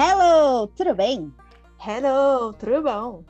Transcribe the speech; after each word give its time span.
Hello, 0.00 0.68
tudo 0.68 0.94
bem? 0.94 1.34
Hello, 1.84 2.52
tudo 2.52 2.84
bom? 2.84 3.24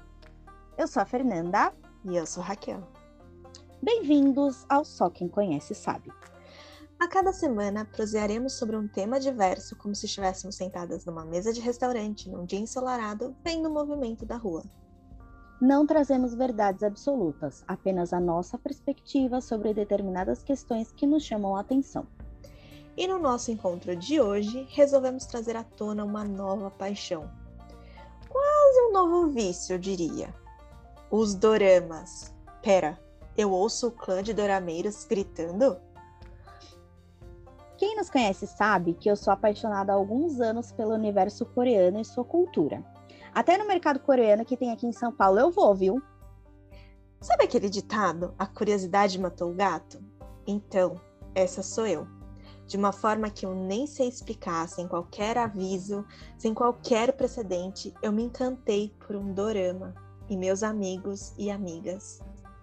Eu 0.76 0.86
sou 0.86 1.02
a 1.02 1.06
Fernanda. 1.06 1.72
E 2.04 2.14
eu 2.14 2.26
sou 2.26 2.42
Raquel. 2.42 2.86
Bem-vindos 3.82 4.66
ao 4.68 4.84
Só 4.84 5.08
Quem 5.08 5.28
Conhece 5.28 5.74
Sabe. 5.74 6.12
A 7.00 7.08
cada 7.08 7.32
semana, 7.32 7.86
prosearemos 7.86 8.52
sobre 8.52 8.76
um 8.76 8.86
tema 8.86 9.18
diverso, 9.18 9.76
como 9.76 9.94
se 9.94 10.04
estivéssemos 10.04 10.56
sentadas 10.56 11.06
numa 11.06 11.24
mesa 11.24 11.54
de 11.54 11.60
restaurante, 11.62 12.28
num 12.28 12.44
dia 12.44 12.60
ensolarado, 12.60 13.34
vendo 13.42 13.70
o 13.70 13.72
movimento 13.72 14.26
da 14.26 14.36
rua. 14.36 14.62
Não 15.58 15.86
trazemos 15.86 16.34
verdades 16.34 16.82
absolutas, 16.82 17.64
apenas 17.66 18.12
a 18.12 18.20
nossa 18.20 18.58
perspectiva 18.58 19.40
sobre 19.40 19.72
determinadas 19.72 20.42
questões 20.42 20.92
que 20.92 21.06
nos 21.06 21.24
chamam 21.24 21.56
a 21.56 21.60
atenção. 21.60 22.06
E 22.98 23.06
no 23.06 23.16
nosso 23.16 23.52
encontro 23.52 23.94
de 23.94 24.20
hoje, 24.20 24.66
resolvemos 24.70 25.24
trazer 25.24 25.54
à 25.54 25.62
tona 25.62 26.04
uma 26.04 26.24
nova 26.24 26.68
paixão. 26.68 27.30
Quase 28.28 28.80
um 28.88 28.92
novo 28.92 29.28
vício, 29.28 29.74
eu 29.74 29.78
diria. 29.78 30.34
Os 31.08 31.32
doramas. 31.36 32.34
Pera, 32.60 32.98
eu 33.36 33.52
ouço 33.52 33.86
o 33.86 33.92
clã 33.92 34.20
de 34.20 34.34
dorameiros 34.34 35.04
gritando? 35.04 35.78
Quem 37.76 37.94
nos 37.94 38.10
conhece 38.10 38.48
sabe 38.48 38.94
que 38.94 39.08
eu 39.08 39.14
sou 39.14 39.32
apaixonada 39.32 39.92
há 39.92 39.94
alguns 39.94 40.40
anos 40.40 40.72
pelo 40.72 40.92
universo 40.92 41.46
coreano 41.46 42.00
e 42.00 42.04
sua 42.04 42.24
cultura. 42.24 42.82
Até 43.32 43.56
no 43.56 43.68
mercado 43.68 44.00
coreano 44.00 44.44
que 44.44 44.56
tem 44.56 44.72
aqui 44.72 44.88
em 44.88 44.92
São 44.92 45.12
Paulo 45.12 45.38
eu 45.38 45.52
vou, 45.52 45.72
viu? 45.72 46.02
Sabe 47.20 47.44
aquele 47.44 47.70
ditado, 47.70 48.34
a 48.36 48.44
curiosidade 48.44 49.20
matou 49.20 49.52
o 49.52 49.54
gato? 49.54 50.02
Então, 50.44 51.00
essa 51.32 51.62
sou 51.62 51.86
eu. 51.86 52.17
De 52.68 52.76
uma 52.76 52.92
forma 52.92 53.30
que 53.30 53.46
eu 53.46 53.54
nem 53.54 53.86
sei 53.86 54.08
explicar, 54.08 54.68
sem 54.68 54.86
qualquer 54.86 55.38
aviso, 55.38 56.04
sem 56.36 56.52
qualquer 56.52 57.14
precedente, 57.14 57.94
eu 58.02 58.12
me 58.12 58.22
encantei 58.22 58.94
por 59.06 59.16
um 59.16 59.32
dorama 59.32 59.94
e 60.28 60.36
meus 60.36 60.62
amigos 60.62 61.32
e 61.38 61.50
amigas. 61.50 62.20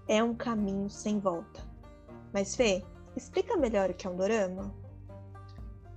É 0.08 0.24
um 0.24 0.36
caminho 0.36 0.92
sem 0.92 1.20
volta. 1.20 1.60
Mas 2.32 2.56
Fê, 2.56 2.84
explica 3.18 3.58
melhor 3.58 3.90
o 3.90 3.96
que 3.96 4.06
é 4.06 4.10
um 4.12 4.16
dorama? 4.16 4.72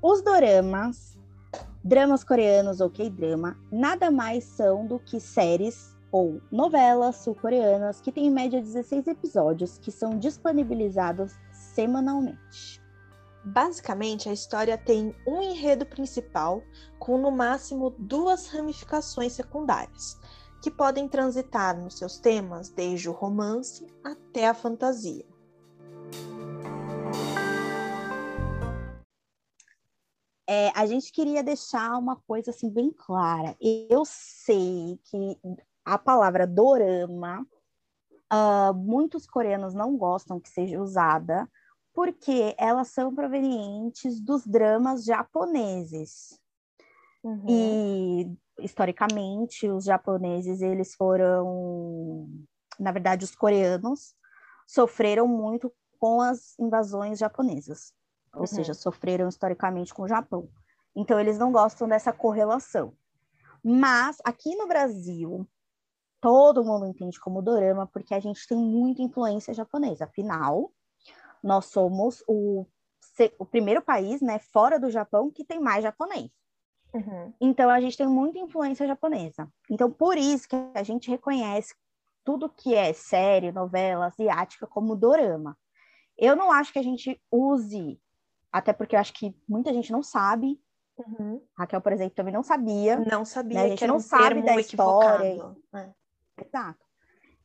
Os 0.01 0.23
doramas, 0.23 1.19
dramas 1.85 2.25
coreanos 2.25 2.81
ou 2.81 2.89
K-drama, 2.89 3.59
nada 3.71 4.11
mais 4.11 4.43
são 4.45 4.87
do 4.87 4.99
que 4.99 5.21
séries 5.21 5.95
ou 6.11 6.41
novelas 6.51 7.17
sul-coreanas 7.17 8.01
que 8.01 8.11
têm 8.11 8.29
em 8.29 8.31
média 8.31 8.59
16 8.59 9.07
episódios 9.07 9.77
que 9.77 9.93
são 9.93 10.19
disponibilizados 10.19 11.35
semanalmente. 11.53 12.78
Basicamente, 13.45 14.29
a 14.29 14.33
história 14.33 14.77
tem 14.77 15.15
um 15.27 15.41
enredo 15.41 15.87
principal 15.87 16.63
com 16.99 17.19
no 17.19 17.31
máximo 17.31 17.91
duas 17.99 18.49
ramificações 18.49 19.33
secundárias, 19.33 20.19
que 20.63 20.71
podem 20.71 21.09
transitar 21.09 21.79
nos 21.79 21.99
seus 21.99 22.19
temas 22.19 22.69
desde 22.69 23.09
o 23.09 23.13
romance 23.13 23.87
até 24.05 24.49
a 24.49 24.55
fantasia. 24.55 25.25
é, 30.49 30.73
a 30.75 30.87
gente 30.87 31.13
queria 31.13 31.43
deixar 31.43 31.99
uma 31.99 32.17
coisa 32.17 32.51
assim 32.51 32.71
bem 32.71 32.91
clara. 32.91 33.55
Eu 33.61 34.03
sei 34.07 34.99
que 35.05 35.39
a 35.85 35.99
palavra 35.99 36.47
dorama, 36.47 37.47
uh, 38.33 38.73
muitos 38.75 39.27
coreanos 39.27 39.75
não 39.75 39.95
gostam 39.99 40.41
que 40.41 40.49
seja 40.49 40.81
usada, 40.81 41.47
porque 41.99 42.55
elas 42.57 42.93
são 42.93 43.13
provenientes 43.13 44.21
dos 44.21 44.47
dramas 44.47 45.05
japoneses. 45.05 46.39
Uhum. 47.25 47.45
E 47.49 48.39
historicamente, 48.61 49.69
os 49.69 49.83
japoneses 49.83 50.61
eles 50.63 50.95
foram, 50.95 52.29
na 52.79 52.93
verdade, 52.93 53.25
os 53.25 53.35
coreanos 53.35 54.15
sofreram 54.65 55.27
muito 55.27 55.75
com 55.99 56.21
as 56.21 56.57
invasões 56.57 57.19
japonesas 57.19 57.93
ou 58.33 58.43
uhum. 58.43 58.47
seja, 58.47 58.75
sofreram 58.75 59.29
historicamente 59.29 59.93
com 59.93 60.03
o 60.03 60.09
Japão. 60.09 60.49
Então, 60.95 61.19
eles 61.19 61.37
não 61.37 61.51
gostam 61.51 61.89
dessa 61.89 62.13
correlação. 62.13 62.95
Mas, 63.61 64.19
aqui 64.25 64.55
no 64.55 64.69
Brasil, 64.69 65.45
todo 66.21 66.63
mundo 66.63 66.87
entende 66.87 67.19
como 67.19 67.43
dorama, 67.43 67.89
porque 67.89 68.15
a 68.15 68.21
gente 68.21 68.47
tem 68.47 68.57
muita 68.57 69.03
influência 69.03 69.53
japonesa. 69.53 70.05
Afinal, 70.05 70.73
nós 71.43 71.67
somos 71.67 72.23
o, 72.27 72.67
o 73.39 73.47
primeiro 73.47 73.83
país, 73.83 74.21
né, 74.21 74.39
fora 74.39 74.79
do 74.79 74.91
Japão, 74.91 75.31
que 75.31 75.45
tem 75.45 75.61
mais 75.61 75.83
japonês. 75.83 76.31
Uhum. 76.95 77.33
Então, 77.41 77.69
a 77.69 77.81
gente 77.81 77.97
tem 77.97 78.07
muita 78.07 78.39
influência 78.39 78.87
japonesa. 78.87 79.49
Então, 79.71 79.91
por 79.91 80.17
isso 80.17 80.49
que 80.49 80.57
a 80.75 80.83
gente 80.83 81.11
reconhece 81.11 81.75
tudo 82.25 82.49
que 82.49 82.75
é 82.75 82.93
série, 82.93 83.53
novela 83.53 84.07
asiática 84.07 84.67
como 84.67 84.97
dorama. 84.97 85.57
Eu 86.17 86.35
não 86.35 86.51
acho 86.51 86.73
que 86.73 86.79
a 86.79 86.83
gente 86.83 87.21
use 87.31 88.01
até 88.53 88.73
porque 88.73 88.97
eu 88.97 89.01
acho 89.01 89.13
que 89.13 89.35
muita 89.49 89.73
gente 89.73 89.93
não 89.93 90.03
sabe. 90.03 90.61
Uhum. 90.99 91.41
Raquel, 91.57 91.81
por 91.81 91.93
exemplo, 91.93 92.15
também 92.15 92.35
não 92.35 92.43
sabia. 92.43 92.99
Não 92.99 93.25
sabia. 93.25 93.59
Né? 93.59 93.65
A 93.65 93.69
gente 93.69 93.87
não 93.87 93.97
um 93.97 94.01
sabe 94.01 94.43
da 94.43 94.57
história. 94.57 95.57
É. 95.75 95.91
Exato. 96.45 96.85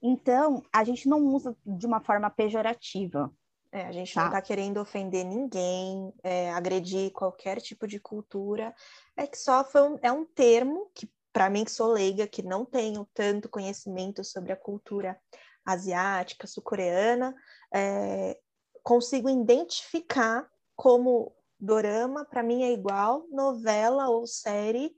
Então, 0.01 0.63
a 0.73 0.83
gente 0.83 1.07
não 1.07 1.19
usa 1.27 1.55
de 1.65 1.85
uma 1.85 2.01
forma 2.01 2.29
pejorativa. 2.29 3.31
É, 3.73 3.87
a 3.87 3.91
gente 3.91 4.13
tá? 4.13 4.21
não 4.21 4.27
está 4.27 4.39
querendo 4.39 4.79
ofender 4.79 5.25
ninguém, 5.25 6.13
é, 6.21 6.53
agredir 6.53 7.11
qualquer 7.11 7.59
tipo 7.59 7.87
de 7.87 7.99
cultura. 7.99 8.73
É 9.17 9.25
que 9.25 9.35
só 9.35 9.63
foi 9.63 9.81
um, 9.81 9.99
é 10.03 10.11
um 10.11 10.23
termo 10.23 10.91
que, 10.93 11.11
para 11.33 11.49
mim, 11.49 11.65
que 11.65 11.71
sou 11.71 11.91
leiga, 11.91 12.27
que 12.27 12.43
não 12.43 12.63
tenho 12.63 13.09
tanto 13.15 13.49
conhecimento 13.49 14.23
sobre 14.23 14.51
a 14.51 14.55
cultura 14.55 15.19
asiática, 15.65 16.45
sul-coreana, 16.45 17.35
é, 17.73 18.37
consigo 18.83 19.27
identificar 19.27 20.47
como 20.75 21.35
dorama, 21.59 22.25
para 22.25 22.43
mim 22.43 22.61
é 22.61 22.71
igual 22.71 23.25
novela 23.31 24.07
ou 24.07 24.27
série 24.27 24.95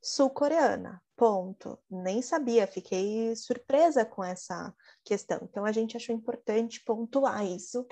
sul-coreana. 0.00 1.02
Ponto. 1.14 1.78
Nem 1.90 2.22
sabia, 2.22 2.66
fiquei 2.66 3.36
surpresa 3.36 4.02
com 4.02 4.24
essa 4.24 4.74
questão. 5.04 5.40
Então 5.42 5.66
a 5.66 5.72
gente 5.72 5.94
achou 5.94 6.14
importante 6.14 6.82
pontuar 6.82 7.44
isso 7.44 7.86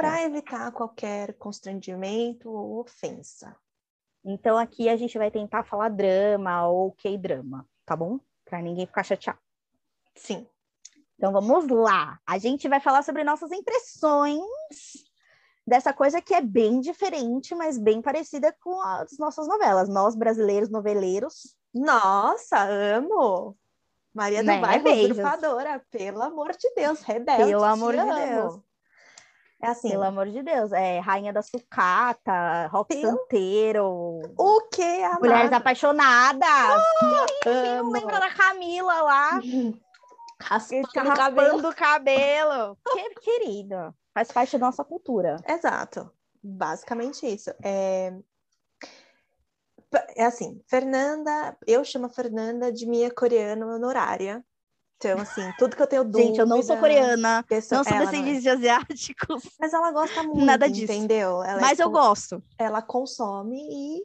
para 0.00 0.20
é. 0.20 0.24
evitar 0.24 0.72
qualquer 0.72 1.34
constrangimento 1.34 2.50
ou 2.50 2.80
ofensa. 2.80 3.54
Então 4.24 4.56
aqui 4.56 4.88
a 4.88 4.96
gente 4.96 5.16
vai 5.18 5.30
tentar 5.30 5.64
falar 5.64 5.90
drama 5.90 6.66
ou 6.68 6.92
K-drama, 6.92 7.66
tá 7.84 7.94
bom? 7.94 8.18
Para 8.44 8.62
ninguém 8.62 8.86
ficar 8.86 9.02
chateado. 9.02 9.38
Sim. 10.14 10.46
Então 11.16 11.32
vamos 11.32 11.68
lá. 11.68 12.18
A 12.26 12.38
gente 12.38 12.68
vai 12.68 12.80
falar 12.80 13.02
sobre 13.02 13.24
nossas 13.24 13.52
impressões 13.52 14.40
dessa 15.66 15.92
coisa 15.92 16.20
que 16.20 16.34
é 16.34 16.40
bem 16.40 16.80
diferente, 16.80 17.54
mas 17.54 17.78
bem 17.78 18.00
parecida 18.00 18.54
com 18.62 18.80
as 18.80 19.18
nossas 19.18 19.46
novelas. 19.46 19.88
Nós, 19.88 20.16
brasileiros 20.16 20.70
noveleiros. 20.70 21.54
Nossa, 21.72 22.58
amo! 22.58 23.56
Maria 24.12 24.42
né? 24.42 24.56
do 24.56 24.60
Bairro, 24.60 24.90
usurpadora, 25.12 25.84
pelo 25.90 26.22
amor 26.22 26.50
de 26.56 26.68
Deus, 26.74 27.00
rebelde. 27.02 27.44
Pelo 27.44 27.62
amor 27.62 27.94
de 27.94 28.02
Deus. 28.02 28.60
É 29.62 29.68
assim. 29.68 29.90
Pelo 29.90 30.04
amor 30.04 30.28
de 30.28 30.42
Deus. 30.42 30.72
É 30.72 30.98
Rainha 31.00 31.32
da 31.32 31.42
Sucata, 31.42 32.66
Rock. 32.68 33.00
Santeiro. 33.00 34.22
O 34.36 34.68
que? 34.72 35.08
Mulheres 35.20 35.52
Apaixonadas. 35.52 36.48
Oh, 37.02 37.82
não 37.82 37.90
lembra 37.90 38.20
da 38.20 38.30
Camila 38.30 39.02
lá? 39.02 39.40
Raspando, 40.42 40.88
raspando 40.94 41.16
cabelo. 41.16 41.68
o 41.68 41.74
cabelo. 41.74 42.78
Que 42.90 43.20
querido 43.20 43.94
faz 44.14 44.30
parte 44.32 44.58
da 44.58 44.66
nossa 44.66 44.84
cultura. 44.84 45.36
Exato. 45.46 46.10
Basicamente 46.42 47.26
isso. 47.26 47.50
É, 47.62 48.12
é 50.16 50.24
assim, 50.24 50.62
Fernanda, 50.68 51.56
eu 51.66 51.84
chamo 51.84 52.06
a 52.06 52.10
Fernanda 52.10 52.72
de 52.72 52.86
minha 52.86 53.10
coreana 53.10 53.66
honorária. 53.66 54.44
Então, 55.02 55.18
assim, 55.18 55.50
tudo 55.58 55.74
que 55.74 55.80
eu 55.80 55.86
tenho 55.86 56.04
dúvida... 56.04 56.26
Gente, 56.26 56.40
eu 56.40 56.46
não 56.46 56.62
sou 56.62 56.76
coreana, 56.76 57.42
pessoa, 57.48 57.78
não 57.78 57.84
sou 57.84 57.98
descendente 57.98 58.42
de 58.42 58.50
asiáticos. 58.50 59.48
Mas 59.58 59.72
ela 59.72 59.90
gosta 59.90 60.22
muito, 60.22 60.44
Nada 60.44 60.68
disso. 60.68 60.92
entendeu? 60.92 61.42
Ela 61.42 61.58
Mas 61.58 61.80
é, 61.80 61.82
eu 61.82 61.90
gosto. 61.90 62.42
Ela 62.58 62.82
consome 62.82 63.56
e 63.58 64.04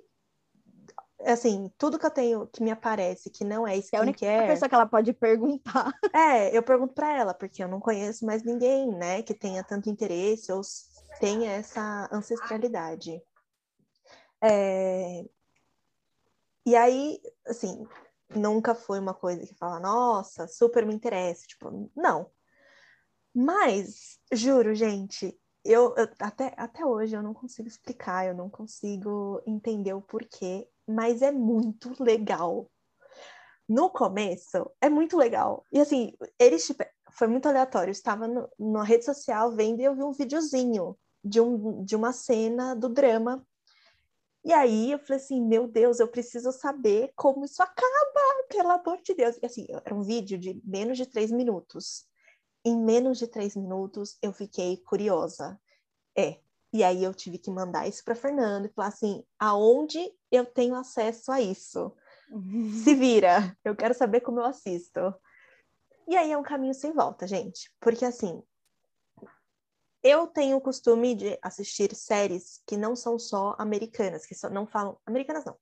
assim, 1.26 1.70
tudo 1.78 2.00
que 2.00 2.06
eu 2.06 2.12
tenho 2.12 2.48
que 2.48 2.64
me 2.64 2.72
aparece 2.72 3.30
que 3.30 3.44
não 3.44 3.68
é 3.68 3.76
skincare... 3.76 3.98
É 3.98 4.00
a 4.00 4.04
única 4.04 4.48
pessoa 4.48 4.70
que 4.70 4.76
ela 4.76 4.86
pode 4.86 5.12
perguntar. 5.12 5.92
É, 6.16 6.58
eu 6.58 6.64
pergunto 6.64 6.94
para 6.94 7.14
ela, 7.14 7.34
porque 7.34 7.62
eu 7.62 7.68
não 7.68 7.82
conheço 7.82 8.26
mais 8.26 8.42
ninguém, 8.44 8.88
né, 8.88 9.22
que 9.22 9.34
tenha 9.34 9.66
tanto 9.66 9.90
interesse 9.90 10.50
ou 10.50 10.62
tenha 11.20 11.52
essa 11.52 12.08
ancestralidade. 12.10 13.22
É... 14.42 15.26
E 16.66 16.74
aí, 16.74 17.20
assim, 17.46 17.86
nunca 18.30 18.74
foi 18.74 19.00
uma 19.00 19.14
coisa 19.14 19.46
que 19.46 19.56
fala, 19.56 19.80
nossa, 19.80 20.48
super 20.48 20.86
me 20.86 20.94
interessa, 20.94 21.46
tipo, 21.48 21.92
não. 21.96 22.30
Mas, 23.34 24.20
juro, 24.32 24.74
gente, 24.74 25.38
eu, 25.64 25.94
eu, 25.98 26.08
até, 26.20 26.54
até 26.58 26.86
hoje 26.86 27.16
eu 27.16 27.24
não 27.24 27.34
consigo 27.34 27.68
explicar, 27.68 28.26
eu 28.28 28.34
não 28.34 28.50
consigo 28.50 29.42
entender 29.46 29.94
o 29.94 30.02
porquê 30.02 30.68
mas 30.88 31.22
é 31.22 31.32
muito 31.32 31.92
legal. 32.02 32.70
No 33.68 33.90
começo, 33.90 34.70
é 34.80 34.90
muito 34.90 35.18
legal. 35.18 35.66
E 35.72 35.80
assim, 35.80 36.14
eles 36.40 36.68
tipo, 36.68 36.84
foi 37.12 37.28
muito 37.28 37.48
aleatório. 37.48 37.90
Eu 37.90 37.94
estava 37.94 38.28
no, 38.28 38.48
na 38.60 38.84
rede 38.84 39.06
social 39.06 39.52
vendo 39.52 39.82
e 39.82 39.84
eu 39.84 39.96
vi 39.96 40.04
um 40.04 40.12
videozinho 40.12 40.96
de, 41.24 41.42
um, 41.42 41.84
de 41.84 41.96
uma 41.96 42.14
cena 42.14 42.76
do 42.76 42.88
drama. 42.88 43.46
E 44.46 44.54
aí 44.54 44.92
eu 44.92 45.00
falei 45.00 45.18
assim, 45.20 45.42
meu 45.42 45.68
Deus, 45.68 46.00
eu 46.00 46.08
preciso 46.08 46.52
saber 46.52 47.12
como 47.16 47.44
isso 47.46 47.64
acaba, 47.64 48.46
pelo 48.48 48.70
amor 48.70 49.02
de 49.02 49.16
Deus. 49.16 49.40
E 49.42 49.46
assim, 49.48 49.66
era 49.84 49.96
um 49.96 50.04
vídeo 50.04 50.38
de 50.38 50.62
menos 50.64 50.98
de 50.98 51.08
três 51.08 51.32
minutos. 51.32 52.06
Em 52.64 52.78
menos 52.78 53.18
de 53.18 53.26
três 53.26 53.56
minutos, 53.56 54.20
eu 54.22 54.32
fiquei 54.32 54.78
curiosa. 54.78 55.60
É. 56.16 56.40
E 56.72 56.84
aí 56.84 57.04
eu 57.04 57.12
tive 57.14 57.40
que 57.40 57.50
mandar 57.50 57.88
isso 57.88 58.04
para 58.04 58.14
Fernando 58.14 58.66
e 58.66 58.70
falar 58.70 58.90
assim, 58.90 59.24
aonde 59.40 60.14
eu 60.32 60.46
tenho 60.46 60.76
acesso 60.76 61.32
a 61.32 61.42
isso? 61.42 61.92
Se 62.84 62.94
vira, 62.94 63.58
eu 63.64 63.76
quero 63.76 63.96
saber 63.96 64.22
como 64.22 64.40
eu 64.40 64.46
assisto. 64.46 65.00
E 66.08 66.16
aí 66.16 66.32
é 66.32 66.38
um 66.38 66.44
caminho 66.44 66.74
sem 66.74 66.94
volta, 66.94 67.26
gente. 67.26 67.72
Porque 67.80 68.06
assim, 68.06 68.44
eu 70.06 70.28
tenho 70.28 70.58
o 70.58 70.62
costume 70.62 71.16
de 71.16 71.36
assistir 71.42 71.96
séries 71.96 72.62
que 72.68 72.78
não 72.78 72.96
são 72.96 73.18
só 73.18 73.56
americanas, 73.58 74.24
que 74.24 74.36
só 74.36 74.52
não 74.52 74.68
falam. 74.68 74.96
Americanas 75.04 75.44
não. 75.44 75.58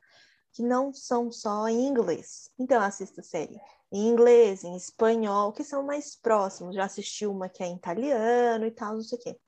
Que 0.52 0.62
não 0.62 0.94
são 0.94 1.32
só 1.32 1.66
em 1.70 1.88
inglês. 1.88 2.52
Então 2.60 2.78
eu 2.78 2.84
assisto 2.84 3.24
série 3.24 3.58
em 3.90 4.10
inglês, 4.10 4.66
em 4.66 4.76
espanhol, 4.76 5.54
que 5.54 5.64
são 5.64 5.82
mais 5.82 6.18
próximos. 6.18 6.76
Já 6.76 6.84
assisti 6.84 7.26
uma 7.26 7.48
que 7.48 7.64
é 7.64 7.68
em 7.68 7.76
italiano 7.76 8.66
e 8.66 8.72
tal, 8.72 8.96
não 8.96 9.02
sei 9.02 9.18
o 9.18 9.22
quê. 9.22 9.40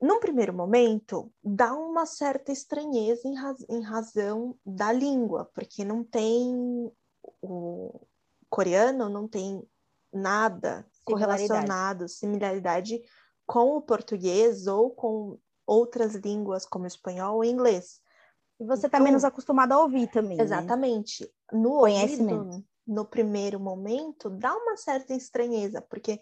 Num 0.00 0.20
primeiro 0.20 0.54
momento, 0.54 1.32
dá 1.42 1.74
uma 1.74 2.06
certa 2.06 2.52
estranheza 2.52 3.26
em, 3.26 3.34
raz 3.34 3.58
em 3.68 3.82
razão 3.82 4.56
da 4.64 4.92
língua, 4.92 5.50
porque 5.52 5.84
não 5.84 6.04
tem 6.04 6.90
o, 7.42 8.00
coreano 8.48 9.08
não 9.08 9.26
tem 9.26 9.62
nada 10.12 10.86
correlacionado, 11.04 12.08
similaridade 12.08 13.00
com 13.50 13.76
o 13.76 13.82
português 13.82 14.68
ou 14.68 14.90
com 14.90 15.36
outras 15.66 16.14
línguas 16.14 16.64
como 16.64 16.86
espanhol 16.86 17.38
ou 17.38 17.44
inglês. 17.44 18.00
E 18.60 18.64
você 18.64 18.86
está 18.86 18.98
então, 18.98 19.04
menos 19.04 19.24
acostumado 19.24 19.72
a 19.72 19.82
ouvir 19.82 20.06
também. 20.06 20.36
Né? 20.36 20.44
Exatamente. 20.44 21.24
Né? 21.24 21.58
No 21.58 21.72
ouvido, 21.80 22.64
no 22.86 23.04
primeiro 23.04 23.58
momento, 23.58 24.30
dá 24.30 24.54
uma 24.54 24.76
certa 24.76 25.14
estranheza, 25.14 25.82
porque 25.82 26.20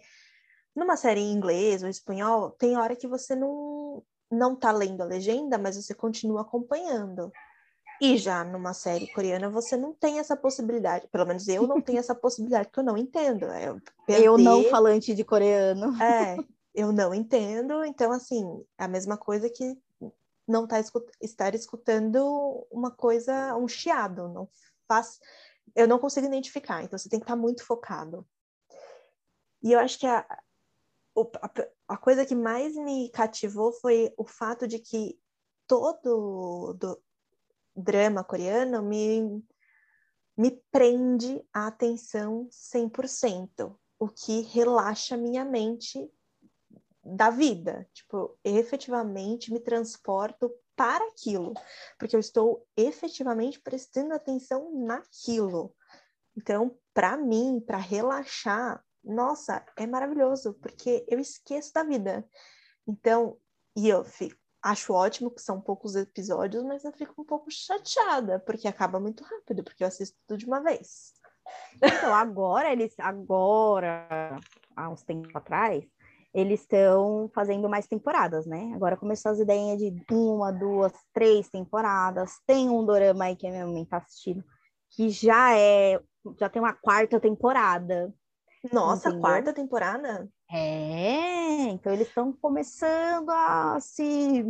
numa 0.75 0.97
série 0.97 1.19
em 1.19 1.31
inglês 1.31 1.83
ou 1.83 1.89
espanhol, 1.89 2.49
tem 2.49 2.75
hora 2.75 2.95
que 2.95 3.07
você 3.07 3.35
não 3.35 4.01
não 4.31 4.55
tá 4.55 4.71
lendo 4.71 5.01
a 5.01 5.05
legenda, 5.05 5.55
mas 5.59 5.75
você 5.75 5.93
continua 5.93 6.41
acompanhando. 6.41 7.31
E 8.01 8.17
já 8.17 8.43
numa 8.43 8.73
série 8.73 9.05
coreana 9.13 9.51
você 9.51 9.77
não 9.77 9.93
tem 9.93 10.17
essa 10.17 10.35
possibilidade, 10.35 11.07
pelo 11.09 11.27
menos 11.27 11.47
eu 11.47 11.67
não 11.67 11.79
tenho 11.79 11.99
essa 12.01 12.15
possibilidade, 12.15 12.69
porque 12.69 12.79
eu 12.79 12.85
não 12.85 12.97
entendo. 12.97 13.45
Eu, 13.45 13.75
é 13.75 13.81
perder... 14.07 14.25
eu 14.25 14.37
não 14.39 14.63
falante 14.63 15.13
de 15.13 15.23
coreano. 15.23 15.95
É, 16.01 16.35
eu 16.73 16.91
não 16.91 17.13
entendo, 17.13 17.83
então 17.83 18.11
assim, 18.11 18.43
é 18.77 18.83
a 18.83 18.87
mesma 18.87 19.17
coisa 19.17 19.49
que 19.49 19.77
não 20.47 20.67
tá 20.67 20.79
escut... 20.79 21.09
estar 21.21 21.53
escutando 21.53 22.67
uma 22.71 22.91
coisa, 22.91 23.55
um 23.55 23.67
chiado, 23.67 24.27
não 24.29 24.49
faz, 24.87 25.19
eu 25.75 25.87
não 25.87 25.99
consigo 25.99 26.27
identificar, 26.27 26.83
então 26.83 26.97
você 26.97 27.09
tem 27.09 27.19
que 27.19 27.25
estar 27.25 27.35
muito 27.35 27.65
focado. 27.65 28.27
E 29.61 29.73
eu 29.73 29.79
acho 29.79 29.99
que 29.99 30.07
a, 30.07 30.25
a, 31.41 31.51
a 31.89 31.97
coisa 31.97 32.25
que 32.25 32.35
mais 32.35 32.75
me 32.75 33.09
cativou 33.09 33.71
foi 33.73 34.13
o 34.17 34.25
fato 34.25 34.67
de 34.67 34.79
que 34.79 35.19
todo 35.67 36.73
do, 36.73 37.01
drama 37.75 38.23
coreano 38.23 38.81
me, 38.81 39.43
me 40.37 40.51
prende 40.71 41.43
a 41.53 41.67
atenção 41.67 42.47
100%, 42.51 43.75
o 43.99 44.07
que 44.07 44.41
relaxa 44.41 45.17
minha 45.17 45.45
mente 45.45 46.09
da 47.15 47.29
vida. 47.29 47.87
Tipo, 47.93 48.37
efetivamente 48.43 49.51
me 49.51 49.59
transporto 49.59 50.51
para 50.75 51.05
aquilo, 51.07 51.53
porque 51.97 52.15
eu 52.15 52.19
estou 52.19 52.65
efetivamente 52.75 53.59
prestando 53.59 54.13
atenção 54.13 54.71
naquilo. 54.85 55.75
Então, 56.37 56.77
para 56.93 57.17
mim, 57.17 57.59
para 57.59 57.77
relaxar, 57.77 58.83
nossa, 59.03 59.65
é 59.77 59.85
maravilhoso, 59.85 60.53
porque 60.55 61.05
eu 61.09 61.19
esqueço 61.19 61.73
da 61.73 61.83
vida. 61.83 62.25
Então, 62.87 63.37
e 63.75 63.89
eu 63.89 64.03
fico 64.05 64.39
acho 64.61 64.93
ótimo 64.93 65.31
que 65.31 65.41
são 65.41 65.61
poucos 65.61 65.95
episódios, 65.95 66.63
mas 66.63 66.83
eu 66.83 66.91
fico 66.91 67.21
um 67.21 67.25
pouco 67.25 67.49
chateada, 67.49 68.39
porque 68.39 68.67
acaba 68.67 68.99
muito 68.99 69.23
rápido, 69.23 69.63
porque 69.63 69.83
eu 69.83 69.87
assisto 69.87 70.17
tudo 70.27 70.37
de 70.37 70.45
uma 70.45 70.61
vez. 70.61 71.13
Então, 71.81 72.13
agora 72.13 72.71
eles, 72.71 72.93
agora, 72.99 74.39
há 74.75 74.89
uns 74.89 75.01
tempos 75.03 75.35
atrás, 75.35 75.83
eles 76.33 76.61
estão 76.61 77.29
fazendo 77.33 77.67
mais 77.67 77.87
temporadas, 77.87 78.45
né? 78.45 78.71
Agora 78.75 78.97
começou 78.97 79.31
as 79.31 79.39
ideias 79.39 79.79
de 79.79 79.93
uma, 80.11 80.51
duas, 80.51 80.93
três 81.13 81.49
temporadas. 81.49 82.39
Tem 82.45 82.69
um 82.69 82.85
dorama 82.85 83.25
aí 83.25 83.35
que 83.35 83.47
a 83.47 83.51
minha 83.51 83.65
mãe 83.65 83.85
tá 83.85 83.97
assistindo, 83.97 84.43
que 84.91 85.09
já 85.09 85.57
é, 85.57 85.99
já 86.39 86.47
tem 86.49 86.61
uma 86.61 86.73
quarta 86.73 87.19
temporada. 87.19 88.13
Nossa, 88.71 89.09
entendeu? 89.09 89.21
quarta 89.21 89.53
temporada? 89.53 90.29
É, 90.51 91.69
então 91.69 91.93
eles 91.93 92.07
estão 92.07 92.33
começando 92.33 93.29
a 93.29 93.79
se, 93.79 94.43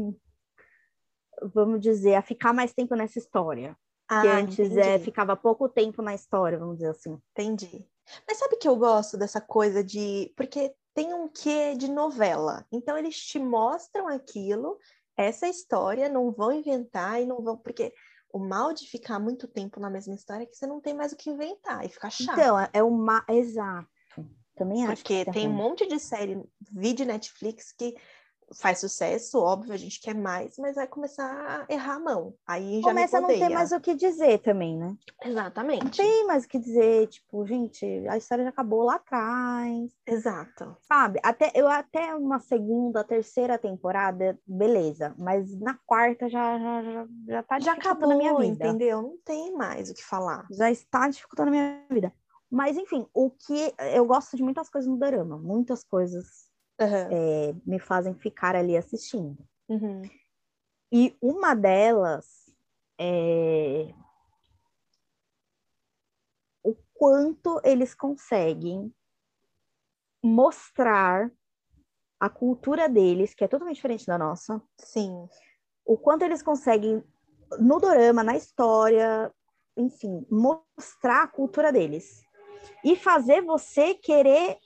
vamos 1.54 1.80
dizer, 1.80 2.16
a 2.16 2.22
ficar 2.22 2.54
mais 2.54 2.74
tempo 2.74 2.96
nessa 2.96 3.20
história. 3.20 3.78
Ah, 4.12 4.22
que 4.22 4.28
antes 4.28 4.76
é, 4.76 4.98
ficava 4.98 5.36
pouco 5.36 5.70
tempo 5.70 6.02
na 6.02 6.16
história, 6.16 6.58
vamos 6.58 6.78
dizer 6.78 6.90
assim. 6.90 7.22
Entendi. 7.32 7.88
Mas 8.28 8.40
sabe 8.40 8.56
que 8.58 8.68
eu 8.68 8.76
gosto 8.76 9.16
dessa 9.16 9.40
coisa 9.40 9.84
de. 9.84 10.34
Porque 10.36 10.74
tem 10.94 11.14
um 11.14 11.28
quê 11.28 11.76
de 11.76 11.90
novela. 11.90 12.66
Então 12.72 12.98
eles 12.98 13.18
te 13.18 13.40
mostram 13.40 14.08
aquilo, 14.08 14.78
essa 15.16 15.48
história, 15.48 16.10
não 16.10 16.32
vão 16.32 16.52
inventar 16.52 17.22
e 17.22 17.26
não 17.26 17.42
vão. 17.42 17.58
Porque 17.58 17.94
o 18.32 18.40
mal 18.40 18.74
de 18.74 18.88
ficar 18.88 19.20
muito 19.20 19.48
tempo 19.48 19.80
na 19.80 19.90
mesma 19.90 20.14
história 20.14 20.44
é 20.44 20.46
que 20.46 20.56
você 20.56 20.68
não 20.68 20.80
tem 20.80 20.94
mais 20.94 21.12
o 21.12 21.16
que 21.16 21.30
inventar 21.30 21.86
e 21.86 21.90
fica 21.90 22.10
chato. 22.10 22.38
Então, 22.40 22.58
é 22.74 22.84
o 22.84 22.92
mal. 22.92 23.24
Exato. 23.28 23.88
Também 24.56 24.86
acho. 24.86 25.02
Porque 25.02 25.24
tem 25.32 25.48
um 25.48 25.54
monte 25.54 25.88
de 25.88 25.98
série, 26.00 26.44
vídeo 26.70 27.06
Netflix 27.06 27.72
que 27.72 27.96
faz 28.56 28.80
sucesso, 28.80 29.40
óbvio, 29.40 29.74
a 29.74 29.78
gente 29.78 30.02
quer 30.02 30.16
mais, 30.16 30.58
mas 30.58 30.76
vai 30.76 30.88
começar 30.88 31.26
a 31.70 31.74
errar 31.74 31.96
a 31.96 32.00
mão. 32.00 32.34
Aí 32.48 32.82
já 32.82 32.88
Começa 32.90 33.18
a 33.18 33.22
não 33.22 33.28
ter 33.28 33.50
mais 33.50 33.72
o 33.72 33.80
que 33.80 33.94
dizer 33.96 34.40
também, 34.40 34.78
né? 34.78 34.96
Exatamente. 35.24 35.84
Não 35.84 35.92
tem 35.92 36.26
mais 36.26 36.46
o 36.46 36.48
que 36.48 36.60
dizer, 36.60 37.08
tipo, 37.08 37.46
gente, 37.46 37.86
a 38.08 38.18
história 38.18 38.44
já 38.44 38.50
acabou 38.50 38.84
lá 38.84 38.96
atrás. 38.96 39.92
Exato. 40.06 40.76
Sabe? 40.82 41.20
Até, 41.24 41.52
eu 41.56 41.68
até 41.68 42.14
uma 42.16 42.40
segunda, 42.40 43.04
terceira 43.04 43.58
temporada, 43.58 44.40
beleza, 44.46 45.14
mas 45.18 45.58
na 45.60 45.78
quarta 45.86 46.30
já, 46.30 46.58
já, 46.58 46.84
já, 46.84 47.08
já 47.28 47.44
tá 47.44 47.60
já 47.60 47.74
acabou, 47.74 48.10
na 48.10 48.16
minha 48.16 48.36
vida. 48.36 48.68
entendeu? 48.68 49.02
Não 49.02 49.18
tem 49.24 49.54
mais 49.54 49.90
o 49.90 49.94
que 49.94 50.04
falar. 50.04 50.48
Já 50.52 50.72
está 50.72 51.08
dificultando 51.08 51.50
a 51.50 51.52
minha 51.52 51.86
vida. 51.90 52.14
Mas, 52.52 52.78
enfim, 52.78 53.06
o 53.14 53.30
que 53.30 53.74
eu 53.94 54.06
gosto 54.06 54.36
de 54.36 54.42
muitas 54.42 54.70
coisas 54.70 54.90
no 54.90 54.98
Dorama, 54.98 55.38
muitas 55.38 55.84
coisas 55.84 56.49
uhum. 56.80 57.08
é, 57.12 57.56
me 57.66 57.80
fazem 57.80 58.14
ficar 58.16 58.56
ali 58.56 58.78
assistindo. 58.78 59.38
Uhum. 59.68 60.02
E 60.92 61.16
uma 61.22 61.54
delas 61.54 62.54
é 63.00 63.94
o 66.64 66.76
quanto 66.94 67.62
eles 67.64 67.94
conseguem 67.94 68.94
mostrar 70.24 71.32
a 72.20 72.30
cultura 72.30 72.90
deles, 72.90 73.34
que 73.34 73.44
é 73.44 73.48
totalmente 73.48 73.76
diferente 73.76 74.06
da 74.06 74.18
nossa. 74.18 74.62
Sim. 74.78 75.28
O 75.86 75.98
quanto 75.98 76.24
eles 76.24 76.44
conseguem, 76.44 77.04
no 77.60 77.80
dorama, 77.80 78.24
na 78.24 78.36
história, 78.36 79.34
enfim, 79.78 80.26
mostrar 80.30 81.24
a 81.24 81.28
cultura 81.28 81.72
deles 81.72 82.22
e 82.84 82.96
fazer 82.96 83.42
você 83.42 83.94
querer, 83.94 84.58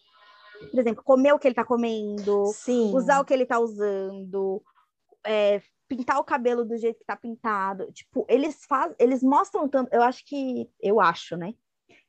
por 0.69 0.79
exemplo, 0.79 1.03
comer 1.03 1.33
o 1.33 1.39
que 1.39 1.47
ele 1.47 1.53
está 1.53 1.65
comendo, 1.65 2.45
Sim. 2.47 2.93
usar 2.93 3.19
o 3.19 3.25
que 3.25 3.33
ele 3.33 3.43
está 3.43 3.59
usando, 3.59 4.61
é, 5.25 5.61
pintar 5.87 6.19
o 6.19 6.23
cabelo 6.23 6.65
do 6.65 6.77
jeito 6.77 6.97
que 6.97 7.03
está 7.03 7.15
pintado. 7.15 7.91
Tipo, 7.91 8.25
eles 8.29 8.63
fazem, 8.65 8.95
eles 8.99 9.21
mostram 9.23 9.67
tanto, 9.67 9.93
eu 9.93 10.01
acho 10.01 10.25
que, 10.25 10.69
eu 10.81 10.99
acho, 10.99 11.35
né? 11.37 11.53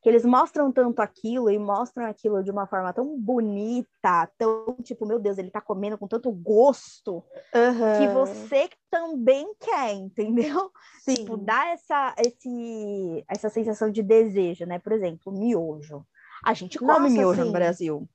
que 0.04 0.10
eles 0.10 0.22
mostram 0.22 0.70
tanto 0.70 1.00
aquilo 1.00 1.50
e 1.50 1.58
mostram 1.58 2.04
aquilo 2.04 2.44
de 2.44 2.50
uma 2.50 2.66
forma 2.66 2.92
tão 2.92 3.18
bonita, 3.18 4.30
tão 4.36 4.76
tipo, 4.82 5.06
meu 5.06 5.18
Deus, 5.18 5.38
ele 5.38 5.50
tá 5.50 5.62
comendo 5.62 5.96
com 5.96 6.06
tanto 6.06 6.30
gosto, 6.30 7.24
uhum. 7.54 7.98
que 7.98 8.08
você 8.08 8.68
também 8.90 9.50
quer, 9.58 9.94
entendeu? 9.94 10.70
Sim. 11.00 11.14
Tipo, 11.14 11.38
dá 11.38 11.68
essa, 11.68 12.14
esse, 12.18 13.24
essa 13.26 13.48
sensação 13.48 13.90
de 13.90 14.02
desejo, 14.02 14.66
né? 14.66 14.78
Por 14.78 14.92
exemplo, 14.92 15.32
miojo. 15.32 16.04
A 16.44 16.52
gente 16.52 16.78
come 16.78 17.08
Nossa, 17.08 17.08
miojo 17.08 17.40
sim. 17.40 17.46
no 17.46 17.52
Brasil. 17.52 18.08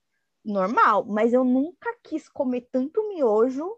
Normal, 0.51 1.05
mas 1.05 1.33
eu 1.33 1.43
nunca 1.43 1.95
quis 2.03 2.27
comer 2.27 2.67
tanto 2.71 3.07
miojo 3.09 3.77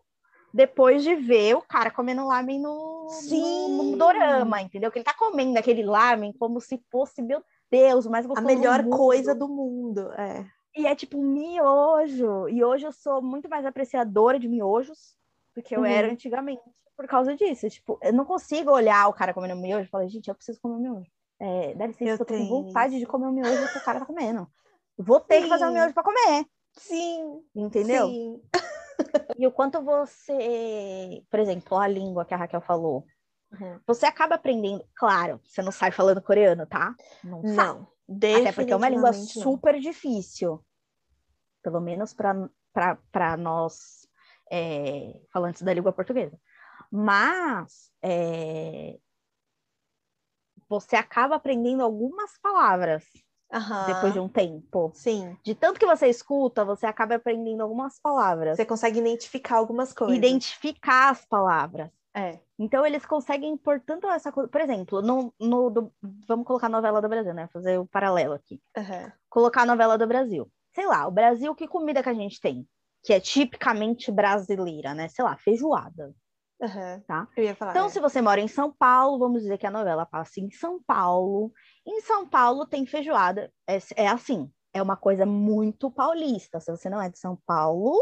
depois 0.53 1.03
de 1.03 1.15
ver 1.15 1.55
o 1.55 1.61
cara 1.61 1.89
comendo 1.89 2.25
lamen 2.25 2.59
no, 2.59 3.07
no, 3.29 3.83
no 3.91 3.97
dorama, 3.97 4.61
entendeu? 4.61 4.91
Que 4.91 4.99
ele 4.99 5.05
tá 5.05 5.13
comendo 5.13 5.57
aquele 5.57 5.83
lamen 5.83 6.33
como 6.33 6.59
se 6.59 6.77
fosse, 6.91 7.21
meu 7.21 7.41
Deus, 7.69 8.05
o 8.05 8.09
mais 8.11 8.25
A 8.25 8.29
gostoso 8.29 8.47
melhor 8.47 8.83
do 8.83 8.89
coisa 8.89 9.33
do 9.33 9.47
mundo. 9.47 10.11
É. 10.13 10.45
E 10.75 10.85
é 10.85 10.95
tipo 10.95 11.21
miojo. 11.21 12.47
E 12.49 12.63
hoje 12.63 12.85
eu 12.85 12.91
sou 12.91 13.21
muito 13.21 13.49
mais 13.49 13.65
apreciadora 13.65 14.39
de 14.39 14.47
miojos 14.47 15.15
do 15.55 15.61
que 15.61 15.75
eu 15.75 15.81
Uhum. 15.81 15.85
era 15.85 16.11
antigamente 16.11 16.61
por 16.95 17.07
causa 17.07 17.35
disso. 17.35 17.69
Tipo, 17.69 17.97
eu 18.01 18.13
não 18.13 18.25
consigo 18.25 18.71
olhar 18.71 19.07
o 19.07 19.13
cara 19.13 19.33
comendo 19.33 19.55
miojo 19.55 19.85
e 19.85 19.89
falar, 19.89 20.07
gente, 20.07 20.27
eu 20.27 20.35
preciso 20.35 20.59
comer 20.61 20.79
miojo. 20.79 21.09
É, 21.39 21.73
dá 21.73 21.87
licença, 21.87 22.11
Eu 22.11 22.13
eu 22.13 22.17
tô 22.19 22.25
com 22.25 22.33
tenho 22.33 22.47
vontade 22.47 22.99
de 22.99 23.05
comer 23.05 23.25
um 23.27 23.31
miojo 23.31 23.71
que 23.71 23.77
o 23.79 23.83
cara 23.83 23.99
tá 23.99 24.05
comendo. 24.05 24.47
Vou 24.97 25.19
ter 25.19 25.41
que 25.41 25.47
fazer 25.49 25.65
um 25.65 25.69
Sim. 25.69 25.73
miojo 25.73 25.93
pra 25.93 26.03
comer, 26.03 26.45
Sim. 26.73 27.43
entendeu? 27.55 28.07
Sim. 28.07 28.41
E 29.37 29.47
o 29.47 29.51
quanto 29.51 29.81
você, 29.81 31.23
por 31.29 31.39
exemplo, 31.39 31.75
a 31.77 31.87
língua 31.87 32.23
que 32.23 32.35
a 32.35 32.37
Raquel 32.37 32.61
falou, 32.61 33.03
Uhum. 33.51 33.79
você 33.85 34.05
acaba 34.05 34.35
aprendendo, 34.35 34.85
claro, 34.95 35.41
você 35.43 35.61
não 35.61 35.71
sai 35.71 35.91
falando 35.91 36.21
coreano, 36.21 36.65
tá? 36.65 36.95
Não, 37.23 37.41
sai. 37.41 37.55
Não. 37.55 37.91
Até 38.07 38.51
porque 38.51 38.71
é 38.71 38.75
uma 38.75 38.89
língua 38.89 39.11
não. 39.11 39.13
super 39.13 39.79
difícil. 39.79 40.63
Pelo 41.61 41.81
menos 41.81 42.13
para 42.13 43.37
nós 43.37 44.07
é, 44.51 45.19
falantes 45.31 45.61
da 45.61 45.73
língua 45.73 45.91
portuguesa. 45.91 46.39
Mas 46.91 47.91
é, 48.01 48.97
você 50.69 50.95
acaba 50.95 51.35
aprendendo 51.35 51.83
algumas 51.83 52.37
palavras 52.39 53.03
Aham. 53.51 53.85
depois 53.85 54.13
de 54.13 54.19
um 54.19 54.29
tempo. 54.29 54.91
Sim. 54.93 55.37
De 55.43 55.53
tanto 55.53 55.79
que 55.79 55.85
você 55.85 56.07
escuta, 56.07 56.63
você 56.63 56.85
acaba 56.85 57.15
aprendendo 57.15 57.61
algumas 57.61 57.99
palavras. 57.99 58.55
Você 58.57 58.65
consegue 58.65 58.99
identificar 58.99 59.57
algumas 59.57 59.93
coisas. 59.93 60.17
Identificar 60.17 61.09
as 61.09 61.25
palavras. 61.25 61.89
É. 62.13 62.39
Então, 62.59 62.85
eles 62.85 63.05
conseguem 63.05 63.53
impor 63.53 63.79
tanto 63.85 64.07
essa 64.07 64.31
coisa. 64.31 64.49
Por 64.49 64.61
exemplo, 64.61 65.01
no, 65.01 65.33
no 65.39 65.69
do- 65.69 65.93
vamos 66.27 66.45
colocar 66.45 66.67
a 66.67 66.69
novela 66.69 67.01
do 67.01 67.09
Brasil, 67.09 67.33
né? 67.33 67.47
Fazer 67.51 67.77
o 67.79 67.85
paralelo 67.85 68.33
aqui. 68.33 68.61
Aham. 68.77 69.11
Colocar 69.29 69.61
a 69.61 69.65
novela 69.65 69.97
do 69.97 70.05
Brasil. 70.07 70.49
Sei 70.73 70.85
lá, 70.85 71.07
o 71.07 71.11
Brasil, 71.11 71.53
que 71.55 71.67
comida 71.67 72.03
que 72.03 72.09
a 72.09 72.13
gente 72.13 72.39
tem? 72.39 72.67
Que 73.03 73.13
é 73.13 73.19
tipicamente 73.19 74.11
brasileira, 74.11 74.93
né? 74.93 75.07
Sei 75.07 75.23
lá, 75.23 75.35
feijoada. 75.37 76.13
Aham. 76.61 76.99
Tá. 77.07 77.27
Falar. 77.57 77.71
Então, 77.71 77.85
é. 77.87 77.89
se 77.89 77.99
você 77.99 78.21
mora 78.21 78.39
em 78.39 78.47
São 78.47 78.71
Paulo, 78.71 79.17
vamos 79.17 79.41
dizer 79.41 79.57
que 79.57 79.65
a 79.65 79.71
novela 79.71 80.05
passa 80.05 80.39
em 80.39 80.51
São 80.51 80.81
Paulo. 80.81 81.51
Em 81.85 82.01
São 82.01 82.27
Paulo 82.27 82.65
tem 82.65 82.85
feijoada. 82.85 83.51
É, 83.67 83.79
é 83.95 84.07
assim, 84.07 84.51
é 84.73 84.81
uma 84.81 84.95
coisa 84.95 85.25
muito 85.25 85.89
paulista. 85.89 86.59
Se 86.59 86.71
você 86.71 86.89
não 86.89 87.01
é 87.01 87.09
de 87.09 87.17
São 87.17 87.35
Paulo, 87.45 87.99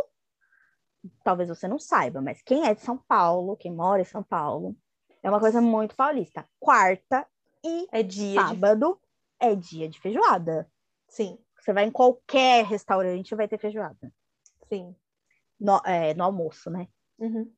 talvez 1.23 1.49
você 1.49 1.67
não 1.67 1.79
saiba, 1.79 2.21
mas 2.21 2.41
quem 2.41 2.67
é 2.67 2.73
de 2.75 2.81
São 2.81 2.97
Paulo, 2.97 3.55
quem 3.55 3.73
mora 3.73 4.01
em 4.01 4.05
São 4.05 4.21
Paulo, 4.21 4.75
é 5.23 5.29
uma 5.29 5.39
coisa 5.39 5.61
muito 5.61 5.95
paulista. 5.95 6.45
Quarta 6.59 7.25
e 7.63 7.87
É 7.91 8.03
dia 8.03 8.27
de... 8.27 8.35
sábado 8.35 8.99
é 9.39 9.55
dia 9.55 9.87
de 9.87 9.99
feijoada. 9.99 10.69
Sim, 11.07 11.39
Você 11.59 11.73
vai 11.73 11.85
em 11.85 11.91
qualquer 11.91 12.65
restaurante 12.65 13.35
vai 13.35 13.47
ter 13.47 13.57
feijoada. 13.57 14.13
sim. 14.67 14.95
No, 15.59 15.81
é, 15.85 16.13
no 16.13 16.23
almoço, 16.23 16.69
né? 16.69 16.87
Uhum. 17.17 17.51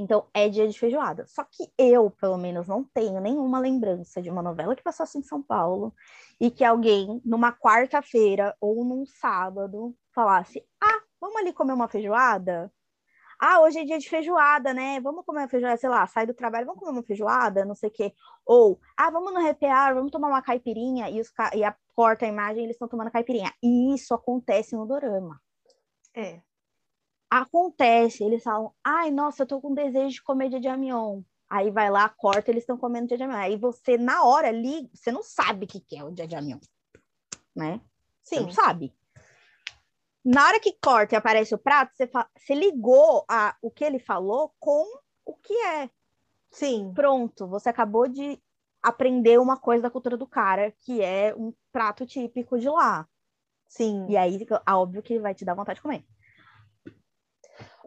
Então, 0.00 0.26
é 0.32 0.48
dia 0.48 0.66
de 0.66 0.78
feijoada. 0.78 1.26
Só 1.26 1.44
que 1.44 1.70
eu, 1.76 2.10
pelo 2.10 2.38
menos, 2.38 2.66
não 2.66 2.82
tenho 2.82 3.20
nenhuma 3.20 3.58
lembrança 3.58 4.22
de 4.22 4.30
uma 4.30 4.42
novela 4.42 4.74
que 4.74 4.82
passasse 4.82 5.18
em 5.18 5.22
São 5.22 5.42
Paulo 5.42 5.94
e 6.40 6.50
que 6.50 6.64
alguém, 6.64 7.20
numa 7.22 7.52
quarta-feira 7.52 8.56
ou 8.58 8.82
num 8.82 9.04
sábado, 9.04 9.94
falasse: 10.14 10.66
Ah, 10.82 11.00
vamos 11.20 11.36
ali 11.36 11.52
comer 11.52 11.74
uma 11.74 11.86
feijoada? 11.86 12.72
Ah, 13.40 13.60
hoje 13.62 13.80
é 13.80 13.84
dia 13.84 13.98
de 13.98 14.08
feijoada, 14.08 14.74
né? 14.74 15.00
Vamos 15.00 15.24
comer 15.24 15.40
uma 15.40 15.48
feijoada, 15.48 15.76
sei 15.76 15.90
lá, 15.90 16.06
sai 16.06 16.26
do 16.26 16.34
trabalho, 16.34 16.66
vamos 16.66 16.80
comer 16.80 16.92
uma 16.92 17.02
feijoada, 17.02 17.64
não 17.64 17.74
sei 17.74 17.90
o 17.90 17.92
quê. 17.92 18.12
Ou, 18.46 18.80
ah, 18.98 19.10
vamos 19.10 19.32
no 19.34 19.40
hour, 19.40 19.94
vamos 19.94 20.10
tomar 20.10 20.28
uma 20.28 20.42
caipirinha, 20.42 21.10
e, 21.10 21.20
os 21.20 21.32
e 21.54 21.64
a 21.64 21.76
corta 21.94 22.24
a 22.26 22.28
imagem, 22.28 22.64
eles 22.64 22.76
estão 22.76 22.88
tomando 22.88 23.10
caipirinha. 23.10 23.52
E 23.62 23.94
isso 23.94 24.14
acontece 24.14 24.76
no 24.76 24.86
dorama 24.86 25.40
É. 26.14 26.42
acontece, 27.30 28.24
eles 28.24 28.42
falam, 28.42 28.74
ai, 28.84 29.10
nossa, 29.10 29.44
eu 29.44 29.46
tô 29.46 29.60
com 29.60 29.72
desejo 29.72 30.14
de 30.14 30.22
comer 30.22 30.50
jajamion. 30.50 31.22
Aí 31.48 31.70
vai 31.70 31.90
lá, 31.90 32.08
corta, 32.08 32.50
eles 32.50 32.62
estão 32.62 32.76
comendo 32.76 33.08
jajamion. 33.08 33.36
Aí 33.36 33.56
você, 33.56 33.96
na 33.96 34.24
hora 34.24 34.48
ali, 34.48 34.90
você 34.92 35.12
não 35.12 35.22
sabe 35.22 35.64
o 35.64 35.68
que 35.68 35.80
que 35.80 35.96
é 35.96 36.04
o 36.04 36.14
jajamion, 36.16 36.58
né? 37.54 37.80
Você 38.22 38.36
Sim. 38.36 38.42
não 38.42 38.50
sabe. 38.50 38.94
Na 40.24 40.46
hora 40.46 40.60
que 40.60 40.72
corta 40.72 41.14
e 41.14 41.16
aparece 41.16 41.54
o 41.54 41.58
prato, 41.58 41.96
você, 41.96 42.06
fa- 42.06 42.28
você 42.36 42.54
ligou 42.54 43.24
a, 43.28 43.56
o 43.62 43.70
que 43.70 43.84
ele 43.84 43.98
falou 43.98 44.54
com 44.58 44.84
o 45.24 45.34
que 45.34 45.54
é. 45.54 45.90
Sim. 46.50 46.92
Pronto, 46.94 47.46
você 47.46 47.68
acabou 47.68 48.06
de 48.06 48.40
aprender 48.82 49.38
uma 49.38 49.56
coisa 49.56 49.82
da 49.82 49.90
cultura 49.90 50.16
do 50.16 50.26
cara, 50.26 50.72
que 50.80 51.00
é 51.00 51.34
um 51.34 51.52
prato 51.72 52.04
típico 52.06 52.58
de 52.58 52.68
lá. 52.68 53.08
Sim. 53.66 54.06
E 54.08 54.16
aí, 54.16 54.46
óbvio 54.68 55.02
que 55.02 55.18
vai 55.18 55.34
te 55.34 55.44
dar 55.44 55.54
vontade 55.54 55.76
de 55.76 55.82
comer. 55.82 56.04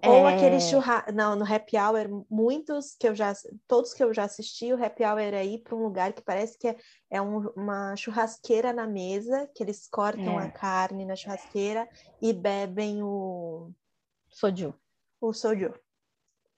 Ou 0.05 0.27
É, 0.27 0.33
aquele 0.36 0.60
churrasco. 0.60 1.12
Não, 1.13 1.36
no 1.36 1.45
happy 1.45 1.77
hour, 1.77 2.25
muitos 2.29 2.95
que 2.95 3.07
eu 3.07 3.15
já. 3.15 3.33
Todos 3.67 3.93
que 3.93 4.03
eu 4.03 4.13
já 4.13 4.25
assisti, 4.25 4.74
o 4.74 4.83
happy 4.83 5.03
hour 5.03 5.19
é 5.19 5.45
ir 5.45 5.60
para 5.63 5.75
um 5.75 5.83
lugar 5.83 6.13
que 6.13 6.22
parece 6.22 6.57
que 6.57 6.67
é, 6.67 6.75
é 7.10 7.22
um- 7.22 7.50
uma 7.55 7.95
churrasqueira 7.95 8.74
na 8.74 8.86
mesa, 8.88 9.50
que 9.55 9.63
eles 9.63 9.88
cortam 9.88 10.38
É. 10.39 10.43
a 10.45 10.51
carne 10.51 11.05
na 11.05 11.15
churrasqueira 11.15 11.88
e 12.22 12.33
bebem 12.33 13.01
o, 13.03 13.72
Soju. 14.29 14.74
o 15.22 15.31
soju. 15.33 15.74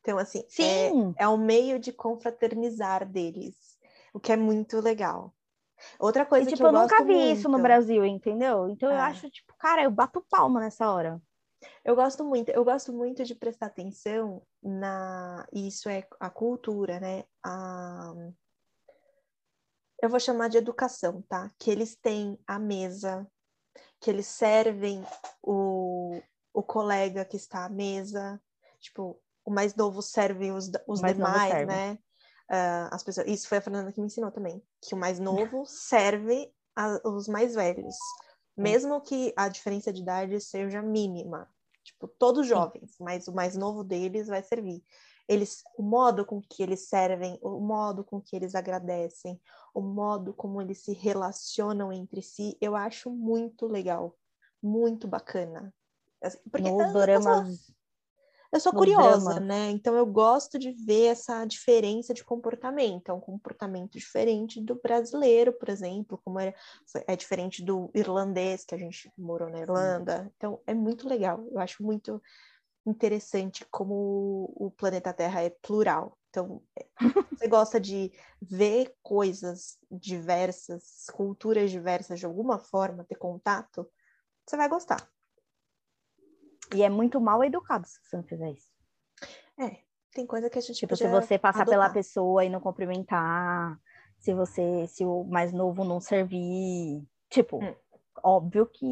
Então, 0.02 0.18
assim, 0.18 0.40
é, 0.60 0.90
Sim, 0.90 1.14
é 1.18 1.28
um 1.28 1.38
meio 1.38 1.80
de 1.80 1.92
confraternizar 1.92 3.08
deles, 3.08 3.78
o 4.14 4.20
que 4.20 4.32
é 4.32 4.38
muito 4.38 4.80
legal. 4.80 5.34
Outra 6.00 6.24
E, 6.24 6.30
coisa 6.30 6.50
tipo, 6.50 6.58
que 6.58 6.64
eu, 6.64 6.68
eu 6.68 6.74
nunca 6.74 7.04
vi 7.04 7.14
muito, 7.14 7.34
isso 7.34 7.50
no 7.50 7.60
Brasil, 7.60 8.06
entendeu? 8.06 8.70
Então 8.70 8.90
eu 8.92 8.98
É. 8.98 9.02
acho, 9.02 9.30
tipo, 9.30 9.54
cara, 9.58 9.84
eu 9.84 9.92
bato 9.92 10.26
palma 10.30 10.60
nessa 10.60 10.92
hora. 10.92 11.22
Eu 11.84 11.96
gosto 11.96 12.24
muito, 12.24 12.50
eu 12.50 12.64
gosto 12.64 12.92
muito 12.94 13.24
de 13.24 13.36
prestar 13.36 13.68
atenção 13.68 14.42
na. 14.62 15.48
Isso 15.54 15.90
é 15.90 16.08
a 16.20 16.30
cultura, 16.30 17.00
né? 17.00 17.24
A... 17.44 18.14
Eu 20.02 20.10
vou 20.10 20.20
chamar 20.20 20.50
de 20.50 20.58
educação, 20.58 21.22
tá? 21.24 21.52
Que 21.58 21.72
eles 21.72 21.96
têm 21.96 22.38
a 22.46 22.60
mesa, 22.60 23.26
que 24.00 24.10
eles 24.10 24.28
servem 24.28 25.04
o, 25.42 26.22
o 26.54 26.64
colega 26.64 27.26
que 27.26 27.38
está 27.38 27.66
à 27.66 27.70
mesa, 27.70 28.42
tipo, 28.80 29.22
o 29.44 29.52
mais 29.52 29.76
novo 29.76 30.02
serve 30.02 30.52
os, 30.52 30.70
os 30.88 31.02
demais, 31.02 31.50
serve. 31.52 31.66
né? 31.66 32.00
Ah, 32.50 32.90
as 32.92 33.04
pessoas... 33.04 33.28
Isso 33.28 33.48
foi 33.48 33.58
a 33.58 33.62
Fernanda 33.62 33.92
que 33.92 34.00
me 34.00 34.08
ensinou 34.08 34.32
também, 34.32 34.62
que 34.82 34.94
o 34.94 34.98
mais 34.98 35.20
novo 35.20 35.66
serve 35.68 36.54
a- 36.76 37.02
os 37.06 37.28
mais 37.28 37.56
velhos, 37.56 37.96
mesmo 38.58 39.02
que 39.02 39.34
a 39.36 39.48
diferença 39.48 39.92
de 39.92 40.02
idade 40.02 40.40
seja 40.42 40.82
mínima. 40.82 41.50
Tipo, 41.86 42.08
todos 42.08 42.48
jovens, 42.48 42.96
mas 43.00 43.28
o 43.28 43.34
mais 43.34 43.56
novo 43.56 43.84
deles 43.84 44.28
vai 44.28 44.42
servir. 44.42 44.84
Eles, 45.28 45.64
o 45.78 45.84
modo 45.84 46.26
com 46.26 46.42
que 46.42 46.64
eles 46.64 46.88
servem, 46.88 47.38
o 47.42 47.60
modo 47.60 48.04
com 48.04 48.20
que 48.20 48.36
eles 48.36 48.56
agradecem, 48.56 49.40
o 49.74 49.82
modo 49.82 50.34
como 50.34 50.60
eles 50.62 50.84
se 50.84 50.94
relacionam 50.94 51.94
entre 51.94 52.24
si, 52.24 52.58
eu 52.60 52.76
acho 52.76 53.12
muito 53.12 53.68
legal, 53.68 54.16
muito 54.62 55.08
bacana. 55.08 55.74
Assim, 56.24 56.40
Porque 56.52 56.70
No 56.70 56.82
eu, 56.82 56.92
dorama, 56.92 57.48
eu 58.52 58.60
sou 58.60 58.72
no 58.72 58.80
curiosa, 58.80 59.34
drama. 59.34 59.40
né? 59.40 59.70
Então 59.72 59.96
eu 59.96 60.06
gosto 60.06 60.58
de 60.58 60.72
ver 60.72 61.08
essa 61.08 61.46
diferença 61.46 62.14
de 62.14 62.24
comportamento. 62.24 63.10
É 63.10 63.14
um 63.14 63.20
comportamento 63.20 63.94
diferente 63.94 64.62
do 64.62 64.76
brasileiro, 64.76 65.54
por 65.54 65.70
exemplo, 65.70 66.20
como 66.24 66.40
é, 66.40 66.54
é 67.08 67.16
diferente 67.16 67.64
do 67.64 67.90
irlandês, 67.94 68.64
que 68.66 68.76
a 68.76 68.78
gente 68.78 69.12
morou 69.18 69.50
na 69.50 69.60
Irlanda. 69.60 70.32
Então 70.38 70.60
é 70.66 70.74
muito 70.74 71.08
legal. 71.08 71.46
Eu 71.52 71.60
acho 71.60 71.84
muito 71.84 72.22
interessante 72.86 73.66
como 73.72 74.54
o 74.56 74.72
planeta 74.72 75.14
Terra 75.14 75.42
é 75.42 75.50
plural. 75.50 76.18
Então, 76.30 76.62
é, 76.78 76.86
você 77.40 77.48
gosta 77.48 77.80
de 77.80 78.12
ver 78.42 78.94
coisas 79.02 79.78
diversas, 79.90 81.06
culturas 81.14 81.72
diversas 81.72 82.20
de 82.20 82.26
alguma 82.26 82.60
forma, 82.60 83.06
ter 83.06 83.16
contato, 83.16 83.90
você 84.46 84.56
vai 84.56 84.70
gostar. 84.70 85.10
E 86.74 86.84
é 86.84 86.90
muito 86.90 87.20
mal 87.20 87.44
educado 87.44 87.88
se 87.88 88.00
você 88.04 88.18
não 88.18 88.24
fizer 88.24 88.52
isso. 88.52 88.70
É, 89.60 89.80
tem 90.12 90.26
coisa 90.26 90.50
que 90.50 90.58
a 90.58 90.62
gente 90.62 90.76
Tipo, 90.76 90.96
se 90.96 91.08
você 91.08 91.38
passar 91.38 91.66
pela 91.66 91.86
adotar. 91.86 91.94
pessoa 91.94 92.44
e 92.46 92.50
não 92.50 92.60
cumprimentar, 92.60 93.80
se 94.20 94.34
você, 94.34 94.88
se 94.88 95.06
o 95.06 95.24
mais 95.24 95.52
novo 95.52 95.84
não 95.84 96.00
servir, 96.00 97.04
tipo, 97.30 97.64
Hum. 97.64 97.76
óbvio 98.24 98.66
que 98.66 98.86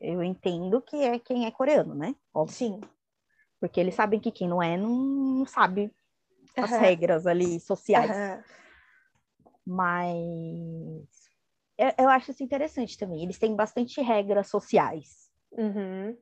eu 0.00 0.22
entendo 0.22 0.82
que 0.82 0.96
é 0.96 1.18
quem 1.18 1.46
é 1.46 1.50
coreano, 1.50 1.94
né? 1.94 2.14
Óbvio, 2.34 2.54
Sim. 2.54 2.80
porque 3.60 3.78
eles 3.80 3.94
sabem 3.94 4.20
que 4.20 4.32
quem 4.32 4.48
não 4.48 4.62
é 4.62 4.76
não, 4.76 5.46
sabe 5.46 5.92
as 6.56 6.70
Aham. 6.70 6.80
regras 6.80 7.26
ali 7.26 7.60
sociais. 7.60 8.10
Aham. 8.10 8.44
Mas 9.64 11.28
eu, 11.76 11.92
eu 11.98 12.08
acho 12.08 12.30
isso 12.30 12.42
interessante 12.42 12.98
também. 12.98 13.22
Eles 13.22 13.38
têm 13.38 13.54
bastante 13.54 14.00
regras 14.00 14.48
sociais. 14.48 15.30
Uhum. 15.52 16.16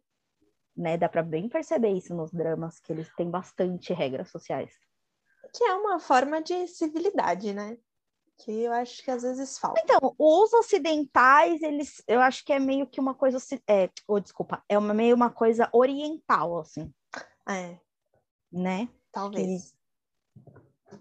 Né? 0.76 0.96
Dá 0.96 1.08
para 1.08 1.22
bem 1.22 1.48
perceber 1.48 1.90
isso 1.90 2.14
nos 2.14 2.30
dramas, 2.30 2.78
que 2.78 2.92
eles 2.92 3.08
têm 3.16 3.30
bastante 3.30 3.92
regras 3.92 4.30
sociais. 4.30 4.72
Que 5.52 5.64
é 5.64 5.74
uma 5.74 5.98
forma 5.98 6.42
de 6.42 6.66
civilidade, 6.68 7.52
né? 7.54 7.78
Que 8.38 8.64
eu 8.64 8.72
acho 8.72 9.02
que 9.02 9.10
às 9.10 9.22
vezes 9.22 9.58
falta. 9.58 9.80
Então, 9.82 10.14
os 10.18 10.52
ocidentais, 10.52 11.62
eles, 11.62 12.02
eu 12.06 12.20
acho 12.20 12.44
que 12.44 12.52
é 12.52 12.58
meio 12.58 12.86
que 12.86 13.00
uma 13.00 13.14
coisa, 13.14 13.38
é, 13.66 13.88
oh, 14.06 14.20
desculpa, 14.20 14.62
é 14.68 14.76
uma, 14.76 14.92
meio 14.92 15.16
uma 15.16 15.30
coisa 15.30 15.68
oriental, 15.72 16.58
assim. 16.58 16.92
É. 17.48 17.78
Né? 18.52 18.88
Talvez. 19.10 19.74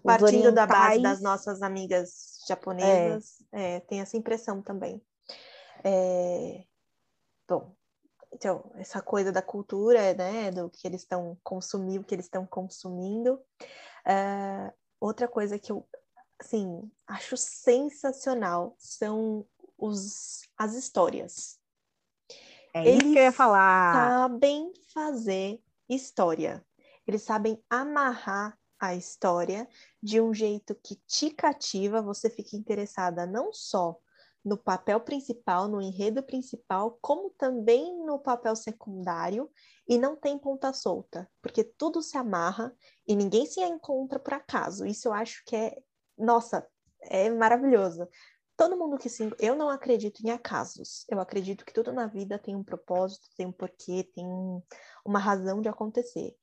Partindo 0.02 0.52
da 0.52 0.66
base 0.66 1.02
das 1.02 1.20
nossas 1.20 1.60
amigas 1.60 2.38
japonesas, 2.48 3.44
é. 3.52 3.76
É, 3.76 3.80
tem 3.80 4.00
essa 4.00 4.16
impressão 4.16 4.62
também. 4.62 5.02
É... 5.84 6.64
Bom, 7.48 7.76
então, 8.36 8.70
essa 8.74 9.00
coisa 9.00 9.32
da 9.32 9.40
cultura, 9.40 10.12
né, 10.12 10.50
do 10.50 10.68
que 10.68 10.86
eles 10.86 11.00
estão 11.00 11.38
consumindo, 11.42 12.04
que 12.04 12.14
eles 12.14 12.26
estão 12.26 12.46
consumindo. 12.46 13.40
Uh, 14.06 14.70
outra 15.00 15.26
coisa 15.26 15.58
que 15.58 15.72
eu, 15.72 15.88
assim, 16.38 16.82
acho 17.06 17.34
sensacional 17.34 18.76
são 18.78 19.46
os, 19.78 20.42
as 20.58 20.74
histórias. 20.74 21.58
É 22.74 22.86
eles 22.86 23.04
isso 23.04 23.12
que 23.14 23.18
eu 23.18 23.22
ia 23.22 23.32
falar. 23.32 23.94
sabem 23.94 24.70
fazer 24.92 25.58
história. 25.88 26.62
Eles 27.06 27.22
sabem 27.22 27.58
amarrar 27.70 28.58
a 28.78 28.94
história 28.94 29.66
de 30.02 30.20
um 30.20 30.34
jeito 30.34 30.74
que 30.74 30.96
te 31.06 31.30
cativa, 31.30 32.02
você 32.02 32.28
fica 32.28 32.54
interessada 32.54 33.24
não 33.24 33.50
só 33.50 33.98
no 34.46 34.56
papel 34.56 35.00
principal, 35.00 35.66
no 35.66 35.82
enredo 35.82 36.22
principal, 36.22 36.96
como 37.02 37.30
também 37.30 37.98
no 38.06 38.16
papel 38.16 38.54
secundário, 38.54 39.50
e 39.88 39.98
não 39.98 40.14
tem 40.14 40.38
ponta 40.38 40.72
solta, 40.72 41.28
porque 41.42 41.64
tudo 41.64 42.00
se 42.00 42.16
amarra 42.16 42.72
e 43.08 43.16
ninguém 43.16 43.44
se 43.44 43.60
encontra 43.60 44.20
por 44.20 44.34
acaso. 44.34 44.86
Isso 44.86 45.08
eu 45.08 45.12
acho 45.12 45.42
que 45.44 45.56
é, 45.56 45.76
nossa, 46.16 46.64
é 47.02 47.28
maravilhoso. 47.28 48.08
Todo 48.56 48.78
mundo 48.78 48.96
que 48.98 49.08
se. 49.08 49.28
Eu 49.40 49.56
não 49.56 49.68
acredito 49.68 50.24
em 50.24 50.30
acasos. 50.30 51.04
Eu 51.10 51.18
acredito 51.18 51.64
que 51.64 51.74
tudo 51.74 51.92
na 51.92 52.06
vida 52.06 52.38
tem 52.38 52.54
um 52.54 52.62
propósito, 52.62 53.28
tem 53.36 53.46
um 53.46 53.52
porquê, 53.52 54.08
tem 54.14 54.24
uma 55.04 55.18
razão 55.18 55.60
de 55.60 55.68
acontecer. 55.68 56.36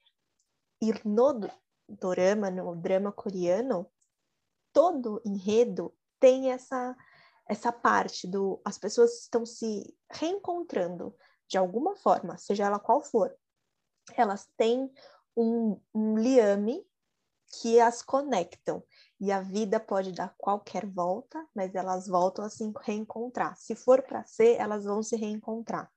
E 0.81 0.91
no 1.07 1.39
dorama, 1.87 2.51
no 2.51 2.75
drama 2.75 3.13
coreano, 3.13 3.89
todo 4.73 5.21
enredo 5.25 5.95
tem 6.19 6.51
essa 6.51 6.95
essa 7.53 7.71
parte 7.71 8.27
do 8.27 8.59
as 8.65 8.77
pessoas 8.77 9.21
estão 9.21 9.45
se 9.45 9.95
reencontrando 10.11 11.15
de 11.47 11.57
alguma 11.57 11.95
forma, 11.95 12.37
seja 12.37 12.65
ela 12.65 12.79
qual 12.79 13.01
for. 13.01 13.33
Elas 14.15 14.49
têm 14.57 14.91
um, 15.37 15.79
um 15.93 16.17
liame 16.17 16.85
que 17.61 17.79
as 17.79 18.01
conectam. 18.01 18.83
E 19.19 19.31
a 19.31 19.39
vida 19.39 19.79
pode 19.79 20.11
dar 20.11 20.33
qualquer 20.37 20.85
volta, 20.85 21.45
mas 21.55 21.73
elas 21.75 22.07
voltam 22.07 22.43
a 22.43 22.49
se 22.49 22.69
reencontrar. 22.81 23.55
Se 23.55 23.75
for 23.75 24.01
para 24.01 24.25
ser, 24.25 24.59
elas 24.59 24.83
vão 24.83 25.01
se 25.01 25.15
reencontrar. 25.15 25.89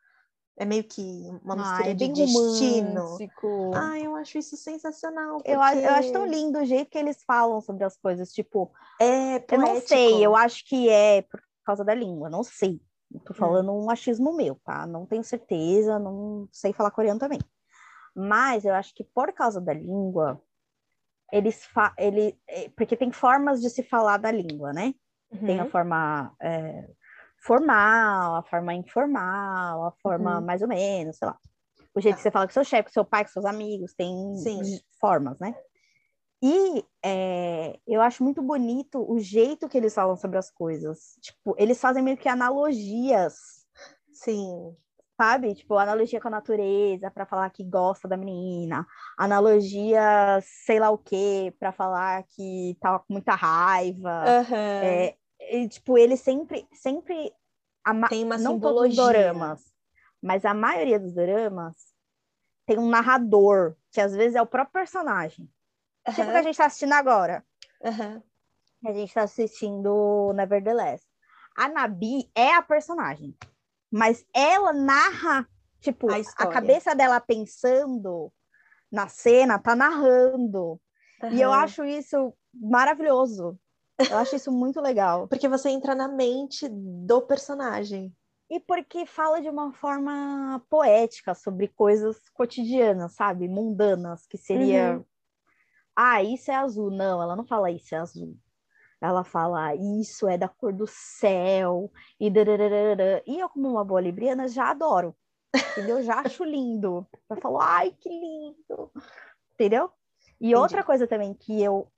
É 0.59 0.65
meio 0.65 0.85
que 0.85 1.03
uma 1.43 1.57
mistura 1.57 1.91
é 1.91 1.95
de 1.95 2.09
destino. 2.09 3.03
Romântico. 3.03 3.73
Ah, 3.75 3.99
eu 3.99 4.17
acho 4.17 4.39
isso 4.39 4.57
sensacional. 4.57 5.37
Porque... 5.37 5.51
Eu, 5.51 5.61
acho, 5.61 5.79
eu 5.81 5.91
acho 5.91 6.13
tão 6.13 6.27
lindo 6.27 6.59
o 6.59 6.65
jeito 6.65 6.91
que 6.91 6.97
eles 6.97 7.23
falam 7.25 7.61
sobre 7.61 7.85
as 7.85 7.97
coisas. 7.97 8.33
Tipo, 8.33 8.73
é 8.99 9.39
poético. 9.41 9.55
eu 9.55 9.59
não 9.59 9.81
sei, 9.81 10.25
eu 10.25 10.37
acho 10.37 10.65
que 10.65 10.89
é 10.89 11.23
por 11.23 11.43
causa 11.67 11.85
da 11.85 11.95
língua, 11.95 12.31
não 12.31 12.43
sei. 12.43 12.81
Tô 13.25 13.33
hum. 13.33 13.37
falando 13.37 13.73
um 13.73 13.91
achismo 13.91 14.35
meu, 14.35 14.61
tá? 14.65 14.87
Não 14.87 15.07
tenho 15.07 15.23
certeza, 15.23 15.99
não 15.99 16.49
sei 16.51 16.73
falar 16.73 16.91
coreano 16.91 17.21
também. 17.21 17.41
Mas 18.15 18.65
eu 18.65 18.75
acho 18.75 18.95
que 18.95 19.05
por 19.05 19.33
causa 19.33 19.61
da 19.61 19.75
língua, 19.75 20.41
eles 21.33 21.65
fa 21.67 21.93
ele 21.99 22.39
é, 22.49 22.69
porque 22.71 22.97
tem 22.97 23.13
formas 23.13 23.61
de 23.61 23.69
se 23.69 23.83
falar 23.83 24.17
da 24.17 24.31
língua, 24.31 24.73
né? 24.73 24.95
Uhum. 25.31 25.47
Tem 25.47 25.61
a 25.61 25.65
uhum. 25.65 25.71
forma 25.71 26.35
é, 26.41 26.89
formal, 27.39 28.37
a 28.37 28.43
forma 28.43 28.75
informal, 28.75 29.85
a 29.85 29.93
forma 30.03 30.39
uhum. 30.39 30.45
mais 30.45 30.63
ou 30.63 30.69
menos, 30.69 31.19
sei 31.19 31.29
lá. 31.29 31.39
O 31.95 32.01
jeito 32.01 32.15
tá. 32.15 32.17
que 32.17 32.23
você 32.23 32.31
fala 32.31 32.47
com 32.47 32.53
seu 32.53 32.65
chefe, 32.65 32.85
com 32.85 32.93
seu 32.93 33.05
pai, 33.05 33.25
com 33.25 33.31
seus 33.31 33.45
amigos, 33.45 33.95
tem 33.95 34.37
Sim. 34.37 34.61
formas, 35.01 35.39
né? 35.39 35.55
E 36.43 36.85
é, 37.03 37.79
eu 37.87 38.01
acho 38.03 38.23
muito 38.23 38.43
bonito 38.43 39.05
o 39.11 39.19
jeito 39.19 39.69
que 39.69 39.79
eles 39.79 39.95
falam 39.95 40.17
sobre 40.17 40.39
as 40.39 40.51
coisas. 40.51 41.17
Tipo, 41.21 41.55
eles 41.59 41.81
fazem 41.81 42.03
meio 42.03 42.17
que 42.17 42.29
analogias. 42.29 43.67
Sim. 44.13 44.77
Sabe? 45.17 45.55
Tipo, 45.55 45.79
analogia 45.79 46.21
com 46.21 46.29
a 46.29 46.33
natureza 46.33 47.11
para 47.11 47.25
falar 47.25 47.49
que 47.51 47.65
gosta 47.65 48.07
da 48.07 48.19
menina. 48.19 48.87
Analogia, 49.17 50.41
sei 50.43 50.79
lá 50.79 50.91
o 50.91 50.99
quê, 50.99 51.55
para 51.59 51.73
falar 51.73 52.23
que 52.25 52.77
tava 52.81 52.99
com 52.99 53.15
muita 53.15 53.35
raiva. 53.35 54.25
Uhum. 54.27 54.57
É, 54.57 55.17
e, 55.41 55.69
tipo, 55.69 55.97
ele 55.97 56.17
sempre, 56.19 56.69
sempre 56.73 57.33
tem 58.11 58.25
uma 58.25 58.37
não 58.37 58.55
simbologia. 58.55 58.61
todos 58.61 58.91
os 58.91 58.97
doramas, 58.97 59.73
mas 60.21 60.45
a 60.45 60.53
maioria 60.53 60.99
dos 60.99 61.15
doramas 61.15 61.75
tem 62.67 62.79
um 62.79 62.89
narrador, 62.89 63.77
que 63.93 64.01
às 64.01 64.15
vezes 64.15 64.35
é 64.35 64.43
o 64.43 64.47
próprio 64.47 64.73
personagem. 64.73 65.49
Uhum. 66.07 66.15
Tipo 66.15 66.29
o 66.29 66.33
que 66.33 66.39
a 66.39 66.43
gente 66.43 66.53
está 66.53 66.67
assistindo 66.67 66.93
agora. 66.93 67.45
Uhum. 67.83 68.23
A 68.87 68.93
gente 68.93 69.09
está 69.09 69.23
assistindo 69.23 70.33
Nevertheless. 70.35 71.03
A 71.57 71.69
Nabi 71.69 72.31
é 72.35 72.55
a 72.55 72.63
personagem, 72.63 73.35
mas 73.91 74.25
ela 74.35 74.73
narra, 74.73 75.49
tipo, 75.81 76.11
a, 76.11 76.17
a 76.37 76.47
cabeça 76.47 76.95
dela 76.95 77.19
pensando 77.19 78.31
na 78.93 79.09
cena, 79.09 79.59
tá 79.59 79.75
narrando. 79.75 80.81
Uhum. 81.23 81.33
E 81.33 81.41
eu 81.41 81.53
acho 81.53 81.85
isso 81.85 82.33
maravilhoso. 82.55 83.59
Eu 83.99 84.19
acho 84.19 84.37
isso 84.37 84.53
muito 84.53 84.81
legal. 84.81 85.27
Porque 85.29 85.49
você 85.49 85.71
entra 85.71 85.95
na 85.95 86.09
mente 86.09 86.69
do 86.71 87.23
personagem. 87.23 88.15
E 88.49 88.61
porque 88.61 89.05
fala 89.05 89.43
de 89.43 89.49
uma 89.49 89.73
forma 89.73 90.65
poética 90.71 91.35
sobre 91.35 91.67
coisas 91.67 92.17
cotidianas, 92.33 93.13
sabe? 93.15 93.49
Mundanas, 93.49 94.25
que 94.25 94.39
seria. 94.39 94.99
Uhum. 94.99 95.05
Ah, 95.97 96.23
isso 96.23 96.51
é 96.51 96.55
azul. 96.55 96.91
Não, 96.91 97.23
ela 97.23 97.35
não 97.35 97.47
fala 97.47 97.71
isso 97.71 97.95
é 97.95 97.99
azul. 97.99 98.37
Ela 99.01 99.25
fala, 99.25 99.75
isso 99.75 100.29
é 100.29 100.39
da 100.39 100.49
cor 100.49 100.73
do 100.73 100.87
céu. 100.87 101.91
E, 102.21 102.31
dararara. 102.31 103.23
e 103.27 103.41
eu, 103.41 103.49
como 103.49 103.69
uma 103.71 103.85
boa 103.85 104.01
libriana, 104.01 104.49
já 104.49 104.71
adoro. 104.71 105.17
Entendeu? 105.73 106.03
Já 106.03 106.21
acho 106.21 106.45
lindo. 106.45 107.07
Eu 107.29 107.37
falo, 107.37 107.61
ai, 107.61 107.93
que 107.93 108.09
lindo. 108.09 108.91
Entendeu? 109.55 109.91
E 110.41 110.49
Entendi. 110.49 110.55
outra 110.55 110.83
coisa 110.85 111.07
também 111.07 111.35
que 111.35 111.63
eu 111.63 111.91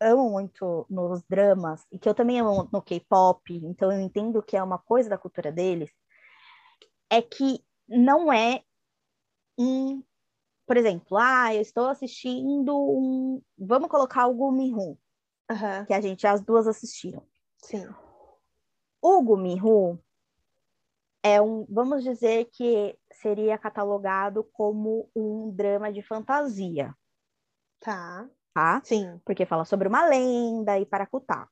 amo 0.00 0.30
muito 0.30 0.86
nos 0.88 1.22
dramas, 1.24 1.84
e 1.90 1.98
que 1.98 2.08
eu 2.08 2.14
também 2.14 2.40
amo 2.40 2.68
no 2.72 2.80
K-pop, 2.80 3.52
então 3.64 3.90
eu 3.90 4.00
entendo 4.00 4.42
que 4.42 4.56
é 4.56 4.62
uma 4.62 4.78
coisa 4.78 5.10
da 5.10 5.18
cultura 5.18 5.50
deles, 5.50 5.90
é 7.10 7.20
que 7.20 7.64
não 7.88 8.32
é 8.32 8.62
um. 9.58 10.02
Por 10.68 10.76
exemplo, 10.76 11.18
ah, 11.18 11.52
eu 11.52 11.60
estou 11.60 11.88
assistindo 11.88 12.76
um. 12.78 13.42
Vamos 13.58 13.88
colocar 13.88 14.28
o 14.28 14.34
Gumihu, 14.34 14.98
uhum. 15.50 15.86
que 15.86 15.92
a 15.92 16.00
gente 16.00 16.26
as 16.26 16.40
duas 16.40 16.68
assistiram. 16.68 17.26
Sim. 17.56 17.88
O 19.02 19.20
Gumihu 19.22 19.98
é 21.24 21.42
um. 21.42 21.66
Vamos 21.68 22.04
dizer 22.04 22.44
que 22.52 22.96
seria 23.10 23.58
catalogado 23.58 24.44
como 24.52 25.10
um 25.16 25.50
drama 25.50 25.92
de 25.92 26.02
fantasia. 26.02 26.94
Tá 27.80 28.28
tá? 28.58 28.80
Sim. 28.84 29.20
Porque 29.24 29.46
fala 29.46 29.64
sobre 29.64 29.86
uma 29.86 30.04
lenda 30.06 30.78
e 30.80 30.84
paracutá. 30.84 31.48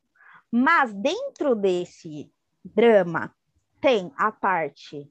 Mas 0.51 0.93
dentro 0.93 1.55
desse 1.55 2.33
drama 2.65 3.33
tem 3.81 4.13
a 4.17 4.33
parte 4.33 5.09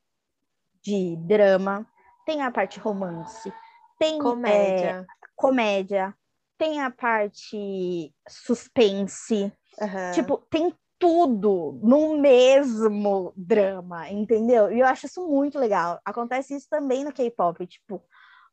de 0.82 1.16
drama, 1.16 1.88
tem 2.26 2.42
a 2.42 2.52
parte 2.52 2.80
romance, 2.80 3.52
tem 3.98 4.20
comédia, 4.20 4.90
é, 4.90 5.06
comédia 5.36 6.16
tem 6.58 6.82
a 6.82 6.90
parte 6.90 8.14
suspense. 8.28 9.52
Uhum. 9.80 10.12
Tipo, 10.14 10.38
tem 10.50 10.74
tudo 10.98 11.80
no 11.84 12.18
mesmo 12.18 13.34
drama, 13.36 14.10
entendeu? 14.10 14.72
E 14.72 14.80
eu 14.80 14.88
acho 14.88 15.06
isso 15.06 15.28
muito 15.28 15.60
legal. 15.60 16.00
Acontece 16.06 16.56
isso 16.56 16.68
também 16.70 17.04
no 17.04 17.12
K-pop, 17.12 17.66
tipo, 17.68 18.02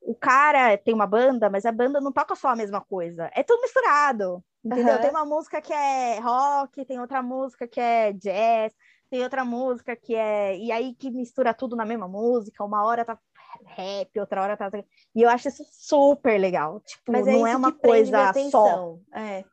o 0.00 0.14
cara 0.14 0.76
tem 0.76 0.92
uma 0.92 1.06
banda, 1.06 1.48
mas 1.48 1.64
a 1.64 1.72
banda 1.72 2.00
não 2.00 2.12
toca 2.12 2.34
só 2.34 2.48
a 2.48 2.56
mesma 2.56 2.80
coisa. 2.80 3.30
É 3.34 3.42
tudo 3.42 3.62
misturado, 3.62 4.42
entendeu? 4.64 4.96
Uhum. 4.96 5.00
Tem 5.00 5.10
uma 5.10 5.24
música 5.24 5.60
que 5.60 5.72
é 5.72 6.18
rock, 6.18 6.84
tem 6.84 7.00
outra 7.00 7.22
música 7.22 7.68
que 7.68 7.80
é 7.80 8.12
jazz, 8.12 8.72
tem 9.08 9.22
outra 9.22 9.44
música 9.44 9.94
que 9.94 10.14
é. 10.14 10.56
E 10.58 10.72
aí 10.72 10.94
que 10.94 11.10
mistura 11.10 11.54
tudo 11.54 11.76
na 11.76 11.84
mesma 11.84 12.08
música, 12.08 12.64
uma 12.64 12.84
hora 12.84 13.04
tá 13.04 13.16
rap, 13.64 14.20
outra 14.20 14.42
hora 14.42 14.56
tá. 14.56 14.70
E 15.14 15.22
eu 15.22 15.28
acho 15.28 15.48
isso 15.48 15.64
super 15.70 16.38
legal. 16.38 16.80
Tipo, 16.80 17.12
mas 17.12 17.26
é 17.26 17.32
não 17.32 17.46
é, 17.46 17.52
é 17.52 17.56
uma 17.56 17.72
coisa 17.72 18.32
só. 18.50 18.98
É. 19.14 19.44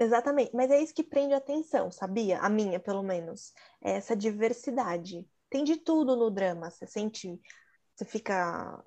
Exatamente, 0.00 0.54
mas 0.54 0.70
é 0.70 0.80
isso 0.80 0.94
que 0.94 1.02
prende 1.02 1.34
a 1.34 1.38
atenção, 1.38 1.90
sabia? 1.90 2.38
A 2.38 2.48
minha, 2.48 2.78
pelo 2.78 3.02
menos. 3.02 3.52
É 3.82 3.92
essa 3.92 4.14
diversidade. 4.14 5.28
Tem 5.50 5.64
de 5.64 5.76
tudo 5.76 6.14
no 6.14 6.30
drama. 6.30 6.70
Você 6.70 6.86
sente 6.86 7.40
você 7.98 8.04
fica. 8.04 8.84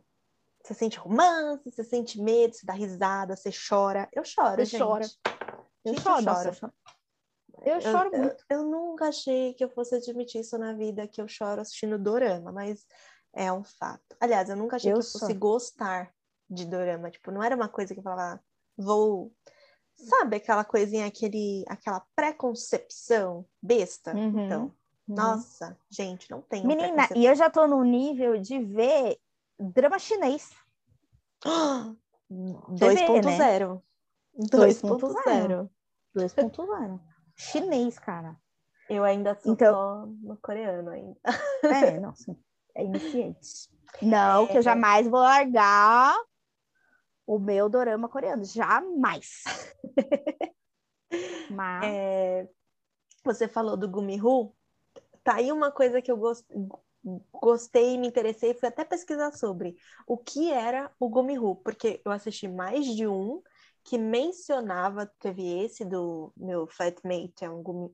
Você 0.63 0.74
sente 0.74 0.97
romance, 0.97 1.69
você 1.69 1.84
sente 1.84 2.21
medo, 2.21 2.54
você 2.54 2.65
dá 2.65 2.74
risada, 2.74 3.36
você 3.36 3.50
chora. 3.50 4.08
Eu 4.13 4.24
choro, 4.24 4.56
Você 4.58 4.65
gente. 4.65 4.80
chora. 4.80 5.06
Eu 5.84 5.93
Gente, 5.93 6.04
choro, 6.04 6.19
eu 6.19 6.21
nossa, 6.24 6.54
choro. 6.54 6.54
eu 6.54 6.54
choro. 6.54 6.74
Eu 7.63 7.82
choro 7.82 8.10
eu, 8.13 8.19
muito. 8.19 8.45
eu 8.50 8.63
nunca 8.63 9.08
achei 9.08 9.54
que 9.56 9.63
eu 9.63 9.69
fosse 9.69 9.95
admitir 9.95 10.41
isso 10.41 10.58
na 10.58 10.74
vida, 10.74 11.08
que 11.08 11.19
eu 11.19 11.28
choro 11.28 11.62
assistindo 11.62 11.97
dorama, 11.97 12.52
mas 12.52 12.86
é 13.33 13.51
um 13.51 13.63
fato. 13.63 14.15
Aliás, 14.19 14.49
eu 14.49 14.55
nunca 14.55 14.75
achei 14.75 14.91
Eu 14.91 14.99
que 14.99 15.05
eu 15.05 15.11
fosse 15.19 15.33
gostar 15.33 16.13
de 16.49 16.65
dorama. 16.65 17.09
Tipo, 17.09 17.31
não 17.31 17.41
era 17.43 17.55
uma 17.55 17.69
coisa 17.69 17.93
que 17.93 17.99
eu 17.99 18.03
falava, 18.03 18.35
"Ah, 18.35 18.39
vou. 18.77 19.31
Sabe 19.95 20.37
aquela 20.37 20.63
coisinha, 20.63 21.05
aquele, 21.05 21.63
aquela 21.67 22.01
preconcepção 22.15 23.45
besta? 23.61 24.13
Uhum, 24.15 24.45
Então, 24.45 24.63
Uhum. 25.07 25.15
nossa, 25.15 25.77
gente, 25.89 26.29
não 26.31 26.41
tem 26.41 26.65
Menina, 26.65 27.07
e 27.15 27.25
eu 27.25 27.35
já 27.35 27.49
tô 27.49 27.67
no 27.67 27.83
nível 27.83 28.37
de 28.39 28.59
ver 28.63 29.17
drama 29.59 29.99
chinês. 29.99 30.49
2.0. 32.69 33.81
2.0. 34.37 35.69
2.0. 36.15 36.99
Chinês, 37.35 37.99
cara. 37.99 38.35
Eu 38.89 39.03
ainda 39.03 39.35
sou 39.39 39.53
Então- 39.53 40.07
no 40.21 40.37
coreano 40.37 40.89
ainda. 40.89 41.17
É, 41.63 41.63
não, 41.99 42.13
sim. 42.15 42.35
É 42.75 42.84
iniciante. 42.84 43.69
Não, 44.01 44.47
que 44.47 44.57
eu 44.57 44.60
É. 44.60 44.63
jamais 44.63 45.07
vou 45.07 45.19
largar 45.19 46.15
o 47.25 47.39
meu 47.39 47.69
dorama 47.69 48.10
coreano. 48.10 48.43
Jamais. 48.43 49.43
Mas. 51.49 51.84
É, 51.84 52.47
você 53.23 53.47
falou 53.47 53.77
do 53.77 53.89
Gumihu, 53.89 54.55
tá 55.23 55.36
aí 55.36 55.51
uma 55.51 55.71
coisa 55.71 56.01
que 56.01 56.12
eu 56.12 56.17
gos- 56.17 56.45
gostei, 57.34 57.97
me 57.97 58.07
interessei, 58.07 58.53
fui 58.53 58.69
até 58.69 58.86
pesquisar 58.86 59.31
sobre 59.34 59.75
o 60.07 60.17
que 60.17 60.51
era 60.51 60.91
o 60.99 61.10
Gumihu, 61.10 61.55
porque 61.57 62.01
eu 62.05 62.12
assisti 62.12 62.47
mais 62.47 62.86
de 62.86 63.07
um 63.07 63.41
que 63.84 63.97
mencionava, 63.97 65.07
teve 65.19 65.43
esse 65.63 65.84
do 65.84 66.31
meu 66.38 66.67
flatmate 66.67 67.43
é 67.43 67.49
um 67.49 67.63
Gumi, 67.63 67.91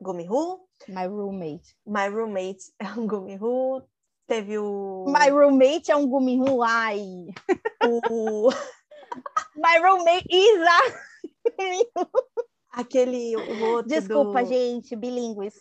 Gumihu, 0.00 0.66
My 0.88 1.06
roommate. 1.06 1.76
My 1.86 2.08
Roommate 2.08 2.72
é 2.78 2.86
um 2.98 3.06
Gumihu, 3.06 3.82
teve 4.30 4.56
o, 4.58 5.06
My 5.08 5.28
roommate 5.28 5.90
é 5.90 5.96
um 5.96 6.06
gumihu. 6.06 6.62
Ai. 6.62 7.26
o 8.08 8.48
My 9.56 9.78
roommate 9.82 10.28
is 10.30 10.60
a... 10.62 10.80
aquele 12.80 13.36
o 13.36 13.64
outro 13.72 13.88
Desculpa, 13.88 14.44
do... 14.44 14.48
gente, 14.48 14.94
bilíngues. 14.94 15.54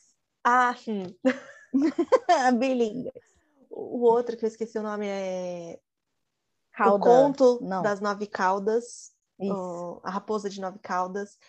Ah, 0.43 0.75
hum. 0.87 1.07
bilíngues. 2.59 3.11
o 3.71 4.03
outro 4.03 4.37
que 4.37 4.45
eu 4.45 4.49
esqueci 4.49 4.77
o 4.77 4.83
nome 4.83 5.07
é 5.07 5.79
o 6.85 6.99
conto 6.99 7.59
Não. 7.63 7.81
das 7.81 7.99
nove 7.99 8.27
caudas, 8.27 9.11
Isso. 9.39 9.51
o- 9.51 9.99
a 10.03 10.11
raposa 10.11 10.47
de 10.47 10.61
nove 10.61 10.77
caudas. 10.77 11.39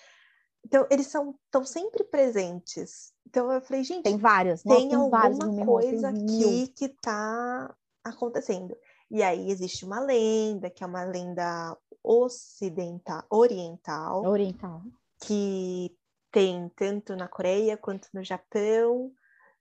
Então, 0.64 0.86
eles 0.90 1.06
são 1.06 1.34
estão 1.46 1.64
sempre 1.64 2.04
presentes. 2.04 3.12
Então, 3.26 3.50
eu 3.50 3.60
falei, 3.60 3.82
gente, 3.84 4.02
Tem 4.04 4.16
vários. 4.16 4.62
tem 4.62 4.88
tem 4.88 4.94
alguma 4.96 5.64
coisa 5.64 6.08
aqui 6.08 6.68
que 6.68 6.86
está 6.86 7.74
acontecendo. 8.04 8.76
E 9.10 9.22
aí 9.22 9.50
existe 9.50 9.84
uma 9.84 10.00
lenda, 10.00 10.70
que 10.70 10.84
é 10.84 10.86
uma 10.86 11.04
lenda 11.04 11.76
ocidental, 12.02 13.24
oriental, 13.30 14.24
Oriental. 14.24 14.82
que 15.20 15.94
tem 16.30 16.68
tanto 16.76 17.16
na 17.16 17.26
Coreia, 17.28 17.76
quanto 17.76 18.08
no 18.14 18.22
Japão, 18.22 19.12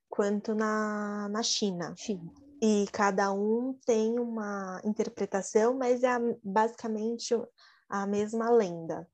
quanto 0.08 0.54
na, 0.54 1.28
na 1.30 1.42
China. 1.44 1.94
China. 1.98 2.32
E 2.62 2.86
cada 2.92 3.32
um 3.32 3.74
tem 3.86 4.20
uma 4.20 4.82
interpretação, 4.84 5.74
mas 5.74 6.04
é 6.04 6.10
basicamente 6.44 7.34
a 7.88 8.06
mesma 8.06 8.50
lenda. 8.52 9.08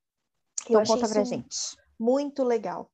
Então 0.69 0.84
conta 0.86 1.08
pra 1.08 1.23
gente. 1.23 1.78
Muito 1.99 2.43
legal. 2.43 2.91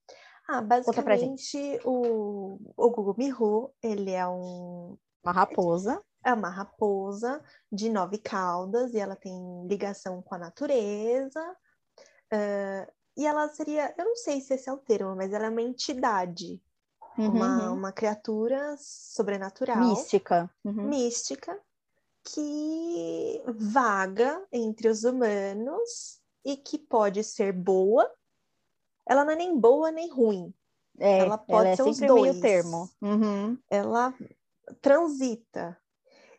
Ah, 0.47 0.61
basicamente 0.61 1.57
o, 1.85 2.59
o 2.75 2.89
Gugumihu, 2.89 3.73
ele 3.81 4.11
é 4.11 4.27
um 4.27 4.97
Uma 5.23 5.31
raposa. 5.33 6.03
é 6.23 6.33
uma 6.33 6.49
raposa 6.49 7.43
de 7.71 7.89
nove 7.89 8.17
caudas 8.19 8.93
e 8.93 8.99
ela 8.99 9.15
tem 9.15 9.33
ligação 9.67 10.21
com 10.21 10.35
a 10.35 10.37
natureza. 10.39 11.41
Ah, 12.31 12.87
e 13.17 13.25
ela 13.27 13.47
seria, 13.49 13.93
eu 13.97 14.05
não 14.05 14.15
sei 14.15 14.39
se 14.41 14.53
esse 14.53 14.69
é 14.69 14.73
o 14.73 14.77
termo, 14.77 15.15
mas 15.15 15.33
ela 15.33 15.45
é 15.47 15.49
uma 15.49 15.61
entidade, 15.61 16.61
uma, 17.17 17.71
Uhum, 17.71 17.73
uma 17.73 17.91
criatura 17.91 18.75
sobrenatural, 18.79 19.79
Mística. 19.79 20.49
Uhum. 20.63 20.87
mística, 20.89 21.59
que 22.23 23.43
vaga 23.47 24.45
entre 24.51 24.87
os 24.89 25.03
humanos 25.03 26.20
e 26.45 26.57
que 26.57 26.77
pode 26.77 27.23
ser 27.23 27.51
boa. 27.53 28.09
Ela 29.07 29.23
não 29.25 29.31
é 29.31 29.35
nem 29.35 29.57
boa 29.59 29.91
nem 29.91 30.09
ruim, 30.09 30.53
É, 30.99 31.19
Ela 31.19 31.37
pode 31.37 31.69
é 31.69 31.75
ser 31.75 31.83
os 31.83 31.97
sempre 31.97 32.13
meio 32.13 32.33
dois. 32.33 32.39
termo. 32.41 32.89
Uhum. 33.01 33.57
ela 33.69 34.13
transita. 34.81 35.77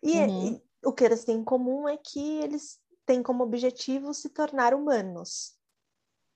E, 0.02 0.18
Uhum. 0.18 0.46
e 0.46 0.62
o 0.84 0.92
que 0.92 1.04
eles 1.04 1.24
têm 1.24 1.36
em 1.38 1.44
comum 1.44 1.88
é 1.88 1.96
que 1.96 2.20
eles 2.40 2.78
têm 3.06 3.22
como 3.22 3.42
objetivo 3.44 4.12
se 4.14 4.28
tornar 4.30 4.74
humanos. 4.74 5.54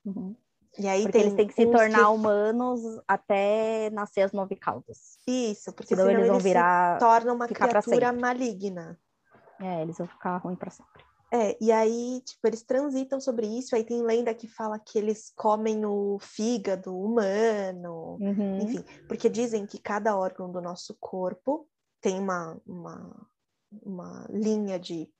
Uhum. 0.05 0.35
E 0.79 0.87
aí 0.89 1.03
Porque 1.05 1.19
eles 1.19 1.35
têm 1.35 1.47
que 1.47 1.55
se 1.55 1.67
tornar 1.71 2.11
humanos 2.11 2.81
até 3.09 3.89
nascer 3.91 4.23
as 4.23 4.33
nove 4.33 4.57
caudas. 4.57 5.19
Isso, 5.27 5.73
porque 5.73 5.89
Senão 5.95 6.07
senão 6.07 6.19
eles 6.19 6.29
vão 6.31 6.39
se 6.41 6.45
virar. 6.45 6.99
tornam 6.99 7.35
uma 7.35 7.49
ficar 7.49 7.69
pra 7.69 7.81
criatura 7.83 8.13
maligna. 8.13 9.01
É, 9.61 9.83
eles 9.83 9.97
vão 9.97 10.07
ficar 10.07 10.37
ruim 10.39 10.55
pra 10.57 10.71
sempre. 10.71 11.03
É, 11.33 11.57
e 11.61 11.73
aí, 11.73 12.21
tipo, 12.25 12.47
eles 12.47 12.63
transitam 12.63 13.21
sobre 13.21 13.47
isso, 13.47 13.75
aí 13.75 13.85
tem 13.85 14.01
lenda 14.03 14.33
que 14.35 14.47
fala 14.47 14.79
que 14.79 14.97
eles 14.97 15.33
comem 15.37 15.85
o 15.85 16.19
fígado 16.21 16.97
humano, 16.97 18.17
Uhum. 18.21 18.61
enfim, 18.63 18.85
porque 19.09 19.29
dizem 19.29 19.67
que 19.67 19.79
cada 19.79 20.17
órgão 20.17 20.51
do 20.51 20.61
nosso 20.61 20.97
corpo 21.01 21.69
tem 22.01 22.21
uma, 22.21 22.61
uma, 22.65 23.29
uma 23.83 24.27
linha 24.31 24.79
de 24.79 25.13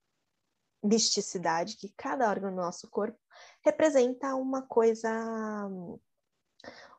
misticidade, 0.83 1.77
que 1.77 1.93
cada 1.97 2.31
órgão 2.31 2.51
do 2.51 2.57
nosso 2.57 2.89
corpo 2.89 3.19
representa 3.65 4.37
uma 4.37 4.63
coisa, 4.63 5.11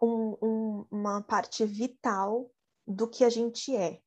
um- 0.01 0.37
um- 0.41 0.85
uma 0.91 1.21
parte 1.21 1.65
vital 1.65 2.51
do 2.85 3.07
que 3.07 3.23
a 3.23 3.29
gente 3.29 3.73
é. 3.75 4.01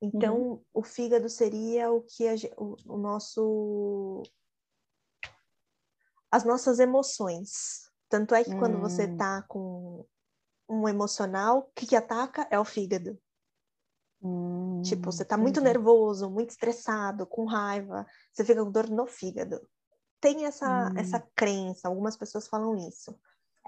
Então, 0.00 0.64
o 0.72 0.82
fígado 0.82 1.28
seria 1.28 1.90
o 1.90 2.02
que 2.02 2.26
a 2.28 2.34
o, 2.56 2.76
o 2.86 2.96
nosso 2.98 4.22
as 6.30 6.44
nossas 6.44 6.78
emoções. 6.78 7.90
Tanto 8.08 8.34
é 8.34 8.44
que 8.44 8.54
quando 8.54 8.78
você 8.78 9.06
Hum. 9.06 9.16
tá 9.16 9.42
com 9.42 10.06
um 10.68 10.88
emocional, 10.88 11.58
o 11.58 11.72
que, 11.74 11.86
que 11.86 11.96
ataca 11.96 12.46
é 12.50 12.58
o 12.58 12.64
fígado. 12.64 13.18
Hum, 14.22 14.82
Tipo, 14.82 15.10
você 15.12 15.24
tá 15.24 15.36
muito 15.36 15.60
nervoso, 15.60 16.30
muito 16.30 16.50
estressado, 16.50 17.26
com 17.26 17.44
raiva, 17.44 18.06
você 18.32 18.44
fica 18.44 18.64
com 18.64 18.70
dor 18.70 18.88
no 18.88 19.06
fígado. 19.06 19.60
Tem 20.20 20.46
essa, 20.46 20.92
Hum. 20.92 20.96
essa 20.96 21.20
crença, 21.34 21.88
algumas 21.88 22.16
pessoas 22.16 22.48
falam 22.48 22.76
isso. 22.76 23.18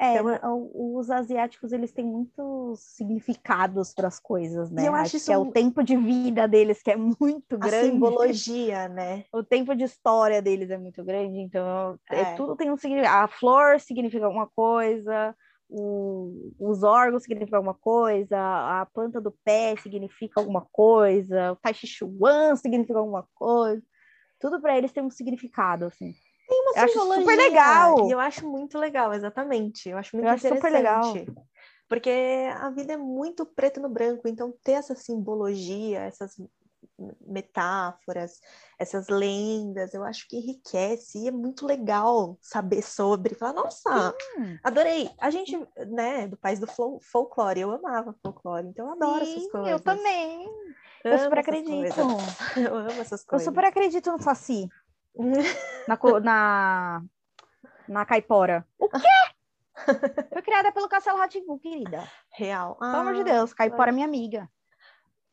É, 0.02 0.16
Então, 0.18 0.70
o- 0.72 0.96
os 0.98 1.10
asiáticos, 1.10 1.72
eles 1.72 1.92
têm 1.92 2.06
muitos 2.06 2.80
significados 2.80 3.92
para 3.92 4.08
as 4.08 4.18
coisas, 4.18 4.70
né? 4.70 4.88
eu 4.88 4.94
acho 4.94 5.02
Acho 5.02 5.16
isso 5.18 5.26
que 5.26 5.32
é 5.32 5.36
o 5.36 5.52
tempo 5.52 5.82
de 5.82 5.94
vida 5.94 6.48
deles 6.48 6.82
que 6.82 6.90
é 6.90 6.96
muito 6.96 7.56
A 7.56 7.58
grande. 7.58 7.86
simbologia, 7.92 8.88
né? 8.88 9.24
O 9.34 9.44
tempo 9.44 9.74
de 9.76 9.84
história 9.84 10.40
deles 10.40 10.70
é 10.70 10.78
muito 10.78 11.04
grande, 11.04 11.38
então 11.38 11.98
é, 12.10 12.22
É. 12.22 12.34
tudo 12.34 12.56
tem 12.56 12.70
um 12.70 12.76
significado. 12.78 13.24
A 13.24 13.28
flor 13.28 13.78
significa 13.78 14.24
alguma 14.24 14.46
coisa, 14.48 15.36
o- 15.68 16.50
os 16.58 16.82
órgãos 16.82 17.22
significam 17.22 17.58
alguma 17.58 17.74
coisa, 17.74 18.36
a 18.80 18.86
planta 18.86 19.20
do 19.20 19.30
pé 19.44 19.76
significa 19.76 20.40
alguma 20.40 20.66
coisa, 20.72 21.52
o 21.52 21.56
Tai 21.56 21.74
Chi 21.74 21.86
Chuan 21.86 22.56
significa 22.56 22.98
alguma 22.98 23.28
coisa. 23.34 23.82
Tudo 24.40 24.60
para 24.62 24.78
eles 24.78 24.92
tem 24.92 25.02
um 25.02 25.10
significado, 25.10 25.84
assim. 25.84 26.14
Tem 26.50 26.60
uma 26.62 26.72
Eu 26.76 26.84
acho 26.84 27.00
super 27.00 27.36
legal. 27.36 28.08
E 28.08 28.10
eu 28.10 28.18
acho 28.18 28.46
muito 28.48 28.76
legal, 28.76 29.14
exatamente. 29.14 29.88
Eu 29.88 29.96
acho 29.96 30.16
muito 30.16 30.28
acho 30.28 30.48
super 30.48 30.56
interessante. 30.68 31.32
Porque 31.88 32.10
a 32.56 32.70
vida 32.70 32.92
é 32.92 32.96
muito 32.96 33.46
preto 33.46 33.80
no 33.80 33.88
branco, 33.88 34.26
então 34.28 34.52
ter 34.62 34.72
essa 34.72 34.94
simbologia, 34.94 36.00
essas 36.00 36.34
metáforas, 37.26 38.40
essas 38.78 39.08
lendas, 39.08 39.94
eu 39.94 40.04
acho 40.04 40.26
que 40.28 40.36
enriquece 40.36 41.18
e 41.18 41.28
é 41.28 41.30
muito 41.30 41.66
legal 41.66 42.36
saber 42.40 42.82
sobre. 42.82 43.34
Falar, 43.34 43.54
nossa, 43.54 44.14
Sim. 44.36 44.58
adorei. 44.62 45.10
A 45.18 45.30
gente, 45.30 45.56
né, 45.88 46.26
do 46.28 46.36
país 46.36 46.58
do 46.58 46.66
fol- 46.66 47.00
folclore, 47.00 47.60
eu 47.60 47.70
amava 47.72 48.14
folclore, 48.22 48.66
então 48.68 48.86
eu 48.86 48.92
adoro 48.92 49.22
essas 49.22 49.42
Sim, 49.44 49.50
coisas. 49.50 49.70
eu 49.70 49.80
também. 49.80 50.48
Eu 51.04 51.12
Amo 51.12 51.22
super 51.24 51.38
essas 51.38 51.54
acredito. 51.54 52.00
Eu 52.56 52.76
amo 52.76 53.00
essas 53.00 53.20
Eu 53.22 53.26
coisas. 53.28 53.44
super 53.46 53.64
acredito 53.64 54.12
no 54.12 54.22
Saci. 54.22 54.68
Na, 55.86 55.98
na, 56.20 57.02
na 57.88 58.06
caipora. 58.06 58.66
O 58.78 58.88
quê? 58.88 58.98
Foi 60.32 60.42
criada 60.42 60.72
pelo 60.72 60.88
Castelo 60.88 61.18
Ratimbu, 61.18 61.58
querida. 61.58 62.04
Real. 62.32 62.76
Pelo 62.76 62.96
amor 62.96 63.14
de 63.14 63.20
Ah, 63.22 63.24
Deus, 63.24 63.52
caipora 63.52 63.90
é 63.90 63.92
minha 63.92 64.06
amiga. 64.06 64.48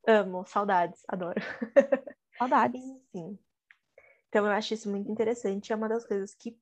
Amo, 0.07 0.45
saudades, 0.45 1.03
adoro. 1.07 1.39
Saudades. 2.37 2.81
Enfim. 2.83 3.37
Então 4.29 4.45
eu 4.45 4.51
acho 4.51 4.73
isso 4.73 4.89
muito 4.89 5.09
interessante, 5.11 5.71
é 5.73 5.75
uma 5.75 5.89
das 5.89 6.05
coisas 6.05 6.33
que 6.35 6.57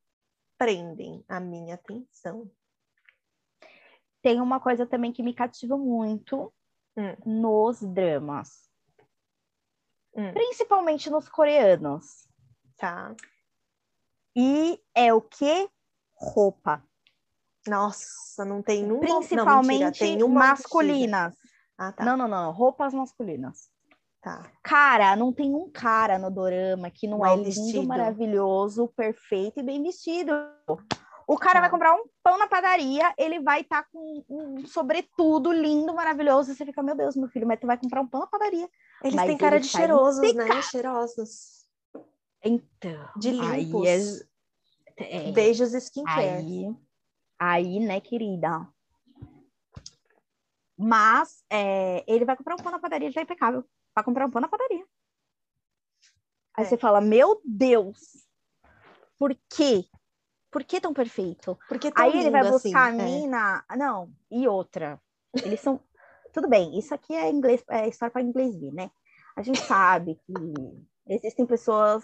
prendem 0.57 1.23
a 1.27 1.39
minha 1.39 1.75
atenção. 1.75 2.49
Tem 4.21 4.41
uma 4.41 4.59
coisa 4.59 4.85
também 4.85 5.11
que 5.11 5.21
me 5.23 5.33
cativa 5.33 5.77
muito 5.77 6.51
Hum. 6.97 7.15
nos 7.25 7.81
dramas, 7.81 8.71
Hum, 10.15 10.31
principalmente 10.31 11.09
nos 11.09 11.27
coreanos. 11.27 12.25
Tá. 12.77 13.15
E 14.35 14.79
é 14.93 15.13
o 15.13 15.21
que? 15.21 15.69
Roupa. 16.15 16.83
Nossa, 17.67 18.45
não 18.45 18.61
tem 18.61 18.83
um. 18.85 18.99
não, 18.99 18.99
Principalmente 18.99 19.83
mentira, 19.85 19.91
tem 19.93 20.23
uma 20.23 20.39
masculinas. 20.49 21.33
Ah, 21.77 21.91
tá. 21.91 22.05
Não, 22.05 22.15
não, 22.15 22.27
não. 22.27 22.51
Roupas 22.51 22.93
masculinas. 22.93 23.69
tá. 24.21 24.49
Cara, 24.63 25.15
não 25.15 25.31
tem 25.33 25.53
um 25.53 25.69
cara 25.71 26.17
no 26.17 26.29
dorama 26.31 26.89
que 26.89 27.07
não 27.07 27.25
é 27.25 27.35
lindo, 27.35 27.45
vestido. 27.45 27.87
maravilhoso, 27.87 28.87
perfeito 28.95 29.59
e 29.59 29.63
bem 29.63 29.81
vestido. 29.83 30.31
O 31.27 31.37
cara 31.37 31.59
vai 31.59 31.69
Tá. 31.69 31.71
comprar 31.71 31.93
um 31.95 32.03
pão 32.23 32.37
na 32.37 32.47
padaria, 32.47 33.11
ele 33.17 33.39
vai 33.39 33.61
estar 33.61 33.83
com 33.91 34.23
um 34.29 34.65
sobretudo 34.67 35.51
lindo, 35.51 35.93
maravilhoso. 35.93 36.51
E 36.51 36.55
você 36.55 36.65
fica, 36.65 36.83
meu 36.83 36.95
Deus, 36.95 37.15
meu 37.15 37.27
filho, 37.29 37.47
mas 37.47 37.59
tu 37.59 37.65
vai 37.65 37.77
comprar 37.79 38.01
um 38.01 38.07
pão 38.07 38.21
na 38.21 38.27
padaria. 38.27 38.69
Eles 39.03 39.15
Mas 39.15 39.25
têm 39.27 39.37
cara 39.37 39.59
de 39.59 39.71
tá 39.71 39.79
cheirosos, 39.79 40.33
né? 40.35 40.61
Cheirosos. 40.61 41.54
Então, 42.45 43.09
De 43.17 43.31
limpos. 43.31 43.87
aí 43.87 44.27
é, 44.97 45.29
é, 45.29 45.31
Beijos 45.31 45.73
skincare. 45.73 46.29
aí, 46.29 46.75
aí, 47.39 47.79
né, 47.79 47.99
querida? 47.99 48.67
Mas 50.77 51.43
é, 51.49 52.03
ele 52.07 52.23
vai 52.25 52.35
comprar 52.37 52.53
um 52.53 52.63
pão 52.63 52.71
na 52.71 52.79
padaria, 52.79 53.07
ele 53.07 53.15
tá 53.15 53.21
impecável. 53.21 53.65
Vai 53.95 54.03
comprar 54.03 54.27
um 54.27 54.31
pão 54.31 54.41
na 54.41 54.47
padaria. 54.47 54.85
Aí 56.53 56.63
É. 56.65 56.67
você 56.67 56.77
fala, 56.77 57.01
meu 57.01 57.41
Deus, 57.43 58.27
por 59.17 59.35
quê? 59.49 59.85
Por 60.51 60.63
que 60.63 60.79
tão 60.79 60.93
perfeito? 60.93 61.57
Porque 61.67 61.91
tão 61.91 62.03
Aí 62.03 62.17
ele 62.19 62.29
vai 62.29 62.41
lindo 62.43 62.53
buscar 62.53 62.89
assim, 62.89 63.01
a 63.01 63.03
é. 63.03 63.05
mina. 63.05 63.65
Não, 63.75 64.13
e 64.31 64.47
outra. 64.47 65.01
Eles 65.43 65.59
são. 65.59 65.81
Tudo 66.31 66.47
bem, 66.47 66.77
isso 66.77 66.93
aqui 66.93 67.13
é 67.13 67.29
inglês, 67.29 67.63
é 67.69 67.87
história 67.87 68.11
para 68.11 68.21
inglês 68.21 68.55
ver, 68.57 68.71
né? 68.71 68.91
A 69.35 69.41
gente 69.41 69.59
sabe 69.59 70.15
que 70.25 70.33
existem 71.07 71.45
pessoas 71.45 72.03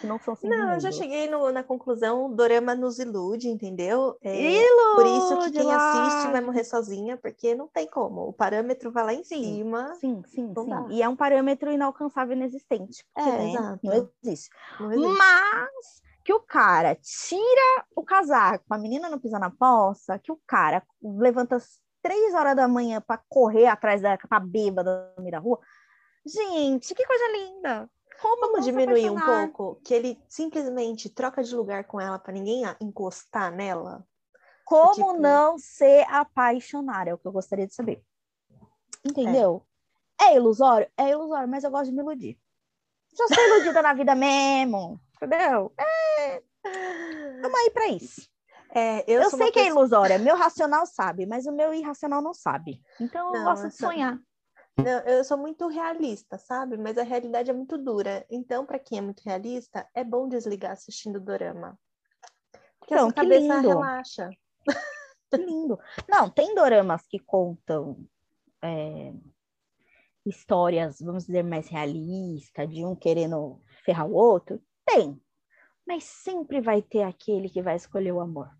que 0.00 0.06
não 0.06 0.18
são 0.18 0.34
do 0.34 0.48
Não, 0.48 0.74
eu 0.74 0.80
já 0.80 0.90
cheguei 0.92 1.28
no- 1.28 1.52
na 1.52 1.62
conclusão, 1.62 2.26
o 2.26 2.34
dorama 2.34 2.74
nos 2.74 2.98
ilude, 2.98 3.48
entendeu? 3.48 4.16
É, 4.22 4.34
Ilude 4.34 4.94
por 4.94 5.06
isso 5.06 5.38
que 5.38 5.50
quem 5.52 5.66
lá. 5.66 5.76
assiste 5.76 6.30
vai 6.30 6.40
morrer 6.40 6.64
sozinha, 6.64 7.16
porque 7.16 7.54
não 7.54 7.68
tem 7.68 7.86
como. 7.86 8.28
O 8.28 8.32
parâmetro 8.32 8.90
vai 8.90 9.04
lá 9.04 9.14
em 9.14 9.22
Sim, 9.24 9.42
cima. 9.56 9.94
Sim, 9.96 10.22
sim, 10.26 10.52
sim. 10.54 10.68
dá. 10.68 10.86
E 10.90 11.02
é 11.02 11.08
um 11.08 11.16
parâmetro 11.16 11.70
inalcançável, 11.70 12.36
inexistente. 12.36 13.04
porque, 13.14 13.28
É, 13.28 13.32
né, 13.38 13.50
exato. 13.50 13.80
Não 13.86 14.10
existe. 14.22 14.50
Não 14.80 14.92
existe. 14.92 15.18
Mas 15.18 16.02
que 16.24 16.32
o 16.32 16.40
cara 16.40 16.94
tira 16.96 17.84
o 17.96 18.02
casaco, 18.04 18.64
a 18.70 18.78
menina 18.78 19.08
não 19.10 19.18
pisa 19.18 19.38
na 19.38 19.50
poça, 19.50 20.18
que 20.18 20.30
o 20.32 20.40
cara 20.46 20.82
levanta 21.02 21.56
às 21.56 21.80
três 22.00 22.34
horas 22.34 22.54
da 22.56 22.66
manhã 22.68 23.00
para 23.00 23.20
correr 23.28 23.66
atrás 23.66 24.00
da 24.00 24.16
bêbada 24.40 25.12
no 25.16 25.22
meio 25.22 25.32
da 25.32 25.38
rua. 25.38 25.58
Gente, 26.24 26.94
que 26.94 27.04
coisa 27.04 27.24
linda! 27.32 27.90
Como 28.22 28.40
Vamos 28.52 28.64
diminuir 28.64 29.10
um 29.10 29.20
pouco? 29.20 29.80
Que 29.84 29.92
ele 29.94 30.22
simplesmente 30.28 31.10
troca 31.10 31.42
de 31.42 31.54
lugar 31.54 31.84
com 31.84 32.00
ela 32.00 32.18
para 32.18 32.32
ninguém 32.32 32.62
encostar 32.80 33.50
nela? 33.52 34.06
Como 34.64 34.94
tipo- 34.94 35.12
não 35.18 35.58
ser 35.58 36.06
apaixonar? 36.08 37.08
É 37.08 37.14
o 37.14 37.18
que 37.18 37.26
eu 37.26 37.32
gostaria 37.32 37.66
de 37.66 37.74
saber. 37.74 38.02
Entendeu? 39.04 39.66
É. 40.20 40.36
ilusório? 40.36 40.88
É 40.96 41.10
ilusório, 41.10 41.48
mas 41.48 41.64
eu 41.64 41.70
gosto 41.70 41.86
de 41.86 41.92
me 41.92 42.00
iludir. 42.00 42.38
Já 43.18 43.26
sou 43.26 43.44
iludida 43.44 43.82
na 43.82 43.92
vida 43.92 44.14
mesmo, 44.14 45.00
entendeu? 45.16 45.72
É. 45.76 46.42
Vamos 47.42 47.58
aí 47.60 47.70
pra 47.70 47.88
isso. 47.88 48.30
É, 48.74 49.04
eu 49.12 49.20
Eu, 49.22 49.30
sei 49.30 49.50
que 49.50 49.58
é 49.58 49.64
pessoa- 49.64 49.80
ilusória, 49.80 50.18
meu 50.18 50.34
racional 50.36 50.86
sabe, 50.86 51.26
mas 51.26 51.44
o 51.44 51.52
meu 51.52 51.74
irracional 51.74 52.22
não 52.22 52.32
sabe. 52.32 52.80
Então 53.00 53.26
eu 53.34 53.40
Não, 53.40 53.44
gosto 53.44 53.68
de 53.68 53.74
sonhar. 53.76 54.18
Não, 54.76 55.00
eu 55.00 55.22
sou 55.24 55.36
muito 55.36 55.68
realista, 55.68 56.38
sabe? 56.38 56.76
Mas 56.76 56.96
a 56.96 57.02
realidade 57.02 57.50
é 57.50 57.52
muito 57.52 57.76
dura. 57.76 58.24
Então, 58.30 58.64
para 58.64 58.78
quem 58.78 58.98
é 58.98 59.00
muito 59.02 59.20
realista, 59.20 59.86
é 59.94 60.02
bom 60.02 60.28
desligar 60.28 60.72
assistindo 60.72 61.20
dorama. 61.20 61.78
Porque 62.80 62.94
Então, 62.94 63.08
a 63.08 63.12
cabeça 63.12 63.56
lindo. 63.56 63.68
relaxa. 63.68 64.30
Que 65.30 65.38
lindo. 65.38 65.78
Não, 66.06 66.28
tem 66.28 66.54
doramas 66.54 67.06
que 67.06 67.18
contam 67.18 68.06
é, 68.60 69.14
histórias, 70.26 71.00
vamos 71.00 71.24
dizer, 71.24 71.42
mais 71.42 71.68
realistas, 71.68 72.68
de 72.68 72.84
um 72.84 72.94
querendo 72.94 73.58
ferrar 73.82 74.06
o 74.06 74.12
outro. 74.12 74.60
Tem. 74.84 75.18
Mas 75.86 76.04
sempre 76.04 76.60
vai 76.60 76.82
ter 76.82 77.02
aquele 77.02 77.48
que 77.48 77.62
vai 77.62 77.76
escolher 77.76 78.12
o 78.12 78.20
amor. 78.20 78.50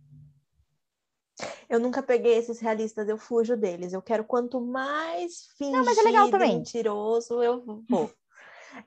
Eu 1.73 1.81
nunca 1.81 2.03
peguei 2.03 2.35
esses 2.37 2.61
realistas, 2.61 3.09
eu 3.09 3.17
fujo 3.17 3.57
deles. 3.57 3.95
Eu 3.95 4.03
quero 4.03 4.25
quanto 4.25 4.61
mais 4.61 5.47
fingido 5.57 5.83
mas 5.87 5.97
é 5.97 6.03
legal 6.03 6.31
também. 6.31 6.59
mentiroso 6.59 7.43
eu 7.43 7.65
vou. 7.89 8.11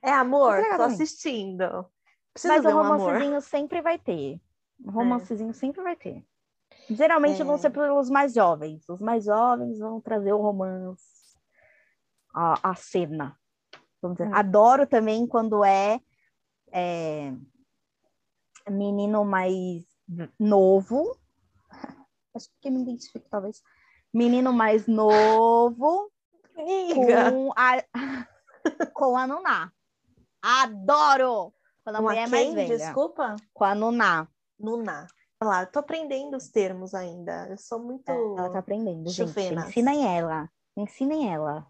É 0.03 0.11
amor? 0.11 0.59
É 0.59 0.61
Tô 0.61 0.69
também. 0.77 0.93
assistindo. 0.93 1.87
Preciso 2.31 2.53
Mas 2.53 2.63
o 2.63 2.69
um 2.69 2.73
romancezinho 2.73 3.41
sempre 3.41 3.81
vai 3.81 3.97
ter. 3.97 4.39
O 4.83 4.91
romancezinho 4.91 5.51
sempre 5.51 5.81
vai 5.81 5.95
ter. 5.95 6.23
Geralmente 6.87 7.41
vão 7.41 7.57
ser 7.57 7.71
pelos 7.71 8.07
mais 8.07 8.35
jovens. 8.35 8.87
Os 8.87 9.01
mais 9.01 9.25
jovens 9.25 9.79
vão 9.79 9.99
trazer 9.99 10.33
o 10.33 10.41
romance, 10.41 11.35
a, 12.35 12.69
a 12.69 12.75
cena. 12.75 13.35
Vamos 13.99 14.17
dizer. 14.17 14.29
Hum. 14.29 14.35
Adoro 14.35 14.85
também 14.85 15.25
quando 15.25 15.65
é, 15.65 15.99
é, 16.71 17.33
menino 18.69 19.25
mais 19.25 19.83
novo. 20.39 21.17
Acho 22.35 22.49
que 22.61 22.69
me 22.69 22.81
identifico, 22.81 23.27
talvez. 23.29 23.61
Menino 24.13 24.53
mais 24.53 24.87
novo 24.87 26.11
Amiga, 26.57 27.31
com 27.31 27.51
a, 27.55 27.83
com 28.93 29.17
a 29.17 29.27
Nuná. 29.27 29.71
Adoro! 30.41 31.53
Quando 31.83 31.97
a 31.97 32.01
mulher 32.01 32.27
é 32.27 32.27
mais 32.27 32.53
velha. 32.53 32.77
Desculpa? 32.77 33.35
Com 33.53 33.63
a 33.63 33.75
Nuná. 33.75 34.27
Nuna. 34.59 35.07
Olha 35.41 35.49
lá, 35.49 35.61
eu 35.63 35.67
tô 35.67 35.79
aprendendo 35.79 36.37
os 36.37 36.49
termos 36.49 36.93
ainda. 36.93 37.47
Eu 37.49 37.57
sou 37.57 37.79
muito. 37.79 38.09
Ela 38.09 38.49
tá 38.49 38.59
aprendendo, 38.59 39.07
gente. 39.09 39.27
Chuvenas. 39.27 39.67
Ensinem 39.67 40.17
ela. 40.17 40.49
Ensinem 40.77 41.33
ela. 41.33 41.67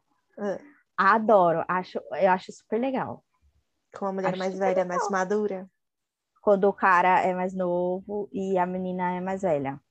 Ah, 0.98 1.16
Adoro. 1.16 1.66
Acho, 1.68 2.00
eu 2.12 2.32
acho 2.32 2.52
super 2.52 2.80
legal. 2.80 3.24
com 3.98 4.06
uma 4.06 4.14
mulher 4.14 4.30
Acho 4.30 4.40
mais 4.40 4.58
velha, 4.58 4.84
legal. 4.84 4.88
mais 4.88 5.10
madura. 5.10 5.70
Quando 6.42 6.66
o 6.66 6.74
cara 6.74 7.22
é 7.22 7.34
mais 7.34 7.56
novo 7.56 8.30
e 8.32 8.58
a 8.58 8.66
menina 8.66 9.16
é 9.16 9.20
mais 9.20 9.42
velha. 9.42 9.82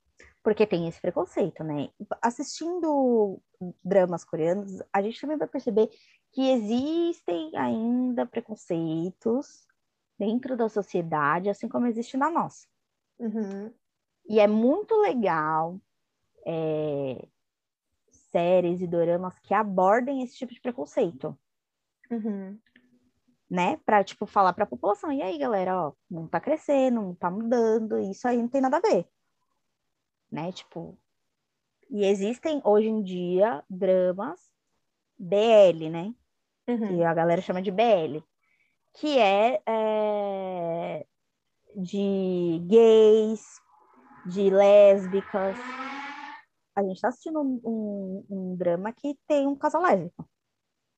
Porque 0.44 0.66
tem 0.66 0.86
esse 0.86 1.00
preconceito, 1.00 1.64
né? 1.64 1.88
Assistindo 2.20 3.40
dramas 3.82 4.24
coreanos, 4.24 4.82
a 4.92 5.00
gente 5.00 5.18
também 5.18 5.38
vai 5.38 5.48
perceber 5.48 5.88
que 6.32 6.50
existem 6.50 7.50
ainda 7.56 8.26
preconceitos 8.26 9.66
dentro 10.18 10.54
da 10.54 10.68
sociedade, 10.68 11.48
assim 11.48 11.66
como 11.66 11.86
existe 11.86 12.18
na 12.18 12.30
nossa. 12.30 12.68
Uhum. 13.18 13.72
E 14.28 14.38
é 14.38 14.46
muito 14.46 14.94
legal 15.00 15.80
é, 16.46 17.26
séries 18.30 18.82
e 18.82 18.86
doramas 18.86 19.38
que 19.38 19.54
abordem 19.54 20.22
esse 20.22 20.36
tipo 20.36 20.52
de 20.52 20.60
preconceito, 20.60 21.38
Uhum. 22.10 22.58
né? 23.48 23.78
Pra, 23.78 24.04
tipo, 24.04 24.26
falar 24.26 24.52
pra 24.52 24.66
população, 24.66 25.10
e 25.10 25.22
aí, 25.22 25.38
galera, 25.38 25.88
ó, 25.88 25.92
não 26.10 26.28
tá 26.28 26.38
crescendo, 26.38 27.00
não 27.00 27.14
tá 27.14 27.30
mudando, 27.30 27.98
isso 27.98 28.28
aí 28.28 28.36
não 28.36 28.48
tem 28.48 28.60
nada 28.60 28.76
a 28.76 28.80
ver. 28.80 29.08
Né? 30.30 30.52
Tipo, 30.52 30.98
e 31.90 32.04
existem, 32.04 32.60
hoje 32.64 32.88
em 32.88 33.02
dia, 33.02 33.62
dramas 33.68 34.40
BL, 35.18 35.90
né? 35.90 36.14
Uhum. 36.66 36.88
que 36.88 37.04
a 37.04 37.12
galera 37.12 37.42
chama 37.42 37.60
de 37.60 37.70
BL, 37.70 38.22
que 38.94 39.18
é, 39.18 39.60
é, 39.66 41.06
de 41.76 42.58
gays, 42.66 43.42
de 44.26 44.48
lésbicas. 44.48 45.58
A 46.74 46.82
gente 46.82 47.00
tá 47.00 47.08
assistindo 47.08 47.40
um, 47.40 47.60
um- 47.64 48.26
um 48.30 48.56
drama 48.56 48.92
que 48.92 49.14
tem 49.28 49.46
um 49.46 49.54
casal 49.54 49.82
lésbico. 49.82 50.28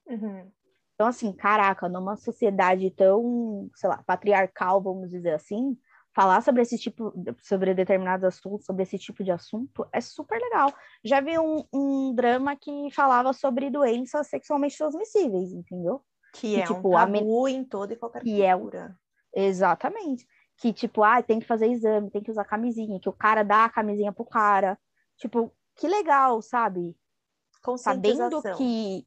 Uhum. 0.07 0.51
Então, 0.95 1.09
assim, 1.09 1.33
caraca, 1.33 1.89
numa 1.89 2.17
sociedade 2.17 2.91
tão, 2.91 3.69
sei 3.75 3.91
lá, 3.91 4.03
patriarcal, 4.05 4.81
vamos 4.81 5.11
dizer 5.11 5.35
assim, 5.35 5.77
falar 6.17 6.41
sobre 6.41 6.63
esse 6.63 6.79
tipo, 6.79 7.13
sobre 7.43 7.75
determinados 7.75 8.25
assuntos, 8.25 8.65
sobre 8.65 8.83
esse 8.85 8.99
tipo 8.99 9.23
de 9.23 9.31
assunto, 9.31 9.87
é 9.93 10.01
super 10.01 10.41
legal. 10.41 10.73
Já 11.05 11.21
vi 11.21 11.39
um, 11.39 11.63
um 11.71 12.15
drama 12.15 12.57
que 12.57 12.91
falava 12.91 13.35
sobre 13.35 13.69
doenças 13.69 14.27
sexualmente 14.27 14.79
transmissíveis, 14.79 15.53
entendeu? 15.53 16.01
Que 16.33 16.55
Que, 16.55 16.61
é 16.63 16.65
um 16.71 16.75
tipo, 16.77 16.97
a 16.97 17.07
men- 17.07 17.21
tabu 17.21 17.47
em 17.49 17.63
toda 17.65 17.93
e 17.93 17.97
qualquer 17.97 18.23
que 18.23 18.41
é 18.43 18.55
cultura. 18.55 18.99
Exatamente. 19.35 20.27
Que, 20.57 20.73
tipo, 20.73 21.03
ah, 21.03 21.23
tem 21.23 21.39
que 21.39 21.47
fazer 21.47 21.67
exame, 21.71 22.11
tem 22.11 22.23
que 22.23 22.31
usar 22.31 22.45
camisinha, 22.45 22.99
que 22.99 23.11
o 23.11 23.13
cara 23.13 23.43
dá 23.43 23.67
a 23.67 23.71
camisinha 23.71 24.11
pro 24.11 24.25
cara. 24.25 24.79
Tipo, 25.19 25.53
que 25.77 25.87
legal, 25.87 26.41
sabe? 26.41 26.97
Sabendo 27.77 28.41
que. 28.57 29.07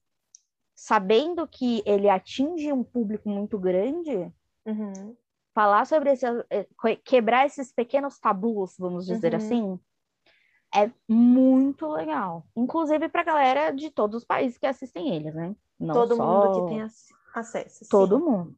sabendo 0.76 1.48
que 1.48 1.82
ele 1.88 2.08
atinge 2.08 2.72
um 2.72 2.84
público 2.84 3.28
muito 3.28 3.58
grande, 3.58 4.32
Uhum. 4.66 5.18
Falar 5.54 5.86
sobre 5.86 6.12
esse, 6.12 6.26
eh, 6.50 6.68
que- 6.82 6.96
quebrar 6.98 7.46
esses 7.46 7.72
pequenos 7.72 8.20
tabus, 8.20 8.76
vamos 8.78 9.06
dizer 9.06 9.32
Uhum. 9.34 9.38
assim, 9.38 9.80
é 10.76 10.92
muito 11.08 11.88
legal. 11.90 12.46
Inclusive 12.56 13.10
para 13.10 13.24
galera 13.24 13.72
de 13.72 13.90
todos 13.90 14.18
os 14.18 14.26
países 14.26 14.58
que 14.58 14.66
assistem 14.68 15.16
eles, 15.16 15.34
né? 15.34 15.56
Não 15.80 15.94
Todo 15.94 16.16
só 16.16 16.26
mundo 16.28 16.54
que 16.56 16.70
tem 16.70 16.82
ac- 16.82 17.14
acesso. 17.34 17.80
sim. 17.86 17.90
todo 17.90 18.20
mundo. 18.20 18.56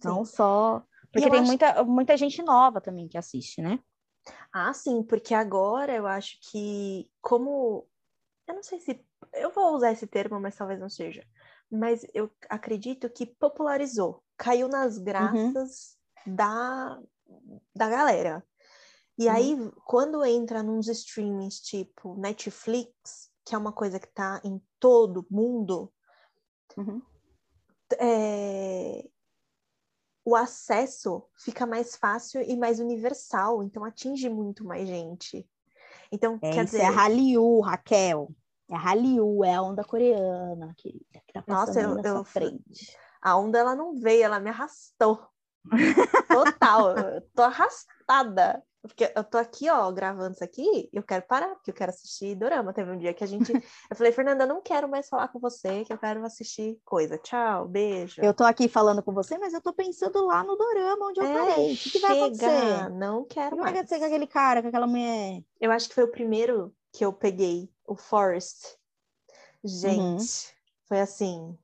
Sim. 0.00 0.08
Não 0.08 0.24
só. 0.24 0.82
Porque 1.12 1.30
tem 1.30 1.40
acho- 1.40 1.46
muita, 1.46 1.84
muita 1.84 2.16
gente 2.16 2.42
nova 2.42 2.80
também 2.80 3.08
que 3.08 3.16
assiste, 3.18 3.60
né? 3.62 3.78
Ah, 4.52 4.72
sim, 4.74 5.02
porque 5.02 5.32
agora 5.34 5.94
eu 5.94 6.06
acho 6.06 6.38
que 6.50 7.10
como 7.20 7.86
eu 8.46 8.54
não 8.54 8.62
sei 8.62 8.78
se 8.80 9.04
eu 9.34 9.50
vou 9.50 9.74
usar 9.74 9.92
esse 9.92 10.06
termo, 10.06 10.38
mas 10.40 10.56
talvez 10.56 10.78
não 10.80 10.88
seja. 10.88 11.26
Mas 11.70 12.06
eu 12.14 12.30
acredito 12.48 13.08
que 13.10 13.26
popularizou, 13.26 14.22
caiu 14.36 14.68
nas 14.68 14.98
graças 14.98 15.97
da 16.28 17.00
da 17.74 17.88
galera. 17.88 18.44
E 19.18 19.28
aí, 19.28 19.56
quando 19.84 20.24
entra 20.24 20.62
nos 20.62 20.88
streamings 20.88 21.60
tipo 21.60 22.14
Netflix, 22.16 23.30
que 23.44 23.54
é 23.54 23.58
uma 23.58 23.72
coisa 23.72 23.98
que 23.98 24.06
tá 24.08 24.40
em 24.44 24.62
todo 24.78 25.26
mundo, 25.30 25.92
Uhum. 26.76 27.02
é, 27.98 29.08
o 30.24 30.36
acesso 30.36 31.24
fica 31.36 31.66
mais 31.66 31.96
fácil 31.96 32.40
e 32.42 32.56
mais 32.56 32.78
universal, 32.80 33.62
então 33.62 33.84
atinge 33.84 34.28
muito 34.28 34.64
mais 34.64 34.86
gente. 34.86 35.48
Então, 36.12 36.38
É, 36.42 36.50
quer 36.52 36.64
isso 36.64 36.76
dizer, 36.76 36.82
é 36.82 36.88
Hallyu, 36.88 37.60
Raquel. 37.60 38.30
É 38.70 38.76
Hallyu, 38.76 39.42
é 39.44 39.54
a 39.54 39.62
onda 39.62 39.82
coreana, 39.82 40.74
querida, 40.76 41.22
que 41.26 41.32
tá 41.32 41.42
Nossa, 41.46 41.66
passando 41.72 41.78
aí 41.78 41.84
eu- 42.06 42.12
na 42.12 42.18
eu- 42.18 42.24
frente. 42.24 42.96
a 43.22 43.36
onda 43.36 43.58
ela 43.58 43.74
não 43.74 43.94
veio, 43.94 44.24
ela 44.24 44.38
me 44.38 44.50
arrastou. 44.50 45.27
Total, 46.28 46.90
eu 46.98 47.20
tô 47.34 47.42
arrastada. 47.42 48.62
Porque 48.80 49.12
eu 49.14 49.24
tô 49.24 49.36
aqui, 49.36 49.68
ó, 49.68 49.90
gravando 49.90 50.34
isso 50.34 50.44
aqui, 50.44 50.62
e 50.62 50.88
eu 50.96 51.02
quero 51.02 51.26
parar, 51.26 51.48
porque 51.56 51.70
eu 51.70 51.74
quero 51.74 51.90
assistir 51.90 52.36
Dorama. 52.36 52.72
Teve 52.72 52.90
um 52.92 52.96
dia 52.96 53.12
que 53.12 53.24
a 53.24 53.26
gente. 53.26 53.52
Eu 53.52 53.96
falei, 53.96 54.12
Fernanda, 54.12 54.44
eu 54.44 54.48
não 54.48 54.62
quero 54.62 54.88
mais 54.88 55.08
falar 55.08 55.28
com 55.28 55.40
você, 55.40 55.84
que 55.84 55.92
eu 55.92 55.98
quero 55.98 56.24
assistir 56.24 56.78
coisa. 56.84 57.18
Tchau, 57.18 57.66
beijo. 57.66 58.22
Eu 58.22 58.32
tô 58.32 58.44
aqui 58.44 58.68
falando 58.68 59.02
com 59.02 59.12
você, 59.12 59.36
mas 59.36 59.52
eu 59.52 59.60
tô 59.60 59.72
pensando 59.74 60.24
lá 60.24 60.44
no 60.44 60.56
dorama 60.56 61.06
onde 61.06 61.20
eu 61.20 61.26
É, 61.26 61.34
parei. 61.34 61.74
O 61.74 61.76
que, 61.76 61.90
que 61.90 61.98
vai 61.98 62.12
acontecer? 62.12 62.90
Não 62.92 63.22
O 63.22 63.24
quero 63.26 63.50
que 63.50 63.56
vai 63.56 63.64
mais. 63.72 63.76
acontecer 63.78 63.98
com 63.98 64.04
aquele 64.06 64.26
cara, 64.28 64.62
com 64.62 64.68
aquela 64.68 64.86
mulher? 64.86 65.42
Eu 65.60 65.72
acho 65.72 65.88
que 65.88 65.94
foi 65.96 66.04
o 66.04 66.10
primeiro 66.12 66.72
que 66.92 67.04
eu 67.04 67.12
peguei, 67.12 67.68
o 67.84 67.96
Forest. 67.96 68.78
Gente, 69.64 70.54
foi 70.86 71.00
assim. 71.00 71.58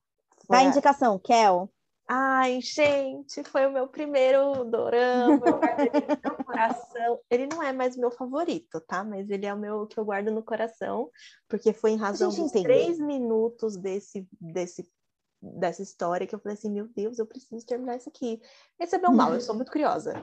foi 0.47 0.59
a- 0.59 0.63
indicação, 0.65 1.17
Kel. 1.19 1.71
Ai, 2.07 2.61
gente, 2.61 3.43
foi 3.45 3.67
o 3.67 3.73
meu 3.73 3.89
primeiro 3.89 4.65
dorama, 4.65 5.47
eu 5.47 5.59
guardo 5.59 5.81
ele 5.81 6.21
no 6.23 6.45
coração. 6.45 7.21
Ele 7.31 7.47
não 7.47 7.63
é 7.63 7.73
mais 7.73 7.97
meu 7.97 8.11
favorito, 8.11 8.79
tá? 8.83 9.03
Mas 9.03 9.31
ele 9.31 9.47
é 9.47 9.55
o 9.55 9.59
meu 9.59 9.87
que 9.87 9.99
eu 9.99 10.05
guardo 10.05 10.31
no 10.31 10.43
coração, 10.43 11.11
porque 11.49 11.73
foi 11.73 11.93
em 11.93 11.97
razão 11.97 12.29
dos 12.29 12.53
três 12.53 12.99
minutos 12.99 13.77
desse, 13.77 14.29
desse, 14.39 14.87
dessa 15.41 15.83
história 15.83 16.27
que 16.27 16.35
eu 16.35 16.39
falei 16.39 16.59
assim, 16.59 16.71
meu 16.71 16.87
Deus, 16.89 17.19
eu 17.19 17.27
preciso 17.27 17.65
terminar 17.65 17.97
isso 17.97 18.11
aqui. 18.11 18.39
Esse 18.79 18.97
é 18.97 18.99
meu 18.99 19.11
mal, 19.13 19.33
eu 19.33 19.41
sou 19.41 19.55
muito 19.55 19.73
curiosa. 19.73 20.23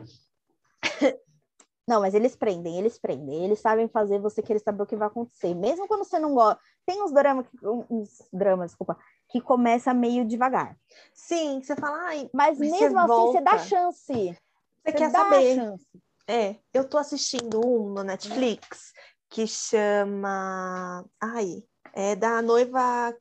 Não, 1.87 2.01
mas 2.01 2.13
eles 2.13 2.35
prendem, 2.35 2.77
eles 2.77 2.97
prendem. 2.97 3.43
Eles 3.43 3.59
sabem 3.59 3.87
fazer 3.87 4.19
você 4.19 4.41
querer 4.41 4.59
saber 4.59 4.83
o 4.83 4.85
que 4.85 4.95
vai 4.95 5.07
acontecer. 5.07 5.53
Mesmo 5.55 5.87
quando 5.87 6.03
você 6.03 6.19
não 6.19 6.33
gosta. 6.33 6.59
Tem 6.85 7.01
uns 7.01 7.11
dramas, 7.11 7.45
uns 7.89 8.27
dramas, 8.31 8.71
desculpa, 8.71 8.97
que 9.29 9.41
começa 9.41 9.93
meio 9.93 10.25
devagar. 10.25 10.77
Sim, 11.13 11.61
você 11.61 11.75
fala, 11.75 11.97
ai, 12.07 12.29
Mas 12.33 12.57
mesmo 12.59 12.77
você 12.77 12.85
assim, 12.85 12.97
você 12.97 13.41
dá 13.41 13.51
volta. 13.51 13.65
chance. 13.65 14.37
você 14.83 14.91
quer 14.93 15.11
dá 15.11 15.19
a 15.21 15.23
saber. 15.23 15.55
chance. 15.55 15.87
É, 16.27 16.55
eu 16.73 16.87
tô 16.87 16.97
assistindo 16.97 17.59
um 17.65 17.89
no 17.89 18.03
Netflix 18.03 18.93
que 19.29 19.47
chama. 19.47 21.05
Ai, 21.19 21.63
é 21.93 22.15
da 22.15 22.41
noiva 22.41 23.15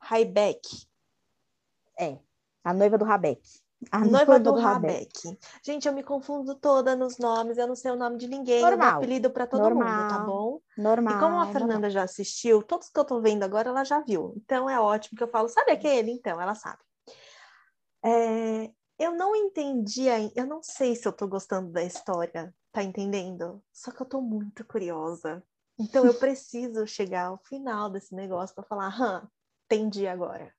Raibeck. 0.00 0.60
É. 1.98 2.18
A 2.64 2.72
noiva 2.74 2.98
do 2.98 3.04
Rabeck. 3.04 3.40
A 3.92 4.04
Noiva 4.04 4.38
do 4.38 4.54
Rabeck. 4.54 5.38
Gente, 5.64 5.86
eu 5.88 5.92
me 5.94 6.02
confundo 6.02 6.54
toda 6.54 6.96
nos 6.96 7.18
nomes, 7.18 7.58
eu 7.58 7.66
não 7.66 7.74
sei 7.74 7.90
o 7.90 7.96
nome 7.96 8.16
de 8.18 8.26
ninguém, 8.28 8.70
eu 8.70 8.78
dou 8.78 8.88
Normal. 8.88 8.88
apelido 8.88 9.30
pra 9.30 9.46
todo 9.46 9.70
mundo, 9.70 10.04
tá 10.04 10.18
Normal. 10.18 10.18
bom? 10.18 10.60
Normal. 10.76 11.04
E 11.08 11.14
como 11.14 11.40
a 11.40 11.46
normal. 11.46 11.46
Fernanda 11.46 11.90
já 11.90 12.02
assistiu, 12.02 12.62
todos 12.62 12.88
que 12.88 12.98
eu 12.98 13.04
tô 13.04 13.20
vendo 13.20 13.42
agora 13.44 13.68
ela 13.70 13.84
já 13.84 14.00
viu. 14.00 14.32
Então 14.36 14.68
é 14.68 14.80
ótimo 14.80 15.16
que 15.16 15.22
eu 15.24 15.28
falo, 15.28 15.48
sabe 15.48 15.72
aquele? 15.72 16.10
Então, 16.10 16.40
ela 16.40 16.54
sabe. 16.54 16.78
É, 18.04 18.72
eu 18.98 19.12
não 19.16 19.34
entendi 19.34 20.08
ainda, 20.08 20.32
eu 20.36 20.46
não 20.46 20.62
sei 20.62 20.94
se 20.96 21.06
eu 21.06 21.12
tô 21.12 21.26
gostando 21.28 21.70
da 21.72 21.82
história, 21.82 22.54
tá 22.72 22.82
entendendo? 22.82 23.62
Só 23.72 23.90
que 23.92 24.00
eu 24.02 24.06
tô 24.08 24.20
muito 24.20 24.64
curiosa. 24.66 25.44
Então 25.78 26.06
eu 26.06 26.14
preciso 26.18 26.86
chegar 26.86 27.26
ao 27.28 27.38
final 27.38 27.90
desse 27.90 28.14
negócio 28.14 28.54
pra 28.54 28.64
falar, 28.64 28.88
hã, 29.00 29.28
entendi 29.66 30.06
agora. 30.06 30.55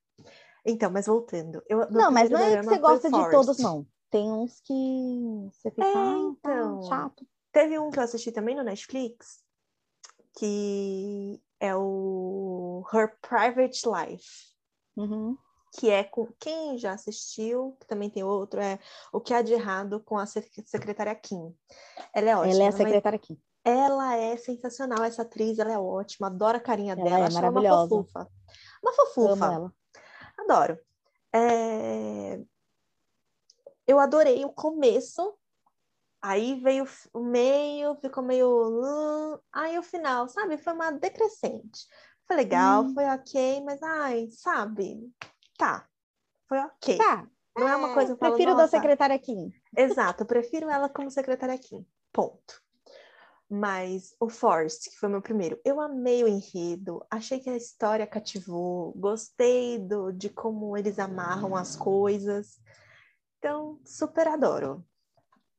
Então, 0.67 0.91
mas 0.91 1.05
voltando. 1.07 1.63
Eu, 1.67 1.89
Não, 1.89 2.11
mas 2.11 2.29
não 2.29 2.39
é 2.39 2.43
que 2.43 2.49
dorama 2.49 2.71
você 2.71 2.79
gosta 2.79 3.09
de 3.09 3.29
todos, 3.31 3.57
não. 3.59 3.87
Tem 4.11 4.29
uns 4.31 4.59
que 4.61 5.49
você 5.51 5.69
fica, 5.71 5.85
É, 5.85 5.93
ah, 5.95 6.33
tá 6.41 6.51
então. 6.51 6.81
chato. 6.83 7.25
Teve 7.51 7.79
um 7.79 7.89
que 7.89 7.99
eu 7.99 8.03
assisti 8.03 8.31
também 8.31 8.55
no 8.55 8.63
Netflix, 8.63 9.43
que 10.37 11.41
é 11.59 11.75
o 11.75 12.83
Her 12.93 13.17
Private 13.21 13.81
Life, 13.87 14.47
Uhum. 14.95 15.37
que 15.77 15.89
é 15.89 16.03
com 16.03 16.27
quem 16.39 16.77
já 16.77 16.93
assistiu, 16.93 17.75
que 17.79 17.87
também 17.87 18.09
tem 18.09 18.23
outro, 18.23 18.59
é 18.59 18.79
O 19.11 19.19
que 19.21 19.33
há 19.33 19.41
de 19.41 19.53
errado 19.53 19.99
com 20.01 20.17
a 20.17 20.25
sec- 20.25 20.51
secretária 20.65 21.15
Kim. 21.15 21.55
Ela 22.13 22.29
é 22.31 22.35
ótima. 22.35 22.53
Ela 22.53 22.63
é 22.63 22.67
a 22.67 22.71
secretária 22.71 23.17
aqui. 23.17 23.39
ela 23.63 24.15
é 24.15 24.37
sensacional, 24.37 25.03
essa 25.03 25.23
atriz, 25.23 25.59
ela 25.59 25.71
é 25.73 25.77
ótima, 25.79 26.27
adoro 26.27 26.57
a 26.57 26.61
carinha 26.61 26.93
Ela 26.93 27.03
dela, 27.03 27.19
é 27.19 27.23
acho 27.25 27.37
ela 27.37 27.49
uma 27.49 27.61
maravilhosa. 27.61 27.89
fofufa. 27.89 28.27
Uma 28.81 28.91
Amo 28.91 28.97
fofufa. 29.13 29.45
ela. 29.53 29.73
Adoro. 30.37 30.79
É, 31.33 32.39
Eu 33.85 33.99
adorei 33.99 34.43
o 34.43 34.49
começo, 34.51 35.37
aí 36.21 36.59
veio 36.59 36.85
o 37.13 37.19
meio, 37.19 37.95
ficou 37.95 38.23
meio. 38.23 38.47
hum, 38.49 39.39
Aí 39.51 39.77
o 39.77 39.83
final, 39.83 40.27
sabe? 40.27 40.57
Foi 40.57 40.73
uma 40.73 40.91
decrescente. 40.91 41.87
Foi 42.25 42.35
legal, 42.35 42.83
Hum. 42.83 42.93
foi 42.93 43.05
ok, 43.05 43.61
mas 43.63 43.81
ai, 43.81 44.27
sabe? 44.29 45.09
Tá. 45.57 45.87
Foi 46.47 46.59
ok. 46.59 46.97
Tá. 46.97 47.27
Não 47.57 47.67
é 47.67 47.75
uma 47.75 47.93
coisa 47.93 48.07
que 48.07 48.13
eu 48.13 48.17
falo, 48.17 48.33
Prefiro 48.33 48.55
da 48.55 48.61
"Nossa, 48.63 48.77
secretária 48.77 49.15
aqui. 49.15 49.51
Exato, 49.75 50.23
eu 50.23 50.27
prefiro 50.27 50.69
ela 50.69 50.89
como 50.89 51.09
secretária 51.09 51.55
aqui. 51.55 51.85
Ponto. 52.11 52.61
Mas 53.49 54.13
o 54.19 54.29
Forrest, 54.29 54.89
que 54.89 54.97
foi 54.97 55.07
meu 55.07 55.21
primeiro, 55.21 55.59
eu 55.63 55.79
amei 55.79 56.23
o 56.23 56.27
enredo, 56.27 57.05
achei 57.09 57.39
que 57.39 57.49
a 57.49 57.55
história 57.55 58.05
cativou, 58.05 58.91
gostei 58.93 59.79
do, 59.79 60.11
de 60.11 60.29
como 60.29 60.75
eles 60.75 60.99
amarram 60.99 61.55
as 61.55 61.75
coisas. 61.75 62.59
Então, 63.37 63.79
super 63.85 64.27
adoro. 64.27 64.85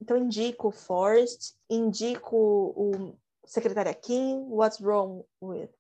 Então, 0.01 0.16
indico 0.18 0.68
o 0.68 0.72
Forrest, 0.72 1.55
indico 1.68 2.37
o 2.77 3.16
Secretária 3.46 3.94
Kim, 3.94 4.46
What's 4.51 4.81
Wrong 4.81 5.24
with 5.40 5.70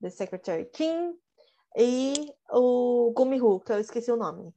the 0.00 0.10
Secretary 0.10 0.64
Kim, 0.66 1.16
e 1.76 2.32
o 2.50 3.12
Gumihu, 3.14 3.60
que 3.60 3.70
eu 3.70 3.78
esqueci 3.78 4.10
o 4.10 4.16
nome. 4.16 4.52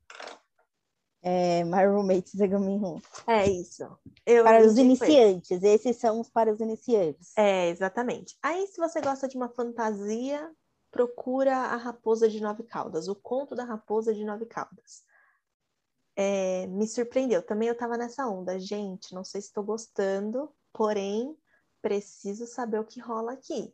É, 1.22 1.64
My 1.66 1.86
Roommate 1.86 2.36
Zegaminhu. 2.36 3.02
É 3.28 3.46
isso. 3.48 3.84
Eu 4.26 4.44
Para 4.44 4.66
os 4.66 4.78
iniciantes. 4.78 5.62
Esses 5.64 5.98
são 5.98 6.22
os 6.22 6.30
para 6.30 6.52
os 6.52 6.60
iniciantes. 6.60 7.34
É, 7.38 7.70
exatamente. 7.70 8.38
Aí, 8.42 8.66
se 8.68 8.78
você 8.78 9.02
gosta 9.02 9.28
de 9.28 9.36
uma 9.36 9.50
fantasia, 9.50 10.50
procura 10.90 11.56
a 11.56 11.76
Raposa 11.76 12.30
de 12.30 12.42
Nove 12.42 12.64
Caudas, 12.64 13.08
o 13.08 13.16
conto 13.16 13.56
da 13.56 13.64
Raposa 13.64 14.14
de 14.14 14.24
Nove 14.24 14.46
Caudas. 14.46 15.04
É, 16.16 16.68
me 16.68 16.88
surpreendeu. 16.88 17.42
Também 17.42 17.68
eu 17.68 17.78
tava 17.78 17.98
nessa 17.98 18.28
onda. 18.28 18.60
Gente, 18.60 19.14
não 19.14 19.24
sei 19.24 19.42
se 19.42 19.48
estou 19.48 19.64
gostando, 19.64 20.50
porém, 20.74 21.36
preciso 21.82 22.46
saber 22.46 22.80
o 22.80 22.86
que 22.86 23.00
rola 23.00 23.34
aqui. 23.34 23.74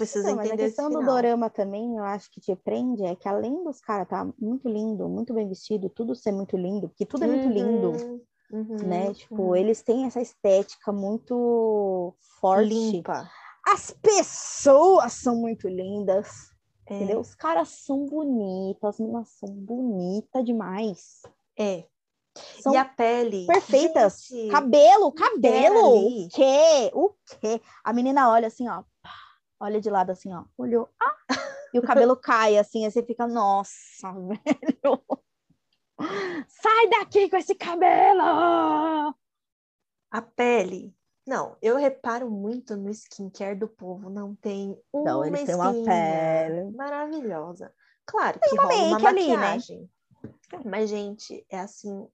Preciso 0.00 0.26
Não, 0.28 0.36
mas 0.36 0.46
a 0.46 0.54
entender 0.54 0.64
questão 0.68 0.88
do 0.90 1.04
dorama 1.04 1.50
também, 1.50 1.96
eu 1.96 2.04
acho 2.04 2.30
que 2.30 2.40
te 2.40 2.56
prende, 2.56 3.04
é 3.04 3.14
que 3.14 3.28
além 3.28 3.62
dos 3.62 3.80
caras 3.80 4.08
tá 4.08 4.26
muito 4.38 4.66
lindo, 4.66 5.06
muito 5.08 5.34
bem 5.34 5.46
vestido, 5.46 5.90
tudo 5.90 6.14
ser 6.14 6.32
muito 6.32 6.56
lindo, 6.56 6.88
porque 6.88 7.04
tudo 7.04 7.24
é 7.24 7.26
muito 7.26 7.48
lindo, 7.48 7.90
Uhum, 7.90 8.20
uhum, 8.50 8.76
né? 8.78 9.12
Tipo, 9.12 9.42
uhum. 9.42 9.56
eles 9.56 9.82
têm 9.82 10.06
essa 10.06 10.20
estética 10.22 10.90
muito 10.90 12.14
forte. 12.40 12.68
limpa. 12.68 13.28
As 13.66 13.90
pessoas 13.90 15.12
são 15.12 15.36
muito 15.36 15.68
lindas, 15.68 16.50
É, 16.86 16.94
entendeu? 16.96 17.20
Os 17.20 17.34
caras 17.34 17.68
são 17.68 18.06
bonitos, 18.06 18.82
as 18.82 18.98
meninas 18.98 19.28
são 19.38 19.48
bonitas 19.50 20.44
demais. 20.44 21.20
é. 21.58 21.84
São 22.62 22.72
E 22.72 22.76
a 22.76 22.84
pele. 22.84 23.44
perfeitas. 23.46 24.24
Gente, 24.30 24.50
Cabelo, 24.52 25.12
cabelo. 25.12 26.06
O 26.24 26.28
quê? 26.28 26.90
O 26.94 27.10
quê? 27.40 27.60
A 27.84 27.92
menina 27.92 28.30
olha 28.30 28.46
assim, 28.46 28.68
ó. 28.68 28.84
Olha 29.60 29.80
de 29.80 29.90
lado 29.90 30.10
assim, 30.10 30.32
ó. 30.32 30.44
Olhou. 30.56 30.88
Ah, 31.00 31.16
e 31.74 31.78
o 31.78 31.82
cabelo 31.82 32.16
cai 32.16 32.56
assim, 32.56 32.84
aí 32.84 32.90
você 32.90 33.02
fica, 33.02 33.26
nossa, 33.26 34.10
velho. 34.12 35.04
Sai 36.48 36.88
daqui 36.88 37.28
com 37.28 37.36
esse 37.36 37.54
cabelo! 37.54 38.22
A 40.10 40.22
pele. 40.34 40.94
Não, 41.26 41.56
eu 41.60 41.76
reparo 41.76 42.30
muito 42.30 42.76
no 42.76 42.88
skincare 42.90 43.54
do 43.54 43.68
povo. 43.68 44.08
Não 44.08 44.34
tem 44.34 44.76
uma 44.92 45.04
Não, 45.04 45.24
eles 45.24 45.44
têm 45.44 45.54
uma 45.54 45.72
pele. 45.72 46.70
maravilhosa. 46.74 47.72
Claro 48.06 48.40
que 48.40 48.54
uma 48.54 48.62
rola 48.62 48.74
uma 48.86 48.98
make 48.98 49.06
ali, 49.06 49.28
né? 49.28 49.36
maquiagem. 49.36 49.90
Mas, 50.64 50.88
gente, 50.90 51.44
é 51.50 51.60
assim... 51.60 52.08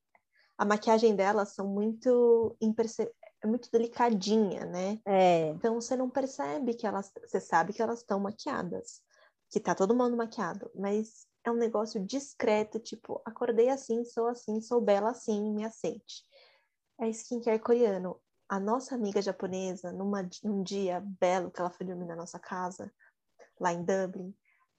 A 0.58 0.64
maquiagem 0.64 1.14
delas 1.14 1.50
são 1.54 1.66
muito... 1.68 2.56
imperce- 2.60 3.12
É 3.46 3.48
muito 3.48 3.70
delicadinha, 3.70 4.66
né? 4.66 5.00
É, 5.06 5.48
Então, 5.50 5.80
você 5.80 5.96
não 5.96 6.10
percebe 6.10 6.74
que 6.74 6.84
elas... 6.84 7.12
Você 7.24 7.40
sabe 7.40 7.72
que 7.72 7.80
elas 7.80 8.00
estão 8.00 8.18
maquiadas. 8.18 9.00
Que 9.48 9.60
tá 9.60 9.72
todo 9.72 9.94
mundo 9.94 10.16
maquiado. 10.16 10.68
Mas 10.74 11.28
é 11.44 11.50
um 11.50 11.56
negócio 11.56 12.04
discreto, 12.04 12.80
tipo... 12.80 13.22
Acordei 13.24 13.68
assim, 13.68 14.04
sou 14.04 14.26
assim, 14.26 14.60
sou 14.60 14.80
bela 14.80 15.10
assim, 15.10 15.54
me 15.54 15.64
aceite. 15.64 16.24
É 17.00 17.08
skincare 17.08 17.60
coreano. 17.60 18.20
A 18.48 18.58
nossa 18.58 18.96
amiga 18.96 19.22
japonesa, 19.22 19.92
numa, 19.92 20.28
num 20.42 20.62
dia 20.64 21.00
belo 21.20 21.50
que 21.50 21.60
ela 21.60 21.70
foi 21.70 21.86
dormir 21.86 22.06
na 22.06 22.16
nossa 22.16 22.38
casa, 22.38 22.92
lá 23.60 23.72
em 23.72 23.84
Dublin, 23.84 24.34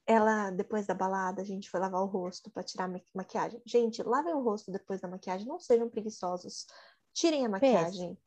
ela, 0.06 0.52
depois 0.52 0.86
da 0.88 0.94
balada, 0.94 1.42
a 1.42 1.46
gente 1.46 1.70
foi 1.70 1.80
lavar 1.80 2.02
o 2.02 2.06
rosto 2.06 2.50
para 2.50 2.64
tirar 2.64 2.86
a 2.86 2.88
ma- 2.88 3.02
maquiagem. 3.14 3.62
Gente, 3.66 4.02
lavem 4.04 4.34
o 4.34 4.42
rosto 4.42 4.72
depois 4.72 5.02
da 5.02 5.08
maquiagem, 5.08 5.48
não 5.48 5.60
sejam 5.60 5.90
preguiçosos. 5.90 6.66
Tirem 7.14 7.46
a 7.46 7.50
maquiagem. 7.50 8.18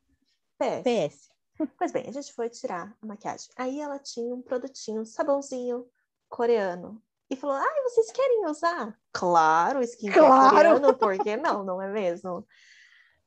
PS. 0.61 0.83
PS. 0.83 1.31
Pois 1.77 1.91
bem, 1.91 2.05
a 2.07 2.11
gente 2.11 2.33
foi 2.33 2.49
tirar 2.49 2.95
a 3.01 3.05
maquiagem. 3.05 3.49
Aí 3.55 3.79
ela 3.79 3.99
tinha 3.99 4.33
um 4.33 4.41
produtinho, 4.41 5.01
um 5.01 5.05
sabãozinho 5.05 5.85
coreano. 6.29 7.01
E 7.29 7.35
falou: 7.35 7.55
Ai, 7.55 7.81
vocês 7.83 8.11
querem 8.11 8.45
usar? 8.45 8.97
Claro, 9.13 9.81
skincare 9.83 10.19
Claro! 10.25 10.55
coreano, 10.55 10.93
por 10.97 11.17
que 11.17 11.37
não? 11.37 11.63
Não 11.63 11.81
é 11.81 11.87
mesmo? 11.89 12.45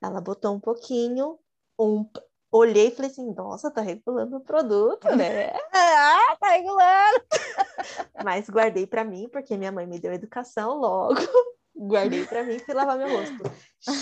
Ela 0.03 0.21
botou 0.21 0.55
um 0.55 0.61
pouquinho, 0.61 1.39
um... 1.79 2.05
olhei 2.53 2.89
e 2.89 2.91
falei 2.91 3.11
assim: 3.11 3.33
Nossa, 3.33 3.71
tá 3.71 3.81
regulando 3.81 4.37
o 4.37 4.41
produto, 4.41 5.09
né? 5.17 5.53
Ah, 5.73 6.37
tá 6.39 6.51
regulando! 6.51 7.25
Mas 8.25 8.49
guardei 8.49 8.87
pra 8.87 9.05
mim, 9.05 9.29
porque 9.29 9.57
minha 9.57 9.73
mãe 9.73 9.87
me 9.87 9.99
deu 9.99 10.13
educação 10.13 10.79
logo. 10.79 11.15
Guardei 11.77 12.25
pra 12.27 12.45
mim 12.45 12.55
e 12.55 12.59
fui 12.61 12.73
lavar 12.75 12.97
meu 12.97 13.09
rosto. 13.09 13.43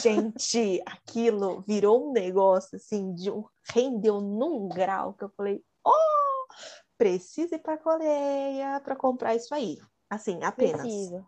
Gente, 0.02 0.82
aquilo 0.86 1.62
virou 1.62 2.08
um 2.08 2.12
negócio 2.12 2.76
assim, 2.76 3.14
de 3.14 3.30
um... 3.30 3.44
rendeu 3.72 4.20
num 4.20 4.68
grau 4.68 5.14
que 5.14 5.24
eu 5.24 5.30
falei: 5.30 5.62
Oh, 5.84 6.46
preciso 6.98 7.54
ir 7.54 7.58
pra 7.58 7.78
Coreia 7.78 8.80
pra 8.80 8.94
comprar 8.94 9.34
isso 9.34 9.54
aí. 9.54 9.78
Assim, 10.10 10.42
apenas. 10.42 10.82
Preciso. 10.82 11.26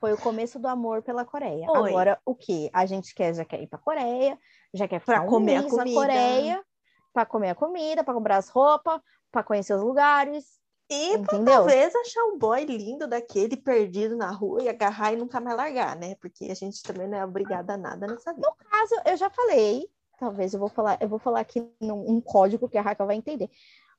Foi 0.00 0.12
o 0.12 0.18
começo 0.18 0.58
do 0.58 0.66
amor 0.66 1.02
pela 1.02 1.24
Coreia. 1.24 1.66
Foi. 1.66 1.90
Agora, 1.90 2.20
o 2.24 2.34
que? 2.34 2.70
A 2.72 2.86
gente 2.86 3.14
quer, 3.14 3.34
já 3.34 3.44
quer 3.44 3.62
ir 3.62 3.68
pra 3.68 3.78
Coreia, 3.78 4.38
já 4.72 4.88
quer 4.88 5.00
Pra 5.00 5.16
ficar 5.16 5.26
um 5.26 5.30
comer 5.30 5.56
a 5.56 5.62
comida. 5.62 6.00
Coreia, 6.00 6.64
para 7.12 7.26
comer 7.26 7.50
a 7.50 7.54
comida, 7.54 8.02
para 8.02 8.14
comprar 8.14 8.36
as 8.38 8.48
roupas, 8.48 9.00
para 9.30 9.44
conhecer 9.44 9.74
os 9.74 9.82
lugares, 9.82 10.44
E 10.90 11.14
entendeu? 11.14 11.54
talvez 11.54 11.94
achar 11.94 12.24
um 12.24 12.38
boy 12.38 12.64
lindo 12.64 13.06
daquele 13.06 13.56
perdido 13.56 14.16
na 14.16 14.30
rua 14.30 14.62
e 14.62 14.68
agarrar 14.68 15.12
e 15.12 15.16
nunca 15.16 15.40
mais 15.40 15.56
largar, 15.56 15.96
né? 15.96 16.14
Porque 16.16 16.44
a 16.50 16.54
gente 16.54 16.82
também 16.82 17.08
não 17.08 17.16
é 17.18 17.24
obrigada 17.24 17.72
a 17.74 17.78
nada 17.78 18.06
nessa 18.06 18.34
vida. 18.34 18.46
No 18.46 18.54
caso, 18.68 18.94
eu 19.06 19.16
já 19.16 19.30
falei, 19.30 19.88
talvez 20.18 20.52
eu 20.52 20.60
vou 20.60 20.68
falar, 20.68 20.98
eu 21.00 21.08
vou 21.08 21.18
falar 21.18 21.40
aqui 21.40 21.66
num 21.80 22.10
um 22.10 22.20
código 22.20 22.68
que 22.68 22.76
a 22.76 22.82
Raquel 22.82 23.06
vai 23.06 23.16
entender. 23.16 23.48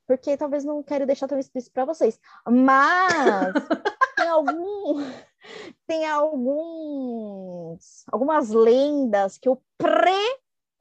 Porque 0.08 0.38
talvez 0.38 0.64
não 0.64 0.84
quero 0.84 1.08
deixar 1.08 1.28
tão 1.28 1.40
explícito 1.40 1.74
para 1.74 1.86
vocês. 1.86 2.20
Mas 2.48 3.54
tem 4.16 4.28
algum 4.28 5.04
tem 5.88 6.08
alguns 6.08 8.04
algumas 8.12 8.50
lendas 8.50 9.40
que 9.40 9.50
eu 9.50 9.60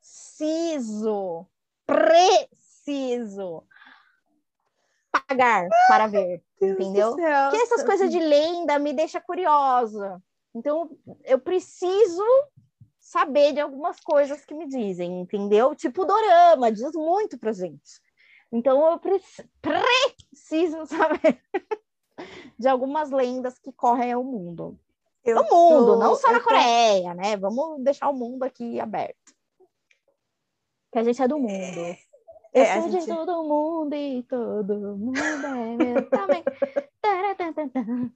preciso 0.02 1.46
preciso 1.86 3.64
pagar 5.36 5.68
para 5.88 6.06
ver, 6.06 6.42
entendeu? 6.60 7.10
Porque 7.50 7.62
essas 7.62 7.82
coisas 7.84 8.10
de 8.10 8.18
lenda 8.18 8.78
me 8.78 8.92
deixa 8.92 9.20
curiosa. 9.20 10.22
Então, 10.54 10.90
eu 11.24 11.38
preciso 11.38 12.22
saber 13.00 13.52
de 13.52 13.60
algumas 13.60 14.00
coisas 14.00 14.44
que 14.44 14.54
me 14.54 14.66
dizem, 14.66 15.20
entendeu? 15.20 15.74
Tipo 15.74 16.04
dorama, 16.04 16.70
diz 16.72 16.92
muito 16.94 17.38
pra 17.38 17.52
gente. 17.52 18.00
Então, 18.52 18.90
eu 18.90 18.98
preci- 18.98 19.48
preciso 19.60 20.86
saber 20.86 21.40
de 22.58 22.68
algumas 22.68 23.10
lendas 23.10 23.58
que 23.58 23.72
correm 23.72 24.12
ao 24.12 24.22
mundo. 24.22 24.78
Eu 25.24 25.36
No 25.36 25.42
mundo, 25.44 25.86
tô- 25.94 25.98
não 25.98 26.14
só 26.16 26.28
na 26.30 26.38
eu 26.38 26.42
tô- 26.42 26.48
Coreia, 26.48 27.14
né? 27.14 27.36
Vamos 27.36 27.82
deixar 27.82 28.08
o 28.10 28.14
mundo 28.14 28.42
aqui 28.44 28.78
aberto. 28.78 29.34
Que 30.92 30.98
a 30.98 31.02
gente 31.02 31.20
é 31.20 31.26
do 31.26 31.38
mundo. 31.38 31.96
Eu 32.54 32.62
É, 32.62 32.80
sou 32.80 32.90
gente- 32.90 33.06
de 33.06 33.08
todo 33.08 33.42
mundo 33.42 33.94
e 33.94 34.22
todo 34.22 34.96
mundo 34.96 35.46
é 35.46 35.76
meu 35.76 36.08
também. 36.08 36.44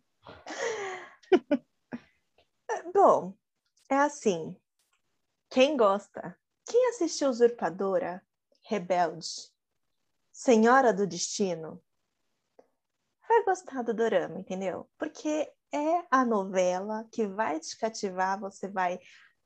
Bom, 2.95 3.35
é 3.89 3.97
assim. 3.97 4.57
Quem 5.51 5.77
gosta? 5.77 6.39
Quem 6.67 6.91
assistiu 6.91 7.31
Usurpadora, 7.31 8.23
Rebelde, 8.63 9.51
Senhora 10.31 10.93
do 10.93 11.07
Destino, 11.07 11.83
vai 13.27 13.43
gostar 13.45 13.83
do 13.83 13.95
dorama, 13.95 14.39
entendeu? 14.39 14.89
Porque 14.99 15.51
é 15.73 16.05
a 16.11 16.25
novela 16.25 17.07
que 17.11 17.27
vai 17.27 17.59
te 17.59 17.77
cativar, 17.79 18.39
você 18.39 18.69
vai 18.69 19.01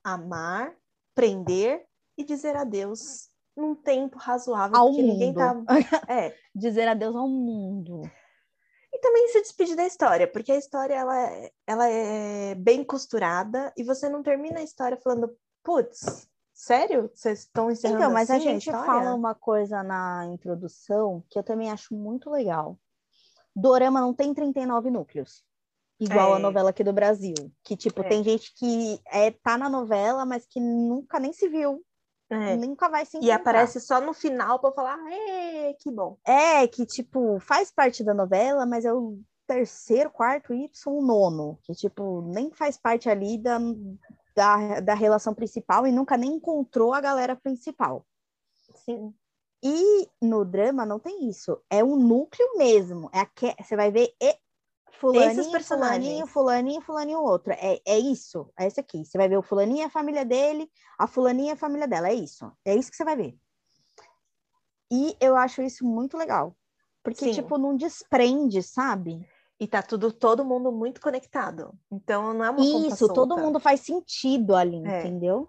amar, 0.04 0.76
prender 1.14 1.86
e 2.16 2.24
dizer 2.24 2.56
adeus 2.56 3.30
num 3.56 3.74
tempo 3.74 4.18
razoável, 4.18 4.76
Ao 4.76 4.86
porque 4.88 5.02
ninguém 5.02 5.34
tá. 5.34 5.54
mundo. 5.54 5.66
É, 6.10 6.34
Dizer 6.54 6.88
adeus 6.88 7.14
ao 7.16 7.28
mundo. 7.28 8.02
E 8.94 8.98
também 8.98 9.28
se 9.28 9.40
despedir 9.40 9.74
da 9.76 9.86
história, 9.86 10.26
porque 10.28 10.52
a 10.52 10.56
história 10.58 10.94
ela, 10.94 11.18
é- 11.18 11.50
ela 11.66 11.88
é 11.88 12.54
bem 12.54 12.84
costurada 12.84 13.72
e 13.76 13.82
você 13.82 14.08
não 14.08 14.22
termina 14.22 14.60
a 14.60 14.62
história 14.62 14.98
falando, 15.02 15.34
putz, 15.64 16.28
sério? 16.52 17.10
Vocês 17.14 17.40
estão 17.40 17.70
encerrando 17.70 18.00
Então, 18.00 18.12
mas 18.12 18.30
a 18.30 18.34
assim 18.36 18.44
gente 18.44 18.66
história?" 18.68 18.84
fala 18.86 19.14
uma 19.14 19.34
coisa 19.34 19.82
na 19.82 20.26
introdução 20.26 21.24
que 21.30 21.38
eu 21.38 21.42
também 21.42 21.70
acho 21.70 21.94
muito 21.94 22.28
legal. 22.30 22.78
Dorama 23.56 24.00
não 24.00 24.12
tem 24.14 24.32
39 24.34 24.90
núcleos. 24.90 25.42
Igual 26.00 26.32
É. 26.34 26.36
a 26.36 26.38
novela 26.38 26.70
aqui 26.70 26.82
do 26.82 26.92
Brasil. 26.92 27.34
Que, 27.62 27.76
tipo, 27.76 28.02
É. 28.02 28.08
tem 28.08 28.24
gente 28.24 28.52
que 28.54 29.00
é, 29.06 29.30
tá 29.30 29.56
na 29.56 29.68
novela, 29.70 30.24
mas 30.26 30.44
que 30.46 30.58
nunca 30.60 31.18
nem 31.20 31.32
se 31.32 31.48
viu. 31.48 31.82
É. 32.34 32.56
Nunca 32.56 32.88
vai 32.88 33.04
se 33.04 33.16
E 33.16 33.20
encontrar. 33.20 33.36
aparece 33.36 33.80
só 33.80 34.00
no 34.00 34.12
final 34.12 34.58
para 34.58 34.72
falar, 34.72 34.98
"Ê, 35.10 35.74
que 35.80 35.90
bom. 35.90 36.16
É, 36.26 36.66
que, 36.66 36.86
tipo, 36.86 37.38
faz 37.40 37.70
parte 37.70 38.02
da 38.02 38.14
novela, 38.14 38.64
mas 38.66 38.84
é 38.84 38.92
o 38.92 39.18
terceiro, 39.46 40.10
quarto, 40.10 40.54
Y, 40.54 40.68
nono. 41.02 41.58
Que, 41.62 41.74
tipo, 41.74 42.22
nem 42.22 42.50
faz 42.52 42.78
parte 42.78 43.08
ali 43.10 43.36
da, 43.38 43.58
da, 44.34 44.80
da 44.80 44.94
relação 44.94 45.34
principal 45.34 45.86
e 45.86 45.92
nunca 45.92 46.16
nem 46.16 46.34
encontrou 46.34 46.94
a 46.94 47.00
galera 47.00 47.36
principal. 47.36 48.06
Sim. 48.84 49.12
E 49.62 50.08
no 50.20 50.44
drama 50.44 50.84
não 50.86 50.98
tem 50.98 51.28
isso. 51.28 51.60
É 51.70 51.84
um 51.84 51.96
núcleo 51.96 52.56
mesmo. 52.56 53.10
É 53.12 53.20
aque... 53.20 53.54
Você 53.62 53.76
vai 53.76 53.90
ver 53.92 54.12
fulaninho, 54.98 55.50
personagens. 55.50 56.04
fulaninho, 56.04 56.26
fulaninho, 56.26 56.80
fulaninho, 56.80 57.22
outro. 57.22 57.52
É, 57.52 57.80
é 57.84 57.98
isso. 57.98 58.50
É 58.58 58.66
esse 58.66 58.80
aqui. 58.80 59.04
Você 59.04 59.18
vai 59.18 59.28
ver 59.28 59.38
o 59.38 59.42
fulaninho 59.42 59.80
e 59.80 59.84
a 59.84 59.90
família 59.90 60.24
dele, 60.24 60.70
a 60.98 61.06
fulaninha 61.06 61.50
e 61.50 61.52
a 61.52 61.56
família 61.56 61.88
dela. 61.88 62.08
É 62.08 62.14
isso. 62.14 62.50
É 62.64 62.74
isso 62.74 62.90
que 62.90 62.96
você 62.96 63.04
vai 63.04 63.16
ver. 63.16 63.36
E 64.90 65.16
eu 65.20 65.36
acho 65.36 65.62
isso 65.62 65.84
muito 65.84 66.16
legal. 66.16 66.54
Porque, 67.02 67.24
Sim. 67.26 67.32
tipo, 67.32 67.58
não 67.58 67.76
desprende, 67.76 68.62
sabe? 68.62 69.26
E 69.58 69.66
tá 69.66 69.82
tudo, 69.82 70.12
todo 70.12 70.44
mundo 70.44 70.70
muito 70.70 71.00
conectado. 71.00 71.72
Então 71.90 72.34
não 72.34 72.44
é 72.44 72.50
uma 72.50 72.60
Isso, 72.88 73.08
todo 73.08 73.36
mundo 73.36 73.58
faz 73.58 73.80
sentido 73.80 74.54
ali, 74.54 74.84
É. 74.84 75.00
entendeu? 75.00 75.48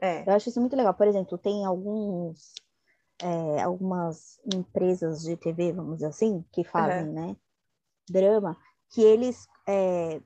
É. 0.00 0.28
Eu 0.28 0.34
acho 0.34 0.48
isso 0.48 0.60
muito 0.60 0.76
legal. 0.76 0.94
Por 0.94 1.06
exemplo, 1.06 1.36
tem 1.36 1.64
alguns, 1.64 2.54
é, 3.22 3.62
algumas 3.62 4.40
empresas 4.54 5.22
de 5.22 5.36
TV, 5.36 5.72
vamos 5.72 5.96
dizer 5.96 6.06
assim, 6.06 6.44
que 6.50 6.64
fazem, 6.64 7.06
né, 7.12 7.36
drama, 8.08 8.56
que 8.90 9.00
eles, 9.02 9.46
é, 9.66 10.20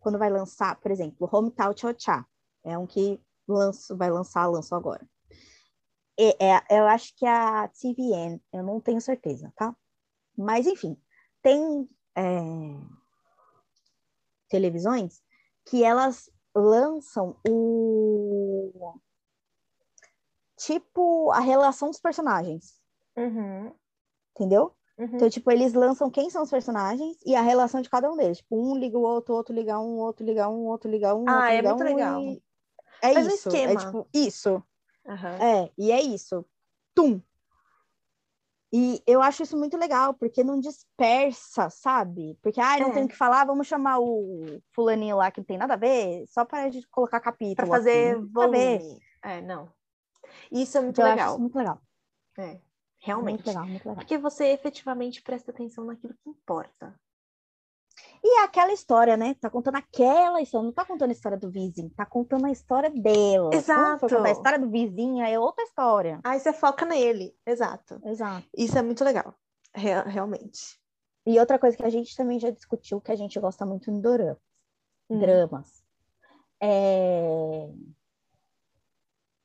quando 0.00 0.18
vai 0.18 0.28
lançar, 0.30 0.78
por 0.80 0.90
exemplo, 0.90 1.28
Hometown 1.32 1.76
Cha 1.76 1.94
Cha, 1.96 2.26
é 2.64 2.76
um 2.76 2.86
que 2.86 3.20
lanço, 3.48 3.96
vai 3.96 4.10
lançar, 4.10 4.46
lançou 4.46 4.76
agora. 4.76 5.08
É, 6.18 6.44
é- 6.46 6.78
eu 6.80 6.86
acho 6.86 7.14
que 7.16 7.24
é 7.24 7.30
a 7.30 7.68
TVN, 7.68 8.40
eu 8.52 8.62
não 8.62 8.80
tenho 8.80 9.00
certeza, 9.00 9.52
tá? 9.56 9.74
Mas, 10.36 10.66
enfim, 10.66 10.96
tem 11.40 11.88
é, 12.16 12.22
televisões 14.48 15.22
que 15.64 15.82
elas 15.82 16.30
lançam 16.54 17.36
o 17.48 18.98
tipo 20.56 21.30
a 21.32 21.40
relação 21.40 21.90
dos 21.90 22.00
personagens, 22.00 22.80
Uhum. 23.16 23.74
entendeu? 24.34 24.76
Uhum. 24.98 25.08
Então, 25.14 25.28
tipo, 25.30 25.50
eles 25.50 25.72
lançam 25.72 26.10
quem 26.10 26.28
são 26.30 26.42
os 26.42 26.50
personagens 26.50 27.16
e 27.24 27.34
a 27.34 27.40
relação 27.42 27.80
de 27.80 27.88
cada 27.90 28.10
um 28.10 28.16
deles. 28.16 28.38
Tipo, 28.38 28.56
um 28.56 28.76
liga 28.76 28.98
o 28.98 29.02
outro, 29.02 29.34
outro 29.34 29.54
liga 29.54 29.78
um, 29.78 29.98
outro 29.98 30.24
liga 30.24 30.48
um, 30.48 30.66
outro 30.66 30.90
liga 30.90 31.14
um, 31.14 31.28
Ah, 31.28 31.36
outro 31.36 31.50
é 31.52 31.56
liga 31.56 31.68
muito 31.74 31.84
um. 31.84 31.94
legal. 31.94 32.20
E... 32.20 32.42
É 33.02 33.12
Faz 33.14 33.26
um 33.26 33.30
isso. 33.30 33.48
É 33.48 33.52
esquema. 33.52 33.76
tipo, 33.76 34.08
isso. 34.14 34.62
Aham. 35.08 35.38
É, 35.42 35.70
e 35.76 35.90
é 35.90 36.00
isso. 36.00 36.44
Tum. 36.94 37.20
E 38.74 39.02
eu 39.06 39.20
acho 39.20 39.42
isso 39.42 39.56
muito 39.58 39.76
legal, 39.76 40.14
porque 40.14 40.42
não 40.42 40.58
dispersa, 40.58 41.68
sabe? 41.68 42.38
Porque, 42.42 42.58
ah, 42.58 42.78
não 42.78 42.88
É. 42.88 42.92
tenho 42.92 43.04
o 43.06 43.08
que 43.08 43.16
falar, 43.16 43.44
vamos 43.44 43.66
chamar 43.66 43.98
o 43.98 44.62
fulaninho 44.70 45.16
lá 45.16 45.30
que 45.30 45.40
não 45.40 45.44
tem 45.44 45.58
nada 45.58 45.74
a 45.74 45.76
ver, 45.76 46.24
só 46.26 46.42
para 46.42 46.64
a 46.64 46.70
gente 46.70 46.88
colocar 46.88 47.20
capítulo. 47.20 47.54
Pra 47.56 47.66
fazer 47.66 48.18
ver. 48.18 48.26
volume. 48.30 48.98
É, 49.22 49.42
não. 49.42 49.68
Isso 50.50 50.78
é 50.78 50.80
muito 50.80 50.98
Então, 50.98 51.06
eu 51.06 51.12
acho 51.12 51.16
legal. 51.18 51.32
isso 51.34 51.40
muito 51.40 51.58
legal. 51.58 51.78
É, 52.38 52.60
realmente. 53.02 53.44
Muito 53.44 53.46
legal, 53.48 53.66
muito 53.66 53.84
legal. 53.88 53.94
Porque 53.96 54.16
você 54.18 54.46
efetivamente 54.46 55.22
presta 55.22 55.50
atenção 55.50 55.84
naquilo 55.84 56.14
que 56.14 56.30
importa. 56.30 56.94
E 58.24 58.38
é 58.40 58.44
aquela 58.44 58.72
história, 58.72 59.16
né? 59.16 59.34
Tá 59.34 59.50
contando 59.50 59.76
aquela 59.76 60.40
história, 60.40 60.64
não 60.64 60.72
tá 60.72 60.84
contando 60.84 61.10
a 61.10 61.12
história 61.12 61.36
do 61.36 61.50
vizinho, 61.50 61.90
tá 61.90 62.06
contando 62.06 62.46
a 62.46 62.50
história 62.50 62.88
dela. 62.88 63.50
Exato. 63.54 64.06
a 64.16 64.30
história 64.30 64.58
do 64.58 64.70
vizinho, 64.70 65.22
é 65.24 65.38
outra 65.38 65.64
história. 65.64 66.20
Aí 66.24 66.38
você 66.38 66.52
foca 66.52 66.86
nele. 66.86 67.36
Exato. 67.44 68.00
Exato. 68.04 68.46
Isso 68.56 68.78
é 68.78 68.82
muito 68.82 69.04
legal. 69.04 69.34
Rea- 69.74 70.02
realmente. 70.04 70.80
E 71.26 71.38
outra 71.38 71.58
coisa 71.58 71.76
que 71.76 71.84
a 71.84 71.90
gente 71.90 72.16
também 72.16 72.38
já 72.38 72.50
discutiu, 72.50 73.00
que 73.00 73.12
a 73.12 73.16
gente 73.16 73.38
gosta 73.38 73.66
muito 73.66 73.90
no 73.90 74.00
dorama, 74.00 74.38
Hum. 75.10 75.18
dramas, 75.18 75.82
é 76.62 77.68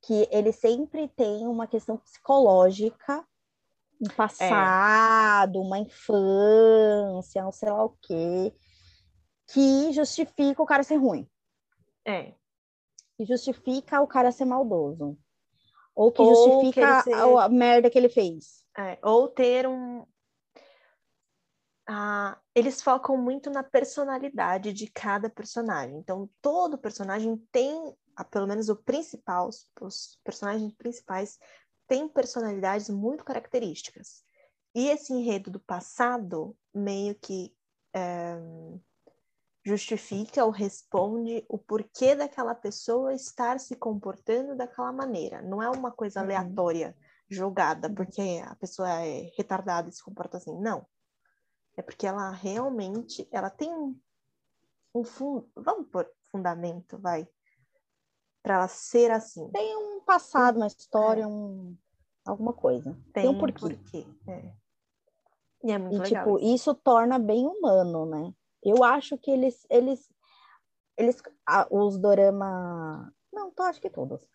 que 0.03 0.27
ele 0.31 0.51
sempre 0.53 1.07
tem 1.09 1.45
uma 1.47 1.67
questão 1.67 1.97
psicológica, 1.97 3.27
um 3.99 4.07
passado, 4.15 5.59
uma 5.61 5.79
infância, 5.79 7.45
um 7.45 7.51
sei 7.51 7.69
lá 7.69 7.83
o 7.83 7.97
quê, 8.01 8.53
que 9.47 9.91
justifica 9.93 10.61
o 10.61 10.65
cara 10.65 10.83
ser 10.83 10.97
ruim. 10.97 11.27
É. 12.05 12.33
que 13.17 13.25
justifica 13.25 13.99
o 13.99 14.07
cara 14.07 14.31
ser 14.31 14.45
maldoso. 14.45 15.17
Ou 15.95 16.11
que 16.11 16.21
Ou 16.21 16.35
justifica 16.35 16.97
que 17.03 17.03
ser- 17.03 17.15
a, 17.15 17.49
merda 17.49 17.89
que 17.89 17.97
ele 17.97 18.07
fez. 18.09 18.63
É, 18.77 18.99
ou 19.01 19.27
ter 19.27 19.67
um. 19.67 20.05
Ah, 21.89 22.37
eles 22.53 22.81
focam 22.81 23.17
muito 23.17 23.49
na 23.49 23.63
personalidade 23.63 24.71
de 24.73 24.87
cada 24.91 25.29
personagem. 25.29 25.97
Então, 25.97 26.29
todo 26.41 26.77
personagem 26.77 27.37
tem, 27.51 27.95
pelo 28.29 28.45
menos 28.45 28.69
o 28.69 28.75
principal, 28.75 29.49
os 29.81 30.19
personagens 30.23 30.73
principais 30.75 31.39
têm 31.87 32.07
personalidades 32.07 32.89
muito 32.89 33.23
características. 33.23 34.23
E 34.75 34.89
esse 34.89 35.13
enredo 35.13 35.49
do 35.49 35.59
passado 35.59 36.55
meio 36.73 37.15
que 37.15 37.55
é, 37.93 38.37
justifica 39.65 40.45
ou 40.45 40.51
responde 40.51 41.43
o 41.49 41.57
porquê 41.57 42.15
daquela 42.15 42.55
pessoa 42.55 43.13
estar 43.13 43.59
se 43.59 43.75
comportando 43.75 44.55
daquela 44.55 44.91
maneira. 44.91 45.41
Não 45.41 45.61
é 45.61 45.69
uma 45.69 45.91
coisa 45.91 46.19
Uhum. 46.19 46.25
aleatória, 46.25 46.95
jogada, 47.29 47.89
porque 47.89 48.41
a 48.45 48.55
pessoa 48.55 48.89
é 48.89 49.31
retardada 49.37 49.89
e 49.89 49.91
se 49.91 50.03
comporta 50.03 50.37
assim. 50.37 50.57
Não. 50.59 50.85
É 51.75 51.81
porque 51.81 52.07
ela 52.07 52.31
realmente, 52.31 53.27
ela 53.31 53.49
tem 53.49 53.73
um, 53.73 53.99
um 54.95 55.03
fundo, 55.03 55.49
vamos 55.55 55.89
por 55.89 56.09
fundamento, 56.31 56.97
vai, 56.97 57.27
para 58.41 58.55
ela 58.55 58.67
ser 58.67 59.11
assim. 59.11 59.49
Tem 59.51 59.75
um 59.75 59.96
passado, 60.07 60.55
uma 60.55 60.67
história, 60.67 61.27
um, 61.27 61.75
alguma 62.25 62.53
coisa. 62.53 62.97
Tem, 63.13 63.27
um 63.27 63.37
porquê. 63.37 63.77
é. 64.27 64.53
E 65.63 65.71
é 65.71 65.77
muito 65.77 65.95
E, 65.95 65.99
legal. 65.99 66.23
tipo, 66.23 66.37
isso. 66.39 66.55
isso 66.55 66.75
torna 66.75 67.19
bem 67.19 67.45
humano, 67.45 68.05
né? 68.05 68.33
Eu 68.63 68.83
acho 68.83 69.17
que 69.17 69.29
eles, 69.29 69.65
eles, 69.69 70.09
eles, 70.97 71.21
ah, 71.45 71.67
os 71.69 71.97
dorama, 71.97 73.13
não, 73.31 73.51
tô, 73.51 73.63
acho 73.63 73.81
que 73.81 73.89
todos, 73.89 74.27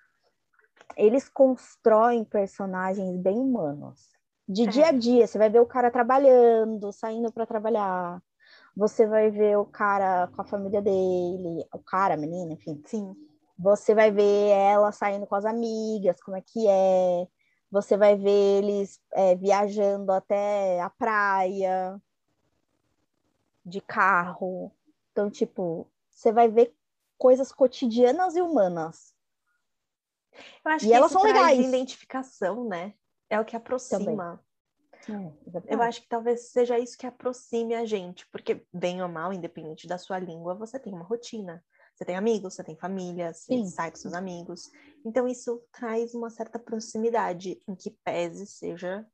eles 0.97 1.29
constroem 1.29 2.25
personagens 2.25 3.17
bem 3.17 3.39
humanos. 3.39 4.11
De 4.49 4.65
É. 4.65 4.67
dia 4.67 4.87
a 4.89 4.93
dia, 4.93 5.27
você 5.27 5.39
vai 5.39 5.49
ver 5.49 5.61
o 5.61 5.67
cara 5.67 5.91
trabalhando, 5.91 6.93
saindo 6.93 7.33
para 7.33 7.47
trabalhar. 7.47 8.23
Você 8.77 9.07
vai 9.07 9.31
ver 9.31 9.57
o 9.57 9.65
cara 9.65 10.29
com 10.29 10.43
a 10.43 10.45
família 10.45 10.83
dele, 10.83 11.67
o 11.73 11.79
cara, 11.79 12.15
a 12.15 12.17
menina, 12.17 12.53
enfim. 12.53 12.83
Sim. 12.87 13.15
Você 13.59 13.95
vai 13.95 14.11
ver 14.11 14.49
ela 14.51 14.91
saindo 14.93 15.27
com 15.27 15.35
as 15.35 15.45
amigas, 15.45 16.21
como 16.21 16.37
é 16.37 16.41
que 16.41 16.67
é. 16.69 17.29
Você 17.71 17.97
vai 17.97 18.17
ver 18.17 18.63
eles 18.63 19.01
é, 19.13 19.35
viajando 19.35 20.13
até 20.13 20.81
a 20.81 20.91
praia 20.91 22.01
de 23.65 23.81
carro. 23.81 24.73
Então, 25.11 25.31
tipo, 25.31 25.91
você 26.11 26.33
vai 26.33 26.49
ver 26.49 26.75
coisas 27.17 27.53
cotidianas 27.53 28.37
e 28.37 28.41
humanas. 28.43 29.15
Eu 30.65 30.71
acho 30.73 30.87
E 30.87 30.89
que 30.89 30.95
elas 30.95 31.13
são 31.13 31.23
legais. 31.23 31.67
identificação, 31.69 32.69
né? 32.69 32.95
É 33.31 33.39
o 33.41 33.45
que 33.45 33.57
aproxima. 33.57 34.43
É, 35.09 35.75
Eu 35.75 35.83
acho 35.83 36.03
que 36.03 36.09
talvez 36.09 36.51
seja 36.51 36.79
isso 36.79 36.97
que 36.97 37.07
aproxime 37.07 37.75
a 37.75 37.85
gente, 37.85 38.27
porque, 38.29 38.65
bem 38.73 39.03
ou 39.03 39.09
mal, 39.09 39.33
independente 39.33 39.87
da 39.87 39.99
sua 39.99 40.19
língua, 40.19 40.55
você 40.55 40.79
tem 40.79 40.93
uma 40.93 41.05
rotina. 41.05 41.65
Você 42.03 42.07
tem 42.07 42.17
amigos, 42.17 42.55
você 42.55 42.65
tem 42.65 42.75
família, 42.75 43.33
você 43.33 43.55
Sim. 43.55 43.67
sai 43.67 43.93
com 43.93 43.97
seus 43.97 44.13
amigos. 44.13 44.73
Então, 45.05 45.29
isso 45.29 45.63
traz 45.71 46.13
uma 46.15 46.31
certa 46.31 46.59
proximidade, 46.59 47.63
em 47.69 47.77
que 47.77 47.93
pese 47.93 48.45
seja 48.45 49.07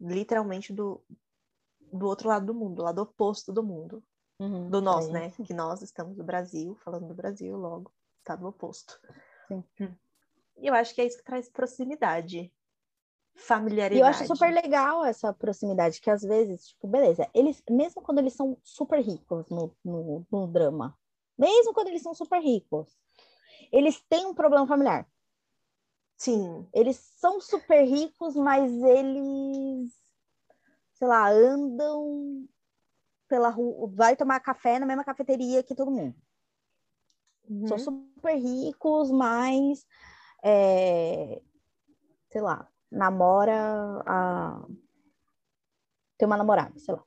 literalmente 0.00 0.72
do, 0.72 1.04
do 1.92 2.06
outro 2.06 2.30
lado 2.30 2.46
do 2.46 2.54
mundo, 2.54 2.76
do 2.76 2.82
lado 2.82 3.02
oposto 3.02 3.52
do 3.52 3.62
mundo. 3.62 4.02
Uhum, 4.40 4.70
Do 4.70 4.80
nós, 4.80 5.08
é 5.08 5.12
né? 5.12 5.30
Que 5.30 5.52
nós 5.52 5.82
estamos 5.82 6.16
no 6.16 6.24
Brasil, 6.24 6.74
falando 6.76 7.06
do 7.08 7.14
Brasil, 7.14 7.54
logo, 7.54 7.92
estado 8.20 8.48
oposto. 8.48 8.98
Sim. 9.48 9.62
Hum. 9.78 9.94
E 10.56 10.66
eu 10.68 10.72
acho 10.72 10.94
que 10.94 11.02
é 11.02 11.04
isso 11.04 11.18
que 11.18 11.24
traz 11.24 11.50
proximidade. 11.50 12.50
E 13.34 13.38
Familiaridade. 13.38 14.00
eu 14.00 14.06
acho 14.06 14.26
super 14.26 14.50
legal 14.54 15.04
essa 15.04 15.34
proximidade, 15.34 16.00
que 16.00 16.08
às 16.08 16.22
vezes, 16.22 16.68
tipo, 16.68 16.88
beleza, 16.88 17.28
eles, 17.34 17.62
mesmo 17.68 18.00
quando 18.00 18.20
eles 18.20 18.32
são 18.32 18.56
super 18.62 19.00
ricos 19.00 19.50
no, 19.50 19.76
no, 19.84 20.26
no 20.30 20.46
drama, 20.46 20.96
mesmo 21.38 21.72
quando 21.72 21.88
eles 21.88 22.02
são 22.02 22.14
super 22.14 22.40
ricos, 22.40 22.96
eles 23.72 24.00
têm 24.08 24.26
um 24.26 24.34
problema 24.34 24.66
familiar. 24.66 25.08
Sim, 26.16 26.66
Eles 26.72 26.96
são 26.96 27.40
super 27.40 27.84
ricos, 27.84 28.34
mas 28.34 28.72
eles, 28.72 29.92
sei 30.94 31.06
lá, 31.06 31.30
andam 31.30 32.48
pela 33.28 33.50
rua, 33.50 33.90
vai 33.94 34.16
tomar 34.16 34.40
café 34.40 34.78
na 34.78 34.86
mesma 34.86 35.04
cafeteria 35.04 35.62
que 35.62 35.74
todo 35.74 35.90
mundo. 35.90 36.16
Uhum. 37.48 37.66
São 37.66 37.78
super 37.78 38.34
ricos, 38.36 39.10
mas, 39.10 39.86
é, 40.42 41.42
sei 42.30 42.40
lá, 42.40 42.68
namora 42.90 44.02
a... 44.06 44.66
Tem 46.18 46.26
uma 46.26 46.36
namorada, 46.38 46.78
sei 46.78 46.94
lá. 46.94 47.04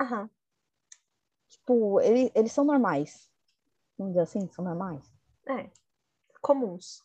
Aham. 0.00 0.28
Tipo, 1.48 2.00
ele, 2.00 2.32
eles 2.34 2.50
são 2.50 2.64
normais. 2.64 3.31
Vamos 3.98 4.14
dizer 4.14 4.22
assim, 4.22 4.48
são 4.52 4.64
normais. 4.64 5.04
É. 5.48 5.70
Comuns. 6.40 7.02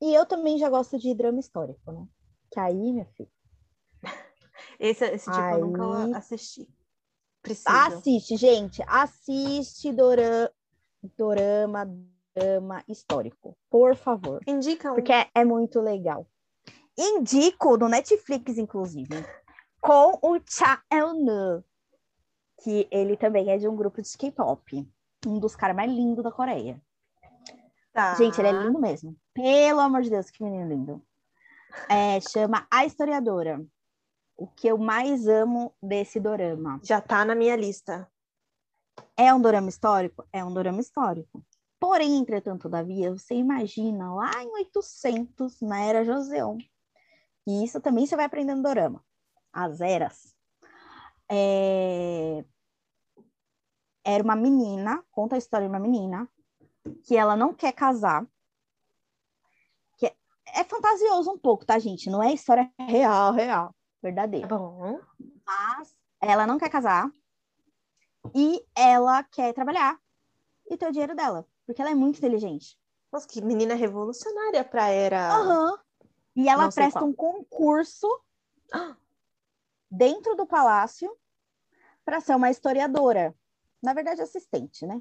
E 0.00 0.14
eu 0.14 0.24
também 0.26 0.58
já 0.58 0.68
gosto 0.68 0.98
de 0.98 1.14
drama 1.14 1.40
histórico, 1.40 1.92
né? 1.92 2.06
Que 2.50 2.58
aí, 2.60 2.74
minha 2.92 3.04
filha, 3.06 3.30
Esse, 4.78 5.04
esse 5.06 5.30
tipo 5.30 5.38
eu 5.38 5.66
nunca 5.66 6.04
Aí- 6.04 6.14
assisti. 6.14 6.68
Preciso. 7.42 7.68
assiste, 7.70 8.36
gente, 8.36 8.82
assiste 8.86 9.90
dorama, 9.92 10.50
dorama, 11.16 11.86
drama 12.34 12.84
histórico, 12.86 13.56
por 13.70 13.96
favor. 13.96 14.40
Indica 14.46 14.92
um. 14.92 14.94
Porque 14.94 15.12
é, 15.12 15.30
é 15.34 15.44
muito 15.44 15.80
legal. 15.80 16.26
Indico 16.98 17.78
no 17.78 17.88
Netflix, 17.88 18.58
inclusive, 18.58 19.24
com 19.80 20.18
o 20.22 20.38
Cha 20.46 20.82
Eun-nu, 20.92 21.64
que 22.62 22.86
ele 22.90 23.16
também 23.16 23.50
é 23.50 23.56
de 23.56 23.66
um 23.66 23.74
grupo 23.74 24.02
de 24.02 24.18
K-pop. 24.18 24.86
Um 25.26 25.38
dos 25.38 25.54
caras 25.54 25.76
mais 25.76 25.90
lindos 25.90 26.24
da 26.24 26.32
Coreia. 26.32 26.80
Tá. 27.92 28.14
Gente, 28.14 28.40
ele 28.40 28.48
é 28.48 28.52
lindo 28.52 28.78
mesmo. 28.78 29.16
Pelo 29.34 29.80
amor 29.80 30.02
de 30.02 30.10
Deus, 30.10 30.30
que 30.30 30.42
menino 30.42 30.68
lindo. 30.68 31.02
É, 31.88 32.20
chama 32.20 32.66
A 32.70 32.84
Historiadora. 32.84 33.64
O 34.36 34.46
que 34.46 34.68
eu 34.68 34.78
mais 34.78 35.28
amo 35.28 35.74
desse 35.82 36.18
dorama. 36.18 36.80
Já 36.82 37.00
tá 37.00 37.24
na 37.24 37.34
minha 37.34 37.54
lista. 37.56 38.10
É 39.16 39.32
um 39.34 39.40
dorama 39.40 39.68
histórico? 39.68 40.26
É 40.32 40.44
um 40.44 40.52
dorama 40.52 40.80
histórico. 40.80 41.44
Porém, 41.78 42.16
entretanto, 42.18 42.62
todavia, 42.62 43.10
você 43.10 43.34
imagina 43.34 44.14
lá 44.14 44.42
em 44.42 44.48
800, 44.48 45.60
na 45.60 45.80
Era 45.80 46.04
Joseon. 46.04 46.58
E 47.46 47.64
isso 47.64 47.80
também 47.80 48.06
você 48.06 48.16
vai 48.16 48.26
aprendendo 48.26 48.62
dorama. 48.62 49.02
As 49.52 49.80
eras. 49.80 50.34
É... 51.30 52.44
Era 54.04 54.22
uma 54.22 54.36
menina, 54.36 55.04
conta 55.10 55.34
a 55.34 55.38
história 55.38 55.66
de 55.66 55.72
uma 55.72 55.78
menina, 55.80 56.28
que 57.04 57.16
ela 57.16 57.36
não 57.36 57.52
quer 57.54 57.72
casar. 57.72 58.26
Que 59.98 60.06
é, 60.06 60.16
é 60.56 60.64
fantasioso 60.64 61.30
um 61.30 61.38
pouco, 61.38 61.64
tá, 61.66 61.78
gente? 61.78 62.08
Não 62.08 62.22
é 62.22 62.32
história 62.32 62.70
real, 62.78 63.32
real, 63.32 63.68
Tá 63.68 63.74
verdadeira. 64.02 64.48
bom. 64.48 65.00
Mas 65.44 65.94
ela 66.20 66.46
não 66.46 66.58
quer 66.58 66.70
casar 66.70 67.10
e 68.34 68.64
ela 68.76 69.22
quer 69.24 69.52
trabalhar 69.52 69.98
e 70.68 70.76
ter 70.76 70.88
o 70.88 70.92
dinheiro 70.92 71.14
dela, 71.14 71.46
porque 71.66 71.82
ela 71.82 71.90
é 71.90 71.94
muito 71.94 72.18
inteligente. 72.18 72.78
Nossa, 73.12 73.26
que 73.26 73.42
menina 73.42 73.74
revolucionária 73.74 74.64
pra 74.64 74.88
era. 74.88 75.34
Aham. 75.34 75.78
E 76.36 76.48
ela 76.48 76.64
Não 76.64 76.70
presta 76.70 77.04
um 77.04 77.12
concurso 77.12 78.06
dentro 79.90 80.36
do 80.36 80.46
palácio 80.46 81.14
para 82.04 82.20
ser 82.20 82.36
uma 82.36 82.50
historiadora. 82.50 83.34
Na 83.82 83.94
verdade, 83.94 84.20
assistente, 84.20 84.86
né? 84.86 85.00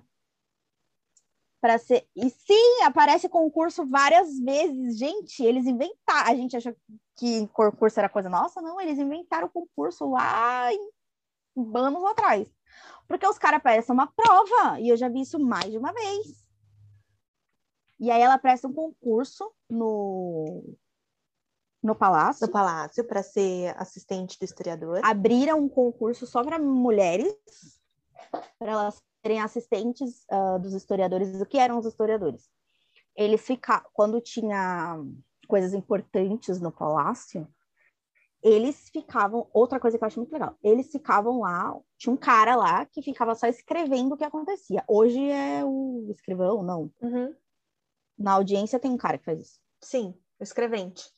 Para 1.61 1.77
ser. 1.77 2.07
E 2.15 2.29
sim, 2.29 2.83
aparece 2.83 3.27
concurso 3.27 3.85
várias 3.85 4.39
vezes. 4.39 4.97
Gente, 4.97 5.43
eles 5.43 5.65
inventaram. 5.65 6.31
A 6.31 6.35
gente 6.35 6.55
achou 6.55 6.73
que 7.15 7.47
concurso 7.47 7.99
era 7.99 8.07
coisa 8.07 8.29
nossa, 8.29 8.61
não, 8.61 8.79
eles 8.79 8.97
inventaram 8.97 9.47
o 9.47 9.49
concurso 9.49 10.09
lá 10.09 10.73
em 10.73 10.89
anos 11.75 12.03
atrás. 12.05 12.49
Porque 13.07 13.27
os 13.27 13.37
caras 13.37 13.61
prestam 13.61 13.95
uma 13.95 14.07
prova, 14.07 14.79
e 14.79 14.87
eu 14.87 14.95
já 14.95 15.09
vi 15.09 15.21
isso 15.21 15.39
mais 15.39 15.69
de 15.69 15.77
uma 15.77 15.91
vez. 15.91 16.47
E 17.99 18.09
aí 18.09 18.21
ela 18.21 18.37
presta 18.37 18.67
um 18.67 18.73
concurso 18.73 19.51
no, 19.69 20.63
no 21.83 21.95
palácio. 21.95 22.45
No 22.45 22.53
palácio 22.53 23.03
para 23.03 23.21
ser 23.21 23.75
assistente 23.77 24.39
do 24.39 24.45
historiador. 24.45 25.01
abriram 25.03 25.59
um 25.59 25.67
concurso 25.67 26.25
só 26.25 26.43
para 26.43 26.57
mulheres, 26.57 27.35
para 28.57 28.71
elas 28.71 29.01
serem 29.21 29.41
assistentes 29.41 30.25
ah, 30.29 30.57
dos 30.57 30.73
historiadores. 30.73 31.41
O 31.41 31.45
que 31.45 31.57
eram 31.57 31.77
os 31.77 31.85
historiadores? 31.85 32.49
Eles 33.15 33.41
ficavam, 33.41 33.89
quando 33.93 34.21
tinha 34.21 34.97
coisas 35.47 35.73
importantes 35.73 36.61
no 36.61 36.71
palácio, 36.71 37.47
eles 38.41 38.89
ficavam. 38.89 39.49
Outra 39.53 39.79
coisa 39.79 39.97
que 39.97 40.03
eu 40.03 40.07
acho 40.07 40.19
muito 40.19 40.31
legal, 40.31 40.55
eles 40.63 40.91
ficavam 40.91 41.39
lá. 41.39 41.75
Tinha 41.97 42.13
um 42.13 42.17
cara 42.17 42.55
lá 42.55 42.85
que 42.85 43.01
ficava 43.01 43.35
só 43.35 43.47
escrevendo 43.47 44.13
o 44.13 44.17
que 44.17 44.23
acontecia. 44.23 44.83
Hoje 44.87 45.29
é 45.29 45.63
o 45.63 46.07
escrivão, 46.09 46.63
não. 46.63 46.91
Uhum. 47.01 47.35
Na 48.17 48.33
audiência 48.33 48.79
tem 48.79 48.91
um 48.91 48.97
cara 48.97 49.17
que 49.17 49.25
faz 49.25 49.39
isso. 49.39 49.59
Sim, 49.81 50.13
o 50.39 50.43
escrevente. 50.43 51.09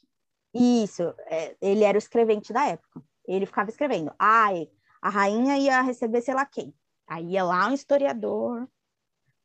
Isso, 0.54 1.04
é, 1.28 1.56
ele 1.62 1.84
era 1.84 1.97
o 1.97 1.99
escrevente 1.99 2.52
da 2.52 2.66
época. 2.68 3.02
Ele 3.28 3.45
ficava 3.45 3.70
escrevendo. 3.70 4.14
Ai, 4.20 4.70
a 5.02 5.10
rainha 5.10 5.58
ia 5.58 5.82
receber 5.82 6.22
sei 6.22 6.34
lá 6.34 6.45
quem. 6.45 6.74
Aí 7.12 7.32
ia 7.32 7.43
lá 7.43 7.68
um 7.68 7.74
historiador, 7.74 8.70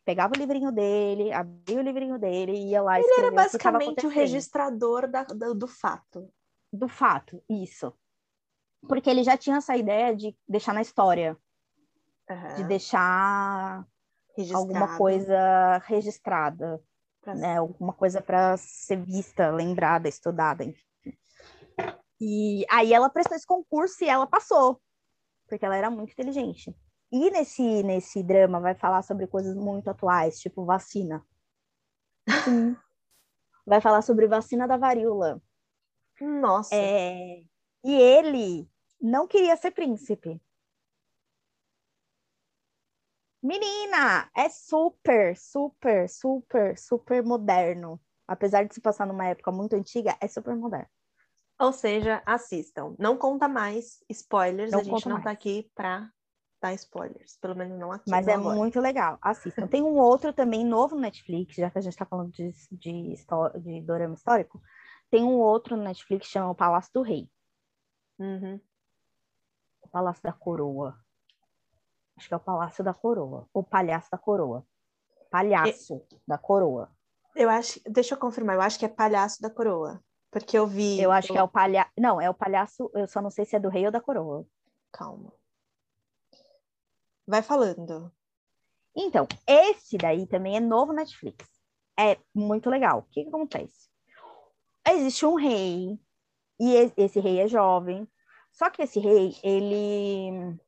pegava 0.04 0.32
o 0.36 0.38
livrinho 0.38 0.70
dele, 0.70 1.32
abria 1.32 1.80
o 1.80 1.82
livrinho 1.82 2.16
dele 2.16 2.52
e 2.52 2.70
ia 2.70 2.80
lá 2.80 3.00
Ele 3.00 3.12
era 3.18 3.32
o 3.32 3.34
basicamente 3.34 3.88
o 3.88 3.90
acontecendo. 3.90 4.12
registrador 4.12 5.10
da- 5.10 5.24
do, 5.24 5.52
do 5.52 5.66
fato. 5.66 6.32
do 6.72 6.86
fato, 6.86 7.42
isso. 7.50 7.92
Porque 8.86 9.10
ele 9.10 9.24
já 9.24 9.36
tinha 9.36 9.56
essa 9.56 9.76
ideia 9.76 10.14
de 10.14 10.36
deixar 10.48 10.72
na 10.72 10.80
história, 10.80 11.36
Aham. 12.30 12.54
de 12.54 12.64
deixar 12.68 13.84
Registrado 14.36 14.58
alguma 14.60 14.96
coisa 14.96 15.78
registrada, 15.86 16.80
pra- 17.20 17.34
né? 17.34 17.56
Alguma 17.58 17.92
coisa 17.92 18.22
para 18.22 18.56
ser 18.58 19.02
vista, 19.04 19.50
lembrada, 19.50 20.08
estudada, 20.08 20.62
enfim. 20.62 20.84
E 22.20 22.64
aí 22.70 22.92
ela 22.92 23.10
prestou 23.10 23.36
esse 23.36 23.46
concurso 23.46 24.04
e 24.04 24.08
ela 24.08 24.26
passou, 24.26 24.80
porque 25.48 25.64
ela 25.66 25.74
era 25.76 25.90
muito 25.90 26.12
inteligente. 26.12 26.72
E 27.11 27.30
nesse, 27.30 27.82
nesse 27.82 28.22
drama 28.22 28.61
vai 28.61 28.74
falar 28.74 29.02
sobre 29.02 29.26
coisas 29.26 29.57
muito 29.57 29.88
atuais, 29.88 30.38
tipo 30.38 30.64
vacina. 30.64 31.24
Sim. 32.44 32.76
Vai 33.66 33.80
falar 33.80 34.00
sobre 34.00 34.28
vacina 34.28 34.68
da 34.68 34.76
varíola. 34.76 35.42
Nossa. 36.20 36.72
É, 36.72 37.42
E 37.84 37.94
ele 37.94 38.70
não 39.00 39.26
queria 39.26 39.57
ser 39.57 39.72
príncipe. 39.72 40.40
Menina, 43.42 44.30
é 44.36 44.48
super, 44.48 45.36
super, 45.36 46.09
super, 46.09 46.78
super 46.78 47.24
moderno. 47.24 48.00
Apesar 48.26 48.64
de 48.64 48.74
se 48.74 48.80
passar 48.80 49.07
numa 49.07 49.26
época 49.26 49.52
muito 49.52 49.74
antiga, 49.74 50.16
é 50.20 50.28
super 50.28 50.57
moderno. 50.57 50.88
Ou 51.59 51.72
seja, 51.72 52.22
assistam. 52.26 52.94
Não 52.98 53.16
conta 53.16 53.48
mais 53.48 54.02
spoilers. 54.09 54.70
Não 54.70 54.80
a 54.80 54.82
gente 54.82 55.09
não 55.09 55.18
tá 55.18 55.24
mais. 55.24 55.36
aqui 55.36 55.70
pra 55.74 56.11
dar 56.66 56.74
spoilers. 56.74 57.36
Pelo 57.40 57.54
menos 57.54 57.78
não 57.78 57.92
aqui. 57.92 58.10
Mas 58.10 58.26
é 58.26 58.34
agora. 58.34 58.56
muito 58.56 58.80
legal. 58.80 59.18
Assistam. 59.22 59.66
Tem 59.66 59.82
um 59.82 59.96
outro 59.96 60.32
também 60.32 60.64
novo 60.64 60.94
no 60.94 61.00
Netflix, 61.02 61.56
já 61.56 61.70
que 61.70 61.78
a 61.78 61.80
gente 61.80 61.92
está 61.92 62.04
falando 62.04 62.30
de, 62.32 62.52
de, 62.72 63.14
de 63.60 63.80
dorama 63.82 64.14
histórico. 64.14 64.60
Tem 65.10 65.22
um 65.22 65.38
outro 65.38 65.76
no 65.76 65.84
Netflix 65.84 66.26
que 66.26 66.32
chama 66.32 66.50
O 66.50 66.54
Palácio 66.54 66.92
do 66.92 67.02
Rei. 67.02 67.30
Uhum. 68.18 68.60
O 69.82 69.88
Palácio 69.88 70.22
da 70.22 70.32
Coroa. 70.32 70.98
Acho 72.16 72.28
que 72.28 72.34
é 72.34 72.36
o 72.36 72.40
Palácio 72.40 72.82
da 72.82 72.94
Coroa. 72.94 73.48
O 73.52 73.62
Palhaço 73.62 74.10
da 74.10 74.18
Coroa. 74.18 74.66
Palhaço 75.30 76.02
da 76.26 76.38
Coroa. 76.38 76.90
Eu 77.34 77.50
acho. 77.50 77.80
Deixa 77.88 78.14
eu 78.14 78.18
confirmar. 78.18 78.56
Eu 78.56 78.62
acho 78.62 78.78
que 78.78 78.84
é 78.84 78.88
Palhaço 78.88 79.40
da 79.42 79.50
Coroa. 79.50 80.02
Porque 80.30 80.58
eu 80.58 80.66
vi. 80.66 81.00
Eu 81.00 81.12
acho 81.12 81.32
que 81.32 81.38
é 81.38 81.42
o 81.42 81.48
palhaço. 81.48 81.90
Não, 81.98 82.20
é 82.20 82.28
o 82.28 82.34
palhaço. 82.34 82.90
Eu 82.94 83.06
só 83.06 83.22
não 83.22 83.30
sei 83.30 83.44
se 83.44 83.56
é 83.56 83.58
do 83.58 83.68
rei 83.68 83.86
ou 83.86 83.92
da 83.92 84.00
coroa. 84.00 84.46
Calma. 84.92 85.32
Vai 87.26 87.42
falando. 87.42 88.12
Então, 88.94 89.26
esse 89.46 89.98
daí 89.98 90.26
também 90.26 90.56
é 90.56 90.60
novo 90.60 90.92
Netflix. 90.92 91.46
É 91.98 92.18
muito 92.34 92.70
legal. 92.70 93.00
O 93.00 93.02
que, 93.04 93.22
que 93.22 93.28
acontece? 93.28 93.88
Existe 94.88 95.26
um 95.26 95.34
rei, 95.34 95.98
e 96.58 96.92
esse 96.96 97.20
rei 97.20 97.40
é 97.40 97.48
jovem. 97.48 98.08
Só 98.52 98.70
que 98.70 98.82
esse 98.82 98.98
rei, 98.98 99.36
ele. 99.42 100.58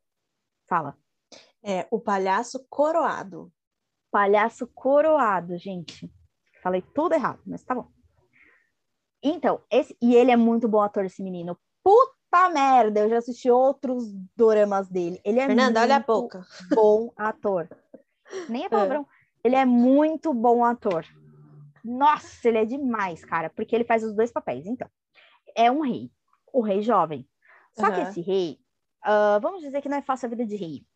Fala. 0.69 0.97
É 1.63 1.87
o 1.91 2.01
Palhaço 2.01 2.67
Coroado. 2.69 3.53
Palhaço 4.11 4.67
coroado, 4.69 5.59
gente. 5.59 6.11
Falei 6.63 6.83
tudo 6.95 7.15
errado, 7.15 7.43
mas 7.47 7.63
tá 7.63 7.75
bom. 7.75 7.91
Então, 9.23 9.63
esse, 9.71 9.97
e 10.01 10.15
ele 10.15 10.31
é 10.31 10.37
muito 10.37 10.67
bom 10.69 10.81
ator, 10.81 11.05
esse 11.05 11.23
menino. 11.23 11.59
Puta 11.83 12.18
merda, 12.51 13.01
eu 13.01 13.09
já 13.09 13.19
assisti 13.19 13.51
outros 13.51 14.05
doramas 14.37 14.89
dele. 14.89 15.21
Ele 15.25 15.41
é 15.41 15.47
Fernanda, 15.47 15.81
olha 15.81 15.97
a 15.97 15.99
muito 15.99 16.07
boca. 16.07 16.47
bom 16.75 17.13
ator. 17.17 17.69
Nem 18.49 18.65
é 18.67 18.69
palavrão. 18.69 19.07
Ele 19.43 19.57
é 19.57 19.65
muito 19.65 20.33
bom 20.35 20.65
ator. 20.65 21.05
Nossa, 21.85 22.49
ele 22.49 22.59
é 22.59 22.65
demais, 22.65 23.25
cara, 23.25 23.51
porque 23.51 23.75
ele 23.75 23.85
faz 23.85 24.05
os 24.05 24.15
dois 24.15 24.31
papéis. 24.31 24.67
Então, 24.67 24.89
é 25.57 25.71
um 25.71 25.81
rei, 25.81 26.11
o 26.53 26.61
rei 26.61 26.83
jovem. 26.83 27.27
Só 27.73 27.87
que 27.87 28.01
Aham. 28.01 28.11
esse 28.11 28.21
rei, 28.21 28.59
ah, 29.03 29.39
vamos 29.41 29.63
dizer 29.63 29.81
que 29.81 29.89
não 29.89 29.97
é 29.97 30.03
fácil 30.03 30.27
a 30.27 30.31
vida 30.31 30.45
de 30.45 30.57
rei. 30.57 30.87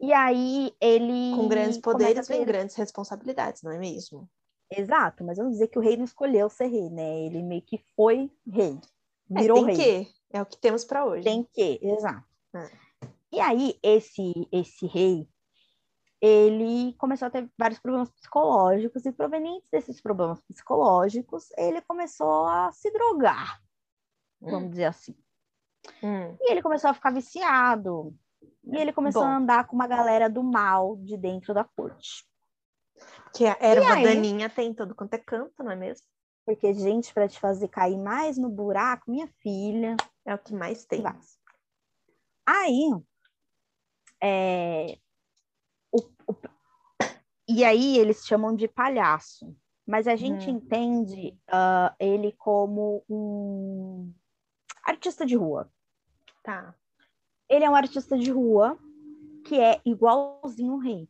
E 0.00 0.12
aí 0.12 0.72
ele. 0.80 1.34
Com 1.34 1.48
grandes 1.48 1.78
poderes 1.78 2.28
vem 2.28 2.44
grandes 2.44 2.76
responsabilidades, 2.76 3.62
não 3.62 3.72
é 3.72 3.78
mesmo? 3.78 4.30
Exato, 4.70 5.24
mas 5.24 5.38
vamos 5.38 5.54
dizer 5.54 5.68
que 5.68 5.78
o 5.78 5.82
rei 5.82 5.96
não 5.96 6.04
escolheu 6.04 6.48
ser 6.50 6.66
rei, 6.66 6.90
né? 6.90 7.20
Ele 7.24 7.42
meio 7.42 7.62
que 7.62 7.78
foi 7.96 8.30
rei. 8.46 8.78
É, 9.36 9.40
Virou 9.40 9.64
tem 9.66 9.76
rei. 9.76 10.04
que. 10.04 10.18
É 10.30 10.42
o 10.42 10.46
que 10.46 10.58
temos 10.58 10.84
para 10.84 11.06
hoje. 11.06 11.24
Tem 11.24 11.42
que, 11.52 11.78
exato. 11.82 12.24
É. 12.54 12.70
E 13.32 13.40
aí, 13.40 13.78
esse, 13.82 14.48
esse 14.52 14.86
rei, 14.86 15.28
ele 16.20 16.94
começou 16.98 17.28
a 17.28 17.30
ter 17.30 17.48
vários 17.56 17.78
problemas 17.78 18.10
psicológicos, 18.10 19.06
e 19.06 19.12
provenientes 19.12 19.68
desses 19.70 20.00
problemas 20.00 20.42
psicológicos, 20.42 21.48
ele 21.56 21.80
começou 21.82 22.44
a 22.44 22.72
se 22.72 22.90
drogar, 22.90 23.60
vamos 24.40 24.70
dizer 24.70 24.86
assim. 24.86 25.14
Hum. 26.02 26.36
E 26.40 26.50
ele 26.50 26.62
começou 26.62 26.90
a 26.90 26.94
ficar 26.94 27.10
viciado. 27.10 28.14
E 28.64 28.76
ele 28.76 28.92
começou 28.92 29.22
Bom. 29.22 29.28
a 29.28 29.36
andar 29.36 29.66
com 29.66 29.74
uma 29.74 29.86
galera 29.86 30.28
do 30.28 30.42
mal 30.42 30.96
de 30.96 31.16
dentro 31.16 31.54
da 31.54 31.64
corte. 31.64 32.26
Que 33.34 33.46
a 33.46 33.56
erva 33.60 33.94
aí? 33.94 34.04
daninha 34.04 34.50
tem 34.50 34.70
em 34.70 34.74
todo 34.74 34.94
quanto 34.94 35.14
é 35.14 35.18
canto, 35.18 35.62
não 35.62 35.70
é 35.70 35.76
mesmo? 35.76 36.06
Porque, 36.48 36.72
gente, 36.72 37.12
para 37.12 37.28
te 37.28 37.38
fazer 37.38 37.68
cair 37.68 37.98
mais 37.98 38.38
no 38.38 38.48
buraco, 38.48 39.10
minha 39.10 39.26
filha, 39.42 39.94
É 40.24 40.34
o 40.34 40.38
que 40.38 40.54
mais 40.54 40.86
tem. 40.86 41.02
Aí, 42.46 42.90
é, 44.22 44.98
o- 45.92 45.98
o- 46.26 46.36
e 47.46 47.62
aí 47.64 47.98
eles 47.98 48.26
chamam 48.26 48.54
de 48.56 48.66
palhaço, 48.66 49.54
mas 49.86 50.06
a 50.08 50.16
gente 50.16 50.50
Hum. 50.50 50.54
entende 50.54 51.38
ah, 51.48 51.94
ele 52.00 52.32
como 52.32 53.04
um 53.10 54.10
artista 54.84 55.26
de 55.26 55.34
rua. 55.36 55.70
Tá. 56.42 56.74
Ele 57.46 57.64
é 57.66 57.70
um 57.70 57.76
artista 57.76 58.16
de 58.18 58.30
rua 58.30 58.78
que 59.44 59.60
é 59.60 59.82
igualzinho 59.84 60.74
o 60.74 60.78
rei. 60.78 61.08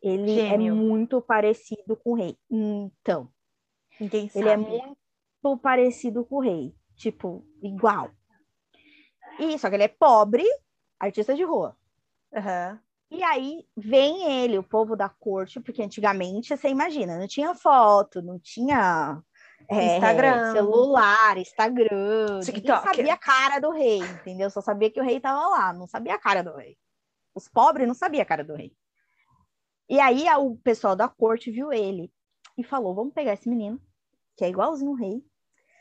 Ele 0.00 0.34
Gêmeo. 0.34 0.72
é 0.72 0.76
muito 0.76 1.20
parecido 1.20 1.96
com 1.96 2.10
o 2.12 2.14
rei. 2.14 2.36
Então, 2.48 3.28
Ninguém 4.00 4.28
sabe. 4.28 4.40
ele 4.40 4.48
é 4.50 4.56
muito 4.56 4.96
parecido 5.62 6.24
com 6.24 6.36
o 6.36 6.40
rei, 6.40 6.74
tipo, 6.96 7.44
igual. 7.62 8.10
E 9.38 9.58
só 9.58 9.68
que 9.68 9.76
ele 9.76 9.84
é 9.84 9.88
pobre, 9.88 10.44
artista 10.98 11.34
de 11.34 11.42
rua. 11.42 11.76
Aham. 12.34 12.80
E 13.10 13.22
aí 13.22 13.66
vem 13.76 14.40
ele, 14.42 14.56
o 14.58 14.62
povo 14.62 14.96
da 14.96 15.08
corte, 15.08 15.60
porque 15.60 15.82
antigamente 15.82 16.56
você 16.56 16.68
imagina, 16.68 17.18
não 17.18 17.26
tinha 17.28 17.54
foto, 17.54 18.22
não 18.22 18.38
tinha 18.38 19.22
É, 19.68 19.96
Instagram. 19.96 20.52
celular, 20.52 21.36
Instagram. 21.36 22.38
Ninguém 22.38 22.40
TikTok. 22.54 22.86
sabia 22.88 23.12
a 23.12 23.18
cara 23.18 23.58
do 23.60 23.70
rei, 23.70 23.98
entendeu? 23.98 24.48
Só 24.48 24.62
sabia 24.62 24.90
que 24.90 24.98
o 25.00 25.04
rei 25.04 25.20
tava 25.20 25.46
lá, 25.46 25.72
não 25.74 25.86
sabia 25.86 26.14
a 26.14 26.18
cara 26.18 26.42
do 26.42 26.56
rei. 26.56 26.76
Os 27.34 27.48
pobres 27.48 27.86
não 27.86 27.94
sabiam 27.94 28.22
a 28.22 28.26
cara 28.26 28.42
do 28.44 28.54
rei. 28.54 28.74
E 29.90 30.00
aí 30.00 30.24
o 30.38 30.56
pessoal 30.56 30.96
da 30.96 31.06
corte 31.08 31.50
viu 31.50 31.70
ele 31.70 32.10
e 32.56 32.62
falou: 32.64 32.94
vamos 32.94 33.12
pegar 33.14 33.32
esse 33.32 33.48
menino, 33.48 33.80
que 34.36 34.44
é 34.44 34.48
igualzinho 34.48 34.92
o 34.92 34.94
rei, 34.94 35.24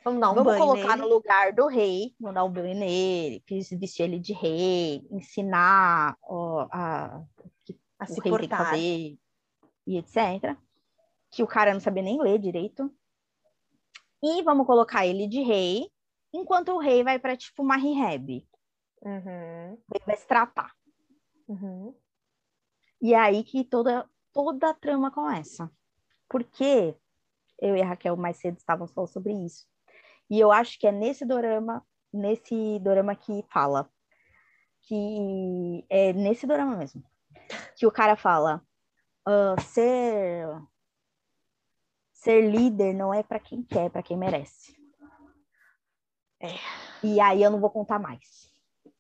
Vamos 0.04 0.20
dar 0.20 0.32
um 0.32 0.36
vamos 0.36 0.54
banho 0.54 0.60
colocar 0.66 0.96
nele. 0.98 1.02
no 1.02 1.08
lugar 1.08 1.54
do 1.54 1.68
rei, 1.68 2.16
vamos 2.20 2.34
dar 2.36 2.44
um 2.44 2.52
banho 2.52 2.74
nele, 2.76 3.44
vestir 3.80 4.04
ele 4.04 4.20
de 4.20 4.34
rei, 4.34 5.08
ensinar 5.12 6.18
ó, 6.24 6.68
a, 6.72 7.24
a 8.00 8.06
o 8.08 8.08
se 8.08 8.20
rei 8.20 8.32
tem 8.32 8.40
que 8.40 8.48
portar. 8.48 8.66
fazer 8.66 9.18
e 9.86 9.98
etc. 9.98 10.58
Que 11.30 11.44
o 11.44 11.48
cara 11.48 11.72
não 11.74 11.80
sabia 11.80 12.02
nem 12.04 12.20
ler 12.22 12.40
direito. 12.40 12.92
E 14.24 14.42
vamos 14.44 14.66
colocar 14.66 15.06
ele 15.06 15.28
de 15.28 15.42
rei, 15.42 15.88
enquanto 16.34 16.70
o 16.70 16.80
rei 16.80 17.04
vai 17.04 17.20
para 17.20 17.38
tipo 17.38 17.62
uma 17.62 17.76
rehab. 17.78 18.48
Uhum, 19.04 19.78
Ele 19.94 20.06
vai 20.06 20.18
se 20.18 20.28
tratar. 20.28 20.72
uhum. 21.48 21.96
E 23.02 23.14
é 23.16 23.18
aí 23.20 23.44
que 23.44 23.64
toda, 23.64 24.08
toda 24.32 24.70
a 24.70 24.74
trama 24.76 25.10
começa. 25.12 25.72
Porque 26.32 26.96
eu 27.60 27.76
e 27.76 27.82
a 27.82 27.86
Raquel 27.86 28.16
mais 28.16 28.38
cedo 28.38 28.58
estávamos 28.58 28.94
falando 28.94 29.10
sobre 29.10 29.34
isso. 29.34 29.68
E 30.30 30.40
eu 30.40 30.50
acho 30.50 30.80
que 30.80 30.88
é 30.88 30.92
nesse 30.92 31.26
dorama, 31.26 31.86
nesse 32.12 32.80
dorama 32.80 33.14
que 33.16 33.44
fala. 33.52 33.92
Que 34.84 35.86
é 35.90 36.14
nesse 36.14 36.48
dorama 36.48 36.78
mesmo. 36.78 37.04
Que 37.76 37.86
o 37.86 37.92
cara 37.92 38.16
fala: 38.16 38.66
"Ah, 39.26 39.56
ser 39.62 40.48
ser 42.14 42.50
líder 42.50 42.94
não 42.94 43.14
é 43.14 43.24
para 43.24 43.40
quem 43.40 43.62
quer, 43.64 43.88
é 43.88 43.90
para 43.90 44.04
quem 44.04 44.16
merece. 44.18 44.80
É. 46.40 46.54
E 47.04 47.20
aí 47.20 47.44
eu 47.44 47.52
não 47.52 47.60
vou 47.60 47.70
contar 47.70 48.00
mais. 48.00 48.50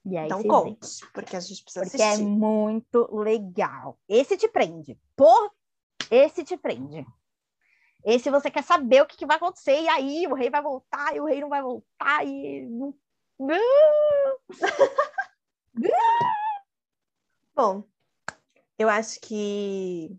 E 0.04 0.18
aí 0.18 0.26
Então 0.26 0.44
conte, 0.44 1.06
porque 1.14 1.36
a 1.36 1.40
gente 1.40 1.64
precisa 1.64 1.86
Porque 1.86 2.02
é 2.02 2.08
assistir. 2.10 2.26
muito 2.26 3.08
legal. 3.16 3.98
Esse 4.10 4.36
te 4.36 4.48
prende. 4.48 5.00
Por 5.16 5.52
esse 6.10 6.44
te 6.44 6.58
prende. 6.58 7.06
Esse 8.04 8.30
você 8.30 8.49
quer 8.49 8.64
saber 8.64 9.02
o 9.02 9.06
que, 9.06 9.18
que 9.18 9.26
vai 9.26 9.38
acontecer, 9.38 9.80
e 9.82 9.88
aí 9.88 10.28
o 10.28 10.34
rei 10.34 10.49
vai 10.49 10.62
voltar, 10.62 11.16
e 11.16 11.20
o 11.20 11.26
rei 11.26 11.39
não 11.41 11.49
vai 11.49 11.62
voltar, 11.62 12.26
e. 12.26 12.68
Bom, 17.56 17.84
eu 18.78 18.89
acho 18.89 19.20
que 19.20 20.16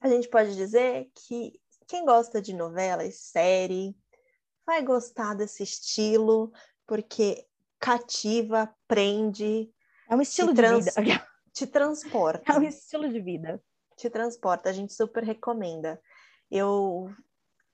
a 0.00 0.08
gente 0.08 0.28
pode 0.28 0.54
dizer 0.54 1.10
que 1.14 1.60
quem 1.86 2.04
gosta 2.04 2.40
de 2.40 2.52
novelas, 2.52 3.16
série, 3.16 3.96
vai 4.64 4.82
gostar 4.82 5.34
desse 5.34 5.62
estilo, 5.62 6.52
porque 6.86 7.46
cativa, 7.78 8.74
prende, 8.86 9.72
É 10.08 10.14
um 10.14 10.20
estilo 10.20 10.52
de 10.52 10.60
vida. 10.60 10.92
te 11.52 11.66
transporta. 11.66 12.52
É 12.52 12.58
um 12.58 12.62
estilo 12.62 13.08
de 13.08 13.20
vida. 13.20 13.62
te 13.96 14.10
transporta, 14.10 14.68
a 14.68 14.72
gente 14.72 14.92
super 14.92 15.22
recomenda. 15.22 16.00
Eu 16.52 17.10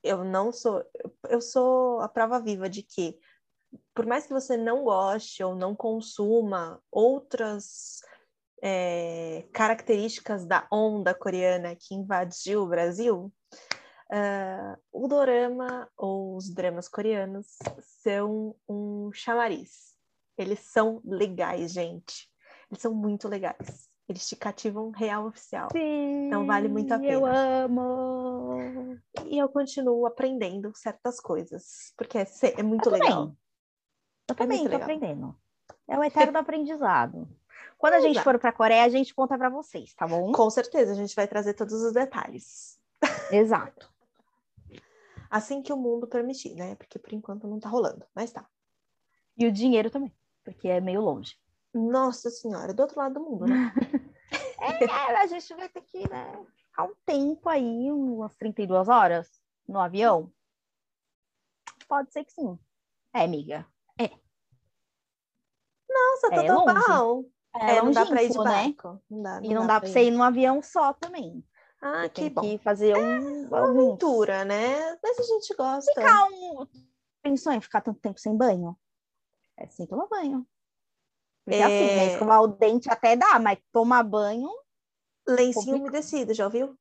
eu 0.03 0.25
não 0.25 0.53
sou 0.53 0.85
eu 1.29 1.41
sou 1.41 2.01
a 2.01 2.09
prova 2.09 2.41
viva 2.41 2.69
de 2.69 2.83
que 2.83 3.19
por 3.95 4.07
mais 4.07 4.27
que 4.27 4.33
você 4.33 4.57
não 4.57 4.85
goste 4.85 5.43
ou 5.43 5.55
não 5.55 5.75
consuma 5.75 6.81
outras 6.91 8.01
é, 8.63 9.47
características 9.53 10.47
da 10.47 10.67
onda 10.73 11.13
coreana 11.15 11.77
que 11.77 11.95
invadiu 11.95 12.63
o 12.63 12.69
Brasil, 12.69 13.33
ah, 14.11 14.79
o 14.91 15.07
dorama 15.07 15.89
ou 15.97 16.37
os 16.37 16.49
dramas 16.49 16.89
coreanos 16.89 17.47
são 18.03 18.55
um 18.69 19.11
chamariz. 19.13 19.95
Eles 20.39 20.61
são 20.61 21.01
legais, 21.05 21.73
gente. 21.73 22.29
Eles 22.71 22.81
são 22.81 22.95
muito 22.95 23.29
legais. 23.29 23.89
Eles 24.09 24.27
te 24.27 24.37
cativam 24.37 24.91
real 24.91 25.27
oficial. 25.27 25.69
Sim, 25.73 26.27
Então 26.27 26.47
vale 26.47 26.69
muito 26.69 26.93
a 26.93 26.97
Eu 26.97 27.21
pena. 27.23 27.65
amo. 27.65 28.18
E 29.27 29.39
eu 29.39 29.49
continuo 29.49 30.07
aprendendo 30.07 30.73
certas 30.75 31.21
coisas, 31.21 31.93
porque 31.97 32.19
é, 32.19 32.27
é 32.57 32.63
muito 32.63 32.89
Eu 32.89 32.93
também. 32.93 33.09
legal. 33.09 33.37
Eu 34.29 34.35
também 34.35 34.59
muito 34.59 34.71
tô 34.71 34.77
legal. 34.77 34.83
aprendendo. 34.83 35.37
É 35.89 35.99
o 35.99 36.05
eterno 36.05 36.39
aprendizado. 36.39 37.29
Quando 37.77 37.95
a 37.95 38.01
gente 38.01 38.21
for 38.23 38.39
para 38.39 38.53
Coreia, 38.53 38.85
a 38.85 38.89
gente 38.89 39.15
conta 39.15 39.39
para 39.39 39.49
vocês, 39.49 39.95
tá 39.95 40.07
bom? 40.07 40.33
Com 40.33 40.51
certeza, 40.51 40.93
a 40.93 40.97
gente 40.97 41.15
vai 41.15 41.29
trazer 41.29 41.55
todos 41.55 41.75
os 41.75 41.93
detalhes. 41.93 42.81
Exato. 43.31 43.93
Assim 45.31 45.63
que 45.63 45.73
o 45.73 45.77
mundo 45.77 46.07
permitir, 46.09 46.55
né? 46.55 46.75
Porque 46.75 46.99
por 46.99 47.13
enquanto 47.13 47.47
não 47.47 47.61
tá 47.61 47.69
rolando, 47.69 48.05
mas 48.15 48.33
tá. 48.33 48.49
E 49.37 49.47
o 49.47 49.53
dinheiro 49.53 49.91
também, 49.91 50.13
porque 50.43 50.67
é 50.69 50.81
meio 50.81 51.01
longe. 51.01 51.37
Nossa 51.73 52.31
senhora, 52.31 52.75
do 52.75 52.81
outro 52.81 52.99
lado 52.99 53.15
do 53.15 53.21
mundo, 53.21 53.47
né? 53.47 53.73
É, 54.61 54.85
a 55.23 55.27
gente 55.27 55.55
vai 55.55 55.69
ter 55.69 55.81
que 55.83 56.07
né, 56.11 56.47
ficar 56.79 56.85
um 56.85 56.95
tempo 57.05 57.49
aí, 57.49 57.91
umas 57.91 58.37
32 58.37 58.89
horas 58.89 59.29
no 59.67 59.81
avião. 59.81 60.33
Pode 61.89 62.13
ser 62.13 62.25
que 62.25 62.33
sim. 62.33 62.59
É, 63.13 63.25
amiga. 63.25 63.67
Nossa, 65.91 66.29
É 66.29 66.37
tá 66.37 66.45
tão 66.45 66.65
longe. 66.65 66.85
bom. 66.87 67.25
É, 67.55 67.73
É, 67.73 67.83
não 67.83 67.93
dá 67.93 68.07
pra 68.07 68.23
ir 68.23 68.31
de 68.31 68.39
né? 68.39 68.45
barco. 68.45 69.03
Não 69.11 69.23
dá, 69.23 69.41
E 69.43 69.55
não 69.55 69.67
dá 69.67 69.81
pra 69.81 69.89
você 69.89 70.05
ir 70.05 70.11
num 70.11 70.23
avião 70.23 70.63
só 70.63 70.93
também. 70.93 71.45
Ah, 71.81 72.03
Você 72.03 72.09
que 72.09 72.21
tem 72.21 72.31
bom. 72.31 72.41
que 72.43 72.59
fazer 72.59 72.97
um, 72.97 73.47
Uma 73.49 73.61
alguns. 73.61 73.95
aventura, 73.95 74.45
né? 74.45 74.99
Mas 75.03 75.19
a 75.19 75.23
gente 75.23 75.55
gosta. 75.55 75.93
Ficar 75.93 76.25
um. 76.27 76.67
Pensou 77.23 77.53
em 77.53 77.61
ficar 77.61 77.81
tanto 77.81 78.01
tempo 78.01 78.21
sem 78.21 78.37
banho? 78.37 78.79
É 79.57 79.67
sem 79.69 79.87
tomar 79.87 80.07
banho. 80.07 80.47
Porque 81.45 81.61
É. 81.61 81.65
assim, 81.65 81.95
né? 81.97 82.07
Escovar 82.07 82.43
o 82.43 82.49
dente 82.49 82.91
até 82.91 83.17
dá, 83.17 83.39
mas 83.39 83.59
tomar 83.73 84.03
banho, 84.03 84.51
Lencinho 85.29 85.55
complicado. 85.55 85.81
umedecido, 85.83 86.35
já 86.35 86.45
ouviu? 86.45 86.77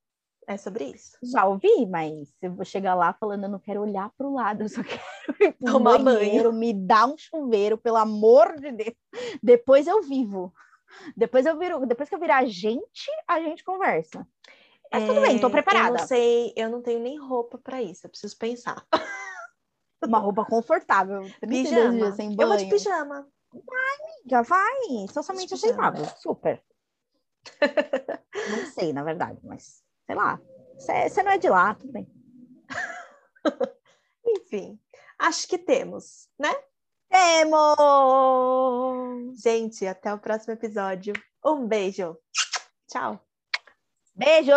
É 0.49 0.55
sobre 0.57 0.85
isso. 0.85 1.17
já 1.21 1.45
ouvi, 1.45 1.85
mas 1.87 2.33
eu 2.41 2.53
vou 2.55 2.63
chegar 2.63 2.95
lá 2.95 3.11
falando, 3.13 3.43
eu 3.43 3.49
não 3.49 3.59
quero 3.59 3.81
olhar 3.81 4.09
pro 4.17 4.33
lado, 4.33 4.63
eu 4.63 4.69
só 4.69 4.81
quero 4.81 5.01
ir 5.43 5.51
pro 5.53 5.73
Tomar 5.73 5.99
banheiro, 5.99 6.53
me 6.53 6.73
dá 6.73 7.05
um 7.05 7.17
chuveiro, 7.17 7.77
pelo 7.77 7.97
amor 7.97 8.55
de 8.59 8.71
Deus. 8.71 8.95
Depois 9.43 9.87
eu 9.87 10.01
vivo. 10.01 10.53
Depois 11.17 11.45
eu 11.45 11.57
viro, 11.59 11.85
depois 11.85 12.07
que 12.07 12.15
eu 12.15 12.19
virar 12.19 12.45
gente, 12.45 13.11
a 13.27 13.41
gente 13.41 13.61
conversa. 13.63 14.25
Mas 14.89 15.03
tudo 15.05 15.19
bem, 15.19 15.37
tô 15.37 15.47
É, 15.47 15.49
Eu 15.49 15.51
preparada. 15.51 15.97
não 15.99 16.07
sei, 16.07 16.53
eu 16.55 16.69
não 16.69 16.81
tenho 16.81 17.01
nem 17.01 17.19
roupa 17.19 17.57
pra 17.57 17.81
isso, 17.83 18.05
eu 18.05 18.09
preciso 18.09 18.37
pensar. 18.37 18.87
Uma 20.01 20.19
roupa 20.19 20.45
confortável. 20.45 21.23
32 21.41 21.63
Pijama. 21.67 22.05
Eu 22.31 22.35
banho. 22.37 22.47
vou 22.49 22.57
de 22.57 22.65
pijama. 22.69 23.27
Vai, 23.51 23.97
socialmente 25.11 25.53
De 25.53 25.59
pijama. 25.61 25.87
aceitável, 25.89 26.05
super. 26.21 26.63
Não 28.49 28.65
sei, 28.71 28.93
na 28.93 29.03
verdade, 29.03 29.39
mas 29.43 29.83
sei 30.05 30.15
lá. 30.15 30.39
Você 30.77 31.23
não 31.23 31.31
é 31.31 31.37
de 31.37 31.49
lá, 31.49 31.73
tudo 31.73 31.91
bem. 31.91 32.07
Enfim, 34.25 34.79
acho 35.17 35.47
que 35.47 35.57
temos, 35.57 36.29
né? 36.37 36.53
Temos! 37.09 37.77
Gente, 39.41 39.87
até 39.87 40.13
o 40.13 40.19
próximo 40.19 40.53
episódio. 40.53 41.13
Um 41.43 41.67
beijo. 41.67 42.17
Tchau. 42.87 43.19
Beijo! 44.13 44.53